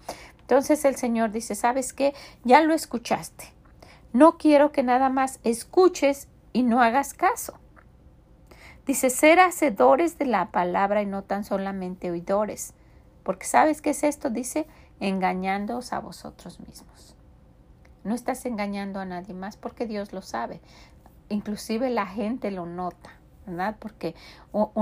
Entonces 0.40 0.84
el 0.84 0.96
Señor 0.96 1.32
dice, 1.32 1.54
¿sabes 1.54 1.92
qué? 1.92 2.14
Ya 2.44 2.60
lo 2.60 2.74
escuchaste. 2.74 3.46
No 4.12 4.36
quiero 4.36 4.72
que 4.72 4.82
nada 4.82 5.08
más 5.08 5.40
escuches 5.42 6.28
y 6.52 6.62
no 6.62 6.82
hagas 6.82 7.14
caso. 7.14 7.58
Dice, 8.86 9.10
ser 9.10 9.40
hacedores 9.40 10.18
de 10.18 10.26
la 10.26 10.50
palabra 10.50 11.02
y 11.02 11.06
no 11.06 11.22
tan 11.22 11.44
solamente 11.44 12.10
oidores. 12.10 12.74
Porque 13.22 13.46
¿sabes 13.46 13.80
qué 13.80 13.90
es 13.90 14.04
esto? 14.04 14.30
Dice, 14.30 14.66
engañándoos 15.00 15.92
a 15.92 16.00
vosotros 16.00 16.60
mismos. 16.60 17.16
No 18.04 18.14
estás 18.14 18.44
engañando 18.44 19.00
a 19.00 19.06
nadie 19.06 19.34
más 19.34 19.56
porque 19.56 19.86
Dios 19.86 20.12
lo 20.12 20.20
sabe. 20.20 20.60
Inclusive 21.30 21.88
la 21.88 22.06
gente 22.06 22.50
lo 22.50 22.66
nota, 22.66 23.18
¿verdad? 23.46 23.76
Porque 23.78 24.14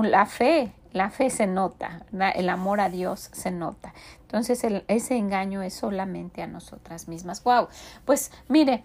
la 0.03 0.26
fe, 0.26 0.72
la 0.90 1.11
fe 1.11 1.30
se 1.30 1.46
nota, 1.46 2.05
el 2.34 2.48
amor 2.48 2.80
a 2.80 2.88
Dios 2.88 3.30
se 3.32 3.53
nota. 3.53 3.94
Entonces 4.22 4.66
ese 4.88 5.16
engaño 5.16 5.62
es 5.62 5.74
solamente 5.74 6.42
a 6.42 6.48
nosotras 6.48 7.07
mismas. 7.07 7.44
Wow, 7.44 7.68
pues 8.05 8.32
mire, 8.48 8.82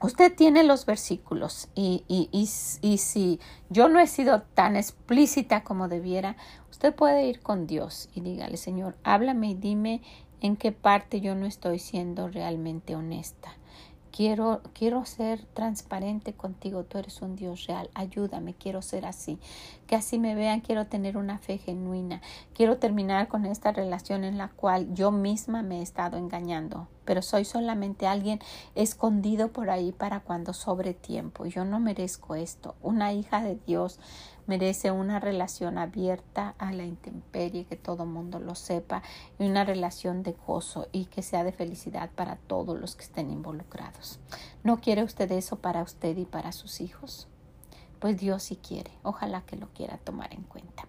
usted 0.00 0.34
tiene 0.34 0.64
los 0.64 0.86
versículos 0.86 1.68
y, 1.74 2.04
y, 2.08 2.28
y, 2.32 2.48
y, 2.82 2.98
si 2.98 3.40
yo 3.68 3.88
no 3.88 3.98
he 3.98 4.06
sido 4.06 4.42
tan 4.54 4.76
explícita 4.76 5.64
como 5.64 5.88
debiera, 5.88 6.36
usted 6.70 6.94
puede 6.94 7.26
ir 7.26 7.40
con 7.40 7.66
Dios 7.66 8.08
y 8.14 8.20
dígale, 8.20 8.56
Señor, 8.56 8.96
háblame 9.02 9.50
y 9.50 9.54
dime 9.54 10.02
en 10.40 10.56
qué 10.56 10.72
parte 10.72 11.20
yo 11.20 11.34
no 11.34 11.46
estoy 11.46 11.78
siendo 11.78 12.28
realmente 12.28 12.94
honesta. 12.94 13.50
Quiero, 14.10 14.62
quiero 14.72 15.04
ser 15.04 15.44
transparente 15.54 16.32
contigo, 16.32 16.82
tú 16.82 16.98
eres 16.98 17.22
un 17.22 17.36
Dios 17.36 17.66
real, 17.66 17.88
ayúdame, 17.94 18.54
quiero 18.54 18.82
ser 18.82 19.06
así, 19.06 19.38
que 19.86 19.94
así 19.94 20.18
me 20.18 20.34
vean, 20.34 20.60
quiero 20.60 20.86
tener 20.86 21.16
una 21.16 21.38
fe 21.38 21.58
genuina, 21.58 22.20
quiero 22.52 22.78
terminar 22.78 23.28
con 23.28 23.46
esta 23.46 23.70
relación 23.70 24.24
en 24.24 24.36
la 24.36 24.48
cual 24.48 24.92
yo 24.92 25.12
misma 25.12 25.62
me 25.62 25.78
he 25.78 25.82
estado 25.82 26.16
engañando, 26.16 26.88
pero 27.08 27.22
soy 27.22 27.46
solamente 27.46 28.06
alguien 28.06 28.38
escondido 28.74 29.48
por 29.48 29.70
ahí 29.70 29.92
para 29.92 30.20
cuando 30.20 30.52
sobre 30.52 30.92
tiempo. 30.92 31.46
Yo 31.46 31.64
no 31.64 31.80
merezco 31.80 32.34
esto. 32.34 32.74
Una 32.82 33.14
hija 33.14 33.42
de 33.42 33.58
Dios 33.66 33.98
merece 34.46 34.90
una 34.90 35.18
relación 35.18 35.78
abierta 35.78 36.54
a 36.58 36.70
la 36.70 36.84
intemperie, 36.84 37.64
que 37.64 37.76
todo 37.76 38.04
mundo 38.04 38.40
lo 38.40 38.54
sepa, 38.54 39.02
y 39.38 39.46
una 39.46 39.64
relación 39.64 40.22
de 40.22 40.36
gozo 40.46 40.88
y 40.92 41.06
que 41.06 41.22
sea 41.22 41.44
de 41.44 41.52
felicidad 41.52 42.10
para 42.14 42.36
todos 42.36 42.78
los 42.78 42.94
que 42.94 43.04
estén 43.04 43.30
involucrados. 43.30 44.20
¿No 44.62 44.82
quiere 44.82 45.02
usted 45.02 45.32
eso 45.32 45.56
para 45.56 45.82
usted 45.82 46.14
y 46.14 46.26
para 46.26 46.52
sus 46.52 46.82
hijos? 46.82 47.26
Pues 47.98 48.18
Dios 48.18 48.42
sí 48.42 48.56
quiere. 48.56 48.90
Ojalá 49.02 49.42
que 49.42 49.56
lo 49.56 49.68
quiera 49.68 49.98
tomar 49.98 50.32
en 50.34 50.42
cuenta. 50.42 50.86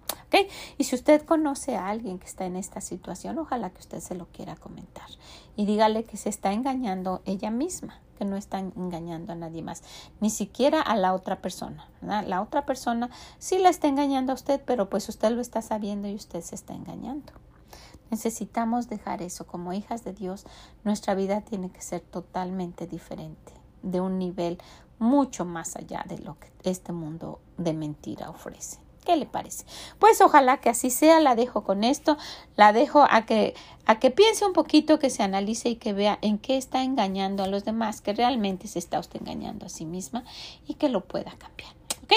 Y 0.78 0.84
si 0.84 0.95
usted 0.95 1.24
conoce 1.24 1.76
a 1.76 1.89
alguien 1.89 2.20
que 2.20 2.28
está 2.28 2.45
en 2.45 2.55
esta 2.55 2.82
situación, 2.82 3.38
ojalá 3.39 3.72
que 3.72 3.80
usted 3.80 3.99
se 3.99 4.16
lo 4.16 4.28
quiera 4.28 4.55
comentar 4.55 5.07
y 5.55 5.66
dígale 5.66 6.05
que 6.05 6.18
se 6.18 6.30
está 6.30 6.53
engañando 6.53 7.22
ella 7.26 7.49
misma, 7.49 7.99
que 8.18 8.26
no 8.26 8.38
está 8.38 8.60
engañando 8.60 9.34
a 9.34 9.36
nadie 9.36 9.64
más, 9.64 9.84
ni 10.22 10.30
siquiera 10.30 10.82
a 10.82 10.95
la 10.95 11.14
otra 11.14 11.41
persona. 11.41 11.89
La 12.01 12.41
otra 12.41 12.66
persona 12.66 13.10
sí 13.39 13.57
la 13.57 13.70
está 13.70 13.88
engañando 13.88 14.32
a 14.32 14.36
usted, 14.36 14.62
pero 14.66 14.89
pues 14.89 15.10
usted 15.10 15.32
lo 15.32 15.41
está 15.41 15.62
sabiendo 15.62 16.07
y 16.07 16.16
usted 16.16 16.41
se 16.41 16.55
está 16.55 16.74
engañando. 16.74 17.34
Necesitamos 18.12 18.88
dejar 18.88 19.22
eso. 19.22 19.45
Como 19.47 19.74
hijas 19.74 20.03
de 20.03 20.14
Dios, 20.14 20.45
nuestra 20.84 21.16
vida 21.16 21.41
tiene 21.41 21.72
que 21.72 21.82
ser 21.82 22.01
totalmente 22.01 22.88
diferente, 22.88 23.51
de 23.82 23.99
un 23.99 24.18
nivel 24.18 24.60
mucho 25.00 25.45
más 25.45 25.76
allá 25.76 26.06
de 26.08 26.20
lo 26.20 26.38
que 26.39 26.50
este 26.70 26.91
mundo 26.91 27.39
de 27.58 27.74
mentira 27.74 28.30
ofrece. 28.30 28.78
¿Qué 29.06 29.16
le 29.16 29.26
parece? 29.26 29.66
Pues 29.97 30.22
ojalá 30.22 30.58
que 30.58 30.70
así 30.70 30.89
sea, 30.89 31.20
la 31.20 31.36
dejo 31.36 31.64
con 31.64 31.84
esto, 31.84 32.18
la 32.56 32.74
dejo 32.74 33.08
a 33.10 33.26
que, 33.26 33.56
a 33.86 33.97
que 33.97 34.12
piense 34.12 34.45
un 34.45 34.54
poquito, 34.54 35.00
que 35.00 35.10
se 35.10 35.24
analice 35.24 35.70
y 35.70 35.76
que 35.78 35.93
vea 35.93 36.20
en 36.22 36.38
qué 36.38 36.58
está 36.58 36.84
engañando 36.84 37.43
a 37.43 37.47
los 37.47 37.66
demás, 37.66 38.02
que 38.02 38.14
realmente 38.14 38.68
se 38.68 38.78
está 38.78 39.00
usted 39.00 39.22
engañando 39.22 39.66
a 39.66 39.70
sí 39.70 39.86
misma 39.86 40.26
y 40.68 40.76
que 40.76 40.89
lo 40.89 41.06
pueda 41.06 41.32
cambiar. 41.38 41.74
¿Ok? 42.04 42.14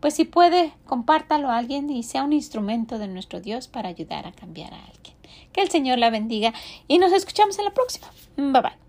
Pues 0.00 0.14
si 0.14 0.24
puede, 0.24 0.72
compártalo 0.84 1.48
a 1.48 1.58
alguien 1.58 1.88
y 1.90 2.02
sea 2.02 2.24
un 2.24 2.32
instrumento 2.32 2.98
de 2.98 3.08
nuestro 3.08 3.40
Dios 3.40 3.68
para 3.68 3.88
ayudar 3.88 4.26
a 4.26 4.32
cambiar 4.32 4.74
a 4.74 4.84
alguien. 4.84 5.16
Que 5.52 5.62
el 5.62 5.70
Señor 5.70 5.98
la 5.98 6.10
bendiga 6.10 6.52
y 6.88 6.98
nos 6.98 7.12
escuchamos 7.12 7.58
en 7.58 7.64
la 7.66 7.72
próxima. 7.72 8.08
Bye 8.36 8.62
bye. 8.62 8.85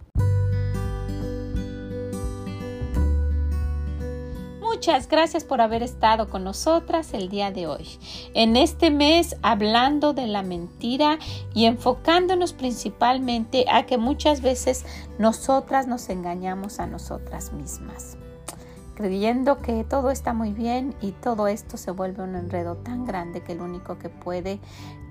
Muchas 4.78 5.09
gracias 5.09 5.43
por 5.43 5.59
haber 5.59 5.82
estado 5.82 6.30
con 6.30 6.43
nosotras 6.43 7.15
el 7.15 7.30
día 7.30 7.49
de 7.49 7.65
hoy. 7.65 7.97
En 8.36 8.55
este 8.55 8.91
mes 8.91 9.36
hablando 9.41 10.13
de 10.13 10.28
la 10.28 10.43
mentira 10.43 11.17
y 11.55 11.65
enfocándonos 11.65 12.53
principalmente 12.53 13.65
a 13.71 13.88
que 13.88 13.97
muchas 13.97 14.43
veces 14.43 14.86
nosotras 15.17 15.88
nos 15.88 16.09
engañamos 16.09 16.80
a 16.80 16.86
nosotras 16.86 17.53
mismas 17.53 18.17
creyendo 18.97 19.59
que 19.59 19.83
todo 19.83 20.09
está 20.09 20.33
muy 20.33 20.53
bien 20.53 20.95
y 21.01 21.11
todo 21.11 21.47
esto 21.47 21.77
se 21.77 21.91
vuelve 21.91 22.23
un 22.23 22.35
enredo 22.35 22.77
tan 22.77 23.05
grande 23.05 23.41
que 23.41 23.51
el 23.51 23.61
único 23.61 23.99
que 23.99 24.09
puede 24.09 24.59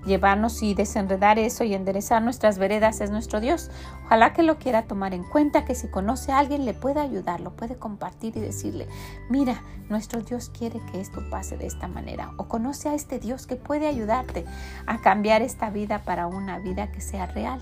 llevarnos 0.05 0.61
y 0.61 0.73
desenredar 0.73 1.39
eso 1.39 1.63
y 1.63 1.73
enderezar 1.73 2.21
nuestras 2.21 2.57
veredas 2.57 2.99
es 2.99 3.11
nuestro 3.11 3.39
Dios. 3.39 3.71
Ojalá 4.05 4.33
que 4.33 4.43
lo 4.43 4.57
quiera 4.57 4.87
tomar 4.87 5.13
en 5.13 5.23
cuenta, 5.23 5.63
que 5.63 5.73
si 5.73 5.87
conoce 5.87 6.33
a 6.33 6.39
alguien 6.39 6.65
le 6.65 6.73
pueda 6.73 7.01
ayudar, 7.01 7.39
lo 7.39 7.55
puede 7.55 7.77
compartir 7.77 8.35
y 8.35 8.41
decirle, 8.41 8.89
mira, 9.29 9.61
nuestro 9.87 10.21
Dios 10.21 10.49
quiere 10.49 10.81
que 10.91 10.99
esto 10.99 11.23
pase 11.29 11.55
de 11.55 11.67
esta 11.67 11.87
manera. 11.87 12.33
O 12.35 12.49
conoce 12.49 12.89
a 12.89 12.93
este 12.93 13.19
Dios 13.19 13.47
que 13.47 13.55
puede 13.55 13.87
ayudarte 13.87 14.43
a 14.85 14.99
cambiar 14.99 15.41
esta 15.41 15.69
vida 15.69 16.03
para 16.03 16.27
una 16.27 16.59
vida 16.59 16.91
que 16.91 16.99
sea 16.99 17.25
real, 17.27 17.61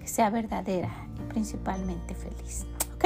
que 0.00 0.08
sea 0.08 0.30
verdadera 0.30 0.88
y 1.18 1.28
principalmente 1.30 2.14
feliz. 2.14 2.64
¿Ok? 2.94 3.04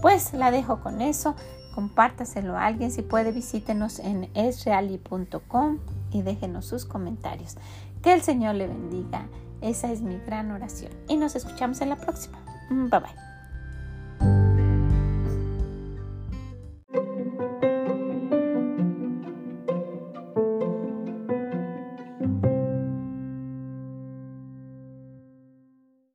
Pues 0.00 0.32
la 0.32 0.52
dejo 0.52 0.80
con 0.80 1.00
eso 1.00 1.34
compártaselo 1.74 2.56
a 2.56 2.66
alguien. 2.66 2.90
Si 2.90 3.02
puede, 3.02 3.32
visítenos 3.32 3.98
en 3.98 4.30
esreali.com 4.34 5.78
y 6.12 6.22
déjenos 6.22 6.66
sus 6.66 6.84
comentarios. 6.84 7.56
Que 8.02 8.12
el 8.12 8.22
Señor 8.22 8.54
le 8.54 8.66
bendiga. 8.66 9.26
Esa 9.60 9.90
es 9.90 10.02
mi 10.02 10.18
gran 10.18 10.50
oración. 10.50 10.92
Y 11.08 11.16
nos 11.16 11.34
escuchamos 11.34 11.80
en 11.80 11.90
la 11.90 11.96
próxima. 11.96 12.38
Bye 12.70 13.00
bye. 13.00 13.27